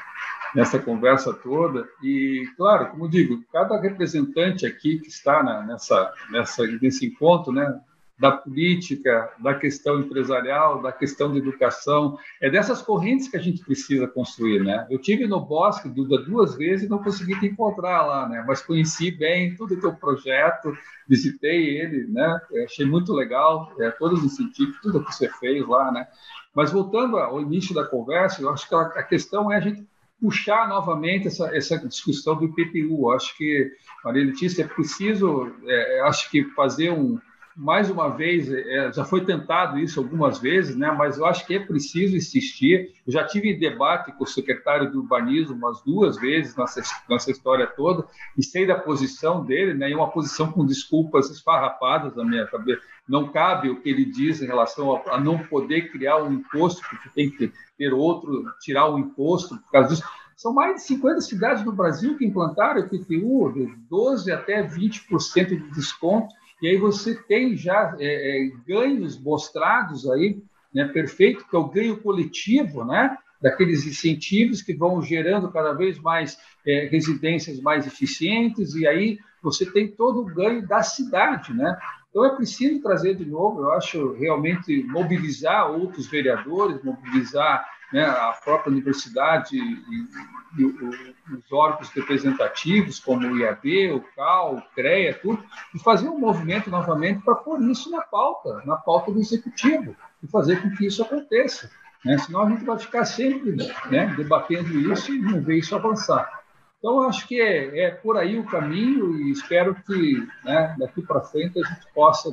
Nessa 0.55 0.79
conversa 0.79 1.33
toda. 1.33 1.87
E, 2.03 2.47
claro, 2.57 2.91
como 2.91 3.09
digo, 3.09 3.43
cada 3.53 3.81
representante 3.81 4.67
aqui 4.67 4.99
que 4.99 5.09
está 5.09 5.43
na, 5.43 5.63
nessa, 5.63 6.13
nessa, 6.31 6.67
nesse 6.81 7.07
encontro, 7.07 7.53
né? 7.53 7.81
Da 8.19 8.33
política, 8.33 9.31
da 9.39 9.55
questão 9.55 10.01
empresarial, 10.01 10.83
da 10.83 10.91
questão 10.91 11.31
da 11.31 11.39
educação. 11.39 12.19
É 12.41 12.51
dessas 12.51 12.83
correntes 12.83 13.29
que 13.29 13.37
a 13.37 13.41
gente 13.41 13.65
precisa 13.65 14.09
construir, 14.09 14.65
né? 14.65 14.87
Eu 14.91 14.99
tive 14.99 15.27
no 15.27 15.41
Bosque 15.41 15.89
Duda 15.89 16.19
duas 16.23 16.57
vezes 16.57 16.87
e 16.87 16.91
não 16.91 17.03
consegui 17.03 17.39
te 17.39 17.47
encontrar 17.47 18.05
lá, 18.05 18.29
né? 18.29 18.45
Mas 18.47 18.61
conheci 18.61 19.13
bem 19.13 19.55
todo 19.55 19.75
o 19.75 19.81
teu 19.81 19.95
projeto, 19.95 20.77
visitei 21.09 21.79
ele, 21.79 22.07
né? 22.09 22.41
achei 22.65 22.85
muito 22.85 23.13
legal, 23.13 23.73
é, 23.79 23.91
todos 23.91 24.23
os 24.25 24.35
científicos, 24.35 24.81
tudo 24.83 25.05
que 25.05 25.15
você 25.15 25.29
fez 25.29 25.67
lá, 25.67 25.93
né? 25.93 26.07
Mas 26.55 26.73
voltando 26.73 27.19
ao 27.19 27.41
início 27.41 27.73
da 27.73 27.85
conversa, 27.85 28.43
eu 28.43 28.51
acho 28.51 28.69
que 28.69 28.75
a, 28.75 29.03
questão 29.05 29.53
é 29.53 29.57
a 29.57 29.61
gente 29.61 29.87
puxar 30.21 30.69
novamente 30.69 31.29
essa, 31.29 31.57
essa 31.57 31.79
discussão 31.87 32.37
do 32.37 32.47
IPTU. 32.47 33.13
Acho 33.13 33.37
que, 33.37 33.71
Maria 34.05 34.25
Letícia, 34.25 34.65
é 34.65 34.67
preciso, 34.67 35.53
é, 35.65 36.01
acho 36.01 36.29
que 36.31 36.45
fazer 36.55 36.91
um, 36.91 37.17
mais 37.59 37.91
uma 37.91 38.09
vez, 38.09 38.49
é, 38.53 38.93
já 38.93 39.05
foi 39.05 39.25
tentado 39.25 39.81
isso 39.81 39.99
algumas 39.99 40.39
vezes, 40.39 40.77
né, 40.77 40.93
mas 40.93 41.19
eu 41.19 41.27
acho 41.27 41.45
que 41.45 41.57
é 41.57 41.59
preciso 41.59 42.15
insistir. 42.15 42.93
Eu 43.05 43.13
já 43.13 43.27
tive 43.27 43.53
debate 43.53 44.13
com 44.13 44.23
o 44.23 44.27
secretário 44.27 44.93
do 44.93 45.01
Urbanismo 45.01 45.57
umas 45.57 45.83
duas 45.83 46.17
vezes 46.17 46.55
nessa, 46.55 46.81
nessa 47.11 47.33
história 47.33 47.67
toda, 47.67 48.07
e 48.37 48.45
sei 48.45 48.65
da 48.65 48.77
posição 48.77 49.45
dele, 49.45 49.75
né, 49.75 49.91
e 49.91 49.95
uma 49.95 50.09
posição 50.09 50.53
com 50.53 50.65
desculpas 50.65 51.31
esfarrapadas 51.31 52.15
na 52.15 52.25
minha 52.25 52.47
cabeça. 52.47 52.81
Não 53.09 53.29
cabe 53.29 53.69
o 53.71 53.81
que 53.81 53.91
ele 53.91 54.05
diz 54.05 54.41
em 54.41 54.47
relação 54.47 55.03
a, 55.09 55.19
não 55.19 55.39
poder 55.39 55.91
criar 55.91 56.23
um 56.23 56.33
imposto, 56.33 56.81
porque 56.89 57.09
tem 57.09 57.29
que 57.29 57.53
ter 57.77 57.93
outro, 57.93 58.45
tirar 58.61 58.87
o 58.87 58.95
um 58.95 58.99
imposto 59.01 59.57
por 59.57 59.73
causa 59.73 59.89
disso. 59.89 60.05
São 60.37 60.55
mais 60.55 60.77
de 60.77 60.83
50 60.83 61.21
cidades 61.23 61.65
no 61.65 61.73
Brasil 61.73 62.17
que 62.17 62.25
implantaram 62.25 62.81
o 62.81 62.85
IPTU, 62.85 63.53
de 63.53 63.75
12% 63.91 64.33
até 64.33 64.63
20% 64.63 65.49
de 65.49 65.71
desconto 65.73 66.33
e 66.61 66.69
aí 66.69 66.77
você 66.77 67.15
tem 67.15 67.57
já 67.57 67.97
é, 67.99 68.47
é, 68.47 68.51
ganhos 68.67 69.21
mostrados 69.21 70.09
aí, 70.11 70.43
né, 70.75 70.87
perfeito, 70.89 71.47
que 71.49 71.57
é 71.57 71.59
o 71.59 71.69
ganho 71.69 71.99
coletivo, 71.99 72.85
né, 72.85 73.17
daqueles 73.41 73.87
incentivos 73.87 74.63
que 74.63 74.75
vão 74.75 75.01
gerando 75.01 75.51
cada 75.51 75.73
vez 75.73 75.99
mais 75.99 76.39
é, 76.67 76.89
residências 76.91 77.61
mais 77.61 77.87
eficientes, 77.87 78.75
e 78.75 78.87
aí 78.87 79.19
você 79.43 79.65
tem 79.65 79.89
todo 79.89 80.21
o 80.21 80.25
ganho 80.25 80.67
da 80.67 80.83
cidade, 80.83 81.55
né? 81.55 81.79
Então 82.11 82.25
é 82.25 82.35
preciso 82.35 82.83
trazer 82.83 83.15
de 83.15 83.25
novo, 83.25 83.61
eu 83.61 83.73
acho, 83.73 84.13
realmente 84.15 84.83
mobilizar 84.85 85.71
outros 85.71 86.09
vereadores, 86.09 86.83
mobilizar 86.83 87.65
né, 87.93 88.05
a 88.05 88.33
própria 88.45 88.73
universidade 88.73 89.57
e, 89.57 90.09
os 90.57 91.53
órgãos 91.53 91.91
representativos, 91.91 92.99
como 92.99 93.27
o 93.27 93.39
IAB, 93.39 93.93
o 93.93 94.01
CAL, 94.15 94.57
o 94.57 94.63
CREA, 94.75 95.19
tudo, 95.21 95.43
e 95.75 95.79
fazer 95.79 96.09
um 96.09 96.19
movimento 96.19 96.71
novamente 96.71 97.23
para 97.23 97.35
pôr 97.35 97.61
isso 97.63 97.91
na 97.91 98.01
pauta, 98.03 98.63
na 98.65 98.77
pauta 98.77 99.13
do 99.13 99.21
executivo, 99.21 99.95
e 100.23 100.27
fazer 100.27 100.63
com 100.63 100.71
que 100.71 100.87
isso 100.87 101.03
aconteça. 101.03 101.71
Né? 102.05 102.17
Senão 102.19 102.43
a 102.43 102.51
gente 102.51 102.65
vai 102.65 102.79
ficar 102.79 103.05
sempre 103.05 103.57
né, 103.91 104.15
debatendo 104.17 104.79
isso 104.93 105.13
e 105.13 105.19
não 105.19 105.41
ver 105.41 105.59
isso 105.59 105.75
avançar. 105.75 106.43
Então, 106.79 107.03
acho 107.03 107.27
que 107.27 107.41
é, 107.41 107.87
é 107.87 107.91
por 107.91 108.17
aí 108.17 108.39
o 108.39 108.47
caminho 108.47 109.17
e 109.17 109.33
espero 109.33 109.75
que 109.75 110.27
né, 110.45 110.77
daqui 110.79 111.03
para 111.03 111.21
frente 111.21 111.59
a 111.59 111.69
gente 111.69 111.93
possa, 111.93 112.31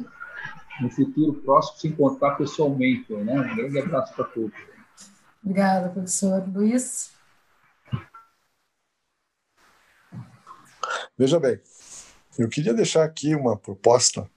no 0.80 0.90
futuro 0.90 1.34
próximo, 1.34 1.80
se 1.80 1.88
encontrar 1.88 2.36
pessoalmente. 2.36 3.12
Né? 3.12 3.34
Um 3.34 3.56
grande 3.56 3.80
abraço 3.80 4.14
para 4.14 4.26
todos. 4.26 4.54
Obrigada, 5.44 5.90
professor 5.90 6.44
Luiz. 6.48 7.15
Veja 11.18 11.40
bem, 11.40 11.58
eu 12.38 12.50
queria 12.50 12.74
deixar 12.74 13.06
aqui 13.06 13.34
uma 13.34 13.56
proposta 13.56 14.30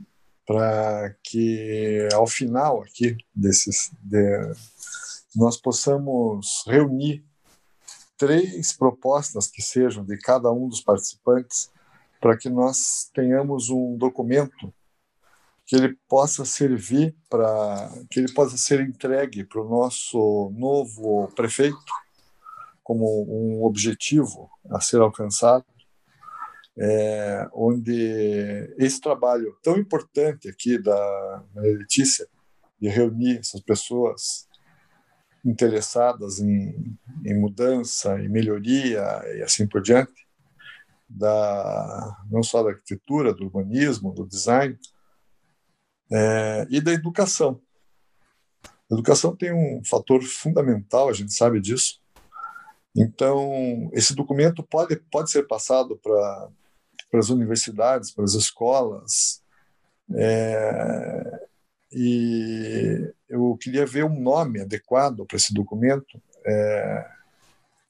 para 0.47 1.13
que, 1.25 2.09
ao 2.13 2.25
final 2.25 2.83
aqui 2.83 3.17
desses, 3.35 3.91
de, 4.01 4.53
nós 5.35 5.57
possamos 5.57 6.63
reunir 6.69 7.25
três 8.17 8.73
propostas 8.73 9.49
que 9.49 9.61
sejam 9.61 10.05
de 10.05 10.17
cada 10.19 10.53
um 10.53 10.69
dos 10.69 10.81
participantes 10.81 11.69
para 12.21 12.39
que 12.39 12.49
nós 12.49 13.11
tenhamos 13.13 13.71
um 13.71 13.97
documento 13.97 14.73
que 15.67 15.75
ele 15.75 15.99
possa 16.09 16.45
servir 16.45 17.13
para 17.29 17.91
que 18.09 18.21
ele 18.21 18.33
possa 18.33 18.57
ser 18.57 18.81
entregue 18.81 19.45
para 19.45 19.61
o 19.61 19.69
nosso 19.69 20.53
novo 20.57 21.27
prefeito 21.35 21.93
como 22.85 23.27
um 23.29 23.65
objetivo 23.65 24.49
a 24.71 24.81
ser 24.81 25.01
alcançado 25.01 25.67
é, 26.81 27.49
onde 27.53 28.75
esse 28.79 29.01
trabalho 29.01 29.57
tão 29.63 29.77
importante 29.77 30.49
aqui 30.49 30.79
da 30.79 31.45
Letícia 31.57 32.29
de 32.81 32.89
reunir 32.89 33.39
essas 33.39 33.61
pessoas 33.61 34.47
interessadas 35.45 36.39
em, 36.39 36.97
em 37.25 37.39
mudança, 37.39 38.21
em 38.21 38.29
melhoria 38.29 39.03
e 39.37 39.43
assim 39.43 39.67
por 39.67 39.83
diante, 39.83 40.27
da, 41.09 42.17
não 42.31 42.43
só 42.43 42.63
da 42.63 42.71
arquitetura, 42.71 43.33
do 43.33 43.45
urbanismo, 43.45 44.13
do 44.13 44.27
design, 44.27 44.79
é, 46.11 46.67
e 46.71 46.81
da 46.81 46.93
educação. 46.93 47.61
A 48.91 48.95
educação 48.95 49.35
tem 49.35 49.53
um 49.53 49.83
fator 49.85 50.23
fundamental, 50.23 51.09
a 51.09 51.13
gente 51.13 51.33
sabe 51.33 51.61
disso. 51.61 52.01
Então, 52.97 53.91
esse 53.93 54.15
documento 54.15 54.63
pode, 54.63 54.97
pode 55.11 55.31
ser 55.31 55.47
passado 55.47 55.99
para 56.03 56.49
as 57.13 57.31
universidades, 57.31 58.11
para 58.11 58.25
as 58.25 58.35
escolas, 58.35 59.43
é, 60.15 61.49
e 61.93 63.13
eu 63.29 63.57
queria 63.61 63.87
ver 63.87 64.05
um 64.05 64.21
nome 64.21 64.61
adequado 64.61 65.25
para 65.27 65.37
esse 65.37 65.53
documento. 65.55 66.21
É, 66.47 67.11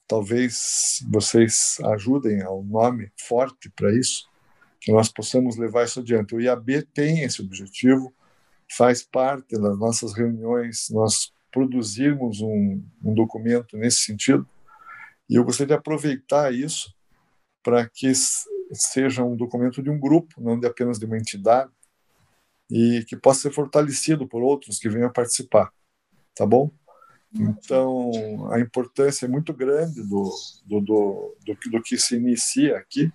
talvez 0.07 1.03
vocês 1.09 1.77
ajudem 1.93 2.41
ao 2.41 2.63
nome 2.63 3.11
forte 3.17 3.69
para 3.69 3.93
isso, 3.93 4.27
que 4.81 4.91
nós 4.91 5.09
possamos 5.09 5.57
levar 5.57 5.85
isso 5.85 5.99
adiante. 5.99 6.35
O 6.35 6.41
IAB 6.41 6.83
tem 6.93 7.23
esse 7.23 7.41
objetivo, 7.41 8.13
faz 8.71 9.03
parte 9.03 9.59
das 9.59 9.77
nossas 9.77 10.13
reuniões, 10.13 10.89
nós 10.89 11.33
produzirmos 11.51 12.41
um, 12.41 12.83
um 13.03 13.13
documento 13.13 13.77
nesse 13.77 14.01
sentido, 14.01 14.47
e 15.29 15.35
eu 15.35 15.43
gostaria 15.43 15.75
de 15.75 15.79
aproveitar 15.79 16.53
isso 16.53 16.93
para 17.61 17.87
que 17.87 18.07
seja 18.71 19.23
um 19.23 19.35
documento 19.35 19.81
de 19.81 19.89
um 19.89 19.99
grupo, 19.99 20.41
não 20.41 20.59
de 20.59 20.67
apenas 20.67 20.99
de 20.99 21.05
uma 21.05 21.17
entidade, 21.17 21.71
e 22.69 23.03
que 23.07 23.15
possa 23.15 23.41
ser 23.41 23.51
fortalecido 23.51 24.27
por 24.27 24.41
outros 24.43 24.79
que 24.79 24.89
venham 24.89 25.11
participar, 25.11 25.71
tá 26.35 26.45
bom? 26.45 26.71
Então, 27.33 28.51
a 28.51 28.59
importância 28.59 29.25
é 29.25 29.29
muito 29.29 29.53
grande 29.53 30.01
do, 30.01 30.31
do, 30.65 30.81
do, 30.81 31.35
do, 31.45 31.57
do 31.71 31.81
que 31.81 31.97
se 31.97 32.15
inicia 32.15 32.77
aqui. 32.77 33.11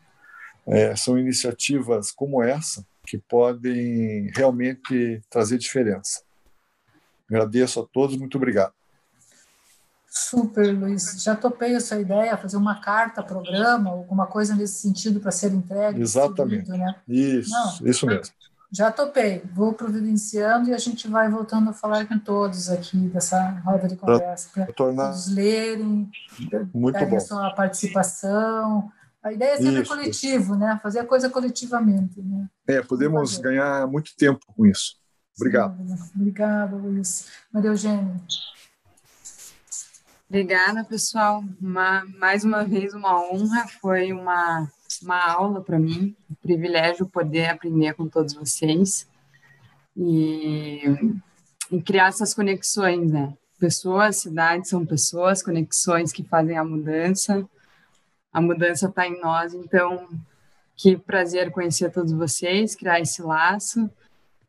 É, 0.66 0.94
são 0.96 1.18
iniciativas 1.18 2.10
como 2.10 2.42
essa 2.42 2.86
que 3.06 3.18
podem 3.18 4.30
realmente 4.34 5.20
trazer 5.28 5.58
diferença. 5.58 6.22
Agradeço 7.28 7.80
a 7.80 7.86
todos, 7.86 8.16
muito 8.16 8.36
obrigado. 8.36 8.72
Super, 10.16 10.72
Luiz. 10.72 11.20
Já 11.24 11.34
topei 11.34 11.74
essa 11.74 11.98
ideia, 11.98 12.36
fazer 12.36 12.56
uma 12.56 12.80
carta, 12.80 13.20
programa, 13.20 13.90
alguma 13.90 14.28
coisa 14.28 14.54
nesse 14.54 14.74
sentido 14.74 15.18
para 15.18 15.32
ser 15.32 15.52
entregue. 15.52 16.00
Exatamente. 16.00 16.66
Seguido, 16.66 16.78
né? 16.78 16.94
Isso, 17.08 17.50
Não, 17.50 17.90
isso 17.90 18.06
mesmo. 18.06 18.32
Já 18.70 18.92
topei, 18.92 19.42
vou 19.52 19.72
providenciando 19.72 20.70
e 20.70 20.74
a 20.74 20.78
gente 20.78 21.08
vai 21.08 21.28
voltando 21.28 21.70
a 21.70 21.72
falar 21.72 22.06
com 22.06 22.16
todos 22.18 22.68
aqui 22.68 22.96
dessa 23.08 23.40
roda 23.64 23.88
de 23.88 23.96
conversa, 23.96 24.48
para 24.52 24.72
tornar... 24.72 25.06
todos 25.06 25.28
lerem, 25.32 26.08
Muito 26.72 27.06
bom. 27.06 27.16
a 27.16 27.20
sua 27.20 27.50
participação. 27.50 28.90
A 29.22 29.32
ideia 29.32 29.54
é 29.54 29.56
sempre 29.56 29.82
isso, 29.82 29.90
coletivo, 29.90 30.52
isso. 30.52 30.56
né? 30.56 30.78
Fazer 30.82 31.00
a 31.00 31.04
coisa 31.04 31.28
coletivamente. 31.28 32.20
Né? 32.20 32.46
É, 32.68 32.82
podemos 32.82 33.38
ganhar 33.38 33.86
muito 33.88 34.14
tempo 34.16 34.40
com 34.56 34.64
isso. 34.66 34.96
Obrigado. 35.36 35.76
Sim, 35.76 36.10
obrigada, 36.14 36.76
Luiz. 36.76 37.26
Maria 37.52 37.70
Eugênia. 37.70 38.20
Obrigada, 40.34 40.82
pessoal. 40.82 41.44
Uma, 41.62 42.04
mais 42.18 42.42
uma 42.42 42.64
vez, 42.64 42.92
uma 42.92 43.22
honra. 43.24 43.68
Foi 43.80 44.12
uma 44.12 44.68
uma 45.00 45.32
aula 45.32 45.60
para 45.60 45.78
mim, 45.78 46.16
um 46.28 46.34
privilégio 46.34 47.06
poder 47.06 47.50
aprender 47.50 47.94
com 47.94 48.08
todos 48.08 48.34
vocês 48.34 49.08
e, 49.96 50.82
e 51.70 51.80
criar 51.82 52.08
essas 52.08 52.34
conexões, 52.34 53.12
né? 53.12 53.32
Pessoas, 53.60 54.16
cidades 54.16 54.70
são 54.70 54.84
pessoas, 54.84 55.40
conexões 55.40 56.12
que 56.12 56.24
fazem 56.24 56.58
a 56.58 56.64
mudança. 56.64 57.48
A 58.32 58.40
mudança 58.40 58.88
está 58.88 59.06
em 59.06 59.20
nós, 59.20 59.54
então 59.54 60.08
que 60.74 60.96
prazer 60.96 61.52
conhecer 61.52 61.92
todos 61.92 62.10
vocês, 62.10 62.74
criar 62.74 62.98
esse 62.98 63.22
laço. 63.22 63.88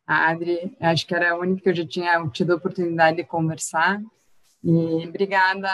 A 0.07 0.31
Adri, 0.31 0.75
acho 0.79 1.05
que 1.05 1.13
era 1.13 1.33
a 1.33 1.37
única 1.37 1.61
que 1.61 1.69
eu 1.69 1.75
já 1.75 1.85
tinha 1.85 2.27
tido 2.29 2.53
a 2.53 2.55
oportunidade 2.55 3.17
de 3.17 3.23
conversar. 3.23 4.01
E 4.65 5.07
obrigada, 5.07 5.69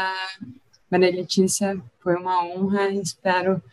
Maria 0.91 1.11
Letícia, 1.11 1.81
foi 2.03 2.15
uma 2.15 2.43
honra. 2.43 2.89
Espero 2.89 3.63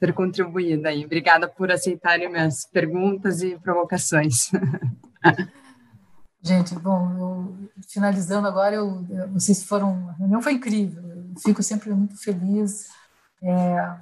ter 0.00 0.14
contribuído 0.14 0.88
aí. 0.88 1.04
Obrigada 1.04 1.46
por 1.46 1.70
aceitarem 1.70 2.30
minhas 2.30 2.64
perguntas 2.64 3.42
e 3.42 3.58
provocações. 3.58 4.50
Gente, 6.40 6.74
bom, 6.74 7.12
eu, 7.18 7.70
finalizando 7.88 8.48
agora, 8.48 8.74
eu, 8.74 9.04
vocês 9.32 9.62
foram, 9.62 10.08
a 10.08 10.12
reunião 10.14 10.42
foi 10.42 10.54
incrível, 10.54 11.00
eu 11.04 11.40
fico 11.40 11.62
sempre 11.62 11.90
muito 11.90 12.20
feliz 12.20 12.88
é, 13.40 13.96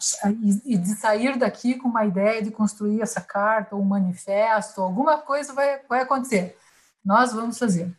e, 0.64 0.78
de 0.78 0.88
sair 0.94 1.38
daqui 1.38 1.74
com 1.74 1.88
uma 1.88 2.06
ideia 2.06 2.42
de 2.42 2.50
construir 2.50 3.02
essa 3.02 3.20
carta, 3.20 3.76
ou 3.76 3.82
um 3.82 3.84
manifesto, 3.84 4.80
alguma 4.80 5.18
coisa 5.18 5.52
vai, 5.52 5.80
vai 5.86 6.00
acontecer. 6.00 6.56
Nós 7.04 7.34
vamos 7.34 7.58
fazer. 7.58 7.94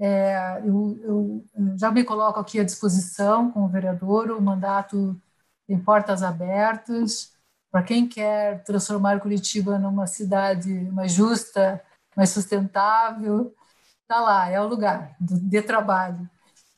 É, 0.00 0.60
eu, 0.64 0.98
eu, 1.02 1.44
já 1.76 1.90
me 1.90 2.04
coloco 2.04 2.38
aqui 2.38 2.60
à 2.60 2.64
disposição 2.64 3.50
com 3.50 3.64
o 3.64 3.68
vereador, 3.68 4.30
o 4.30 4.40
mandato 4.40 5.20
tem 5.66 5.78
portas 5.78 6.22
abertas, 6.22 7.32
para 7.70 7.82
quem 7.82 8.08
quer 8.08 8.62
transformar 8.64 9.20
Curitiba 9.20 9.78
numa 9.78 10.06
cidade 10.06 10.72
mais 10.92 11.12
justa, 11.12 11.82
mais 12.16 12.30
sustentável, 12.30 13.54
está 14.02 14.20
lá, 14.20 14.48
é 14.48 14.60
o 14.60 14.68
lugar 14.68 15.16
de 15.20 15.62
trabalho. 15.62 16.28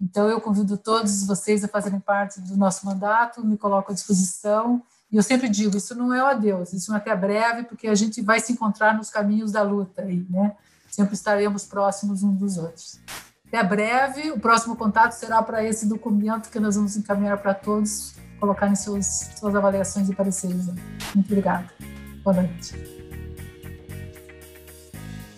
Então, 0.00 0.28
eu 0.28 0.40
convido 0.40 0.78
todos 0.78 1.26
vocês 1.26 1.62
a 1.62 1.68
fazerem 1.68 2.00
parte 2.00 2.40
do 2.40 2.56
nosso 2.56 2.86
mandato, 2.86 3.44
me 3.44 3.58
coloco 3.58 3.92
à 3.92 3.94
disposição. 3.94 4.82
E 5.12 5.16
eu 5.16 5.22
sempre 5.22 5.48
digo: 5.48 5.76
isso 5.76 5.94
não 5.94 6.12
é 6.14 6.22
o 6.22 6.26
adeus, 6.26 6.72
isso 6.72 6.90
não 6.90 6.96
é 6.96 7.00
até 7.00 7.14
breve, 7.14 7.64
porque 7.64 7.86
a 7.86 7.94
gente 7.94 8.22
vai 8.22 8.40
se 8.40 8.52
encontrar 8.52 8.96
nos 8.96 9.10
caminhos 9.10 9.52
da 9.52 9.62
luta 9.62 10.02
aí, 10.02 10.26
né? 10.30 10.56
Sempre 10.90 11.14
estaremos 11.14 11.64
próximos 11.64 12.22
uns 12.22 12.38
dos 12.38 12.58
outros. 12.58 13.00
Até 13.48 13.62
breve, 13.62 14.30
o 14.30 14.38
próximo 14.38 14.76
contato 14.76 15.12
será 15.12 15.42
para 15.42 15.64
esse 15.64 15.88
documento 15.88 16.50
que 16.50 16.60
nós 16.60 16.76
vamos 16.76 16.96
encaminhar 16.96 17.38
para 17.38 17.54
todos 17.54 18.14
colocar 18.40 18.68
em 18.68 18.74
seus, 18.74 19.06
suas 19.38 19.54
avaliações 19.54 20.08
e 20.08 20.14
pareceres. 20.14 20.66
Muito 21.14 21.26
obrigada. 21.26 21.70
Boa 22.24 22.36
noite. 22.36 22.74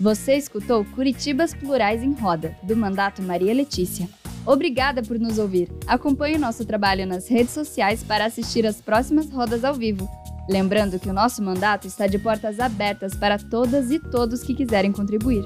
Você 0.00 0.36
escutou 0.36 0.84
Curitibas 0.84 1.52
Plurais 1.52 2.02
em 2.02 2.12
Roda, 2.12 2.56
do 2.62 2.76
Mandato 2.76 3.22
Maria 3.22 3.52
Letícia. 3.52 4.08
Obrigada 4.44 5.02
por 5.02 5.18
nos 5.18 5.38
ouvir. 5.38 5.70
Acompanhe 5.86 6.36
o 6.36 6.40
nosso 6.40 6.64
trabalho 6.64 7.06
nas 7.06 7.28
redes 7.28 7.52
sociais 7.52 8.02
para 8.02 8.24
assistir 8.24 8.66
às 8.66 8.80
próximas 8.80 9.30
rodas 9.30 9.64
ao 9.64 9.74
vivo. 9.74 10.08
Lembrando 10.48 10.98
que 10.98 11.09
o 11.09 11.12
nosso 11.12 11.43
mandato 11.43 11.86
está 11.86 12.06
de 12.06 12.19
portas 12.19 12.59
abertas 12.59 13.14
para 13.14 13.39
todas 13.39 13.90
e 13.90 13.98
todos 13.98 14.43
que 14.43 14.55
quiserem 14.55 14.93
contribuir. 14.93 15.44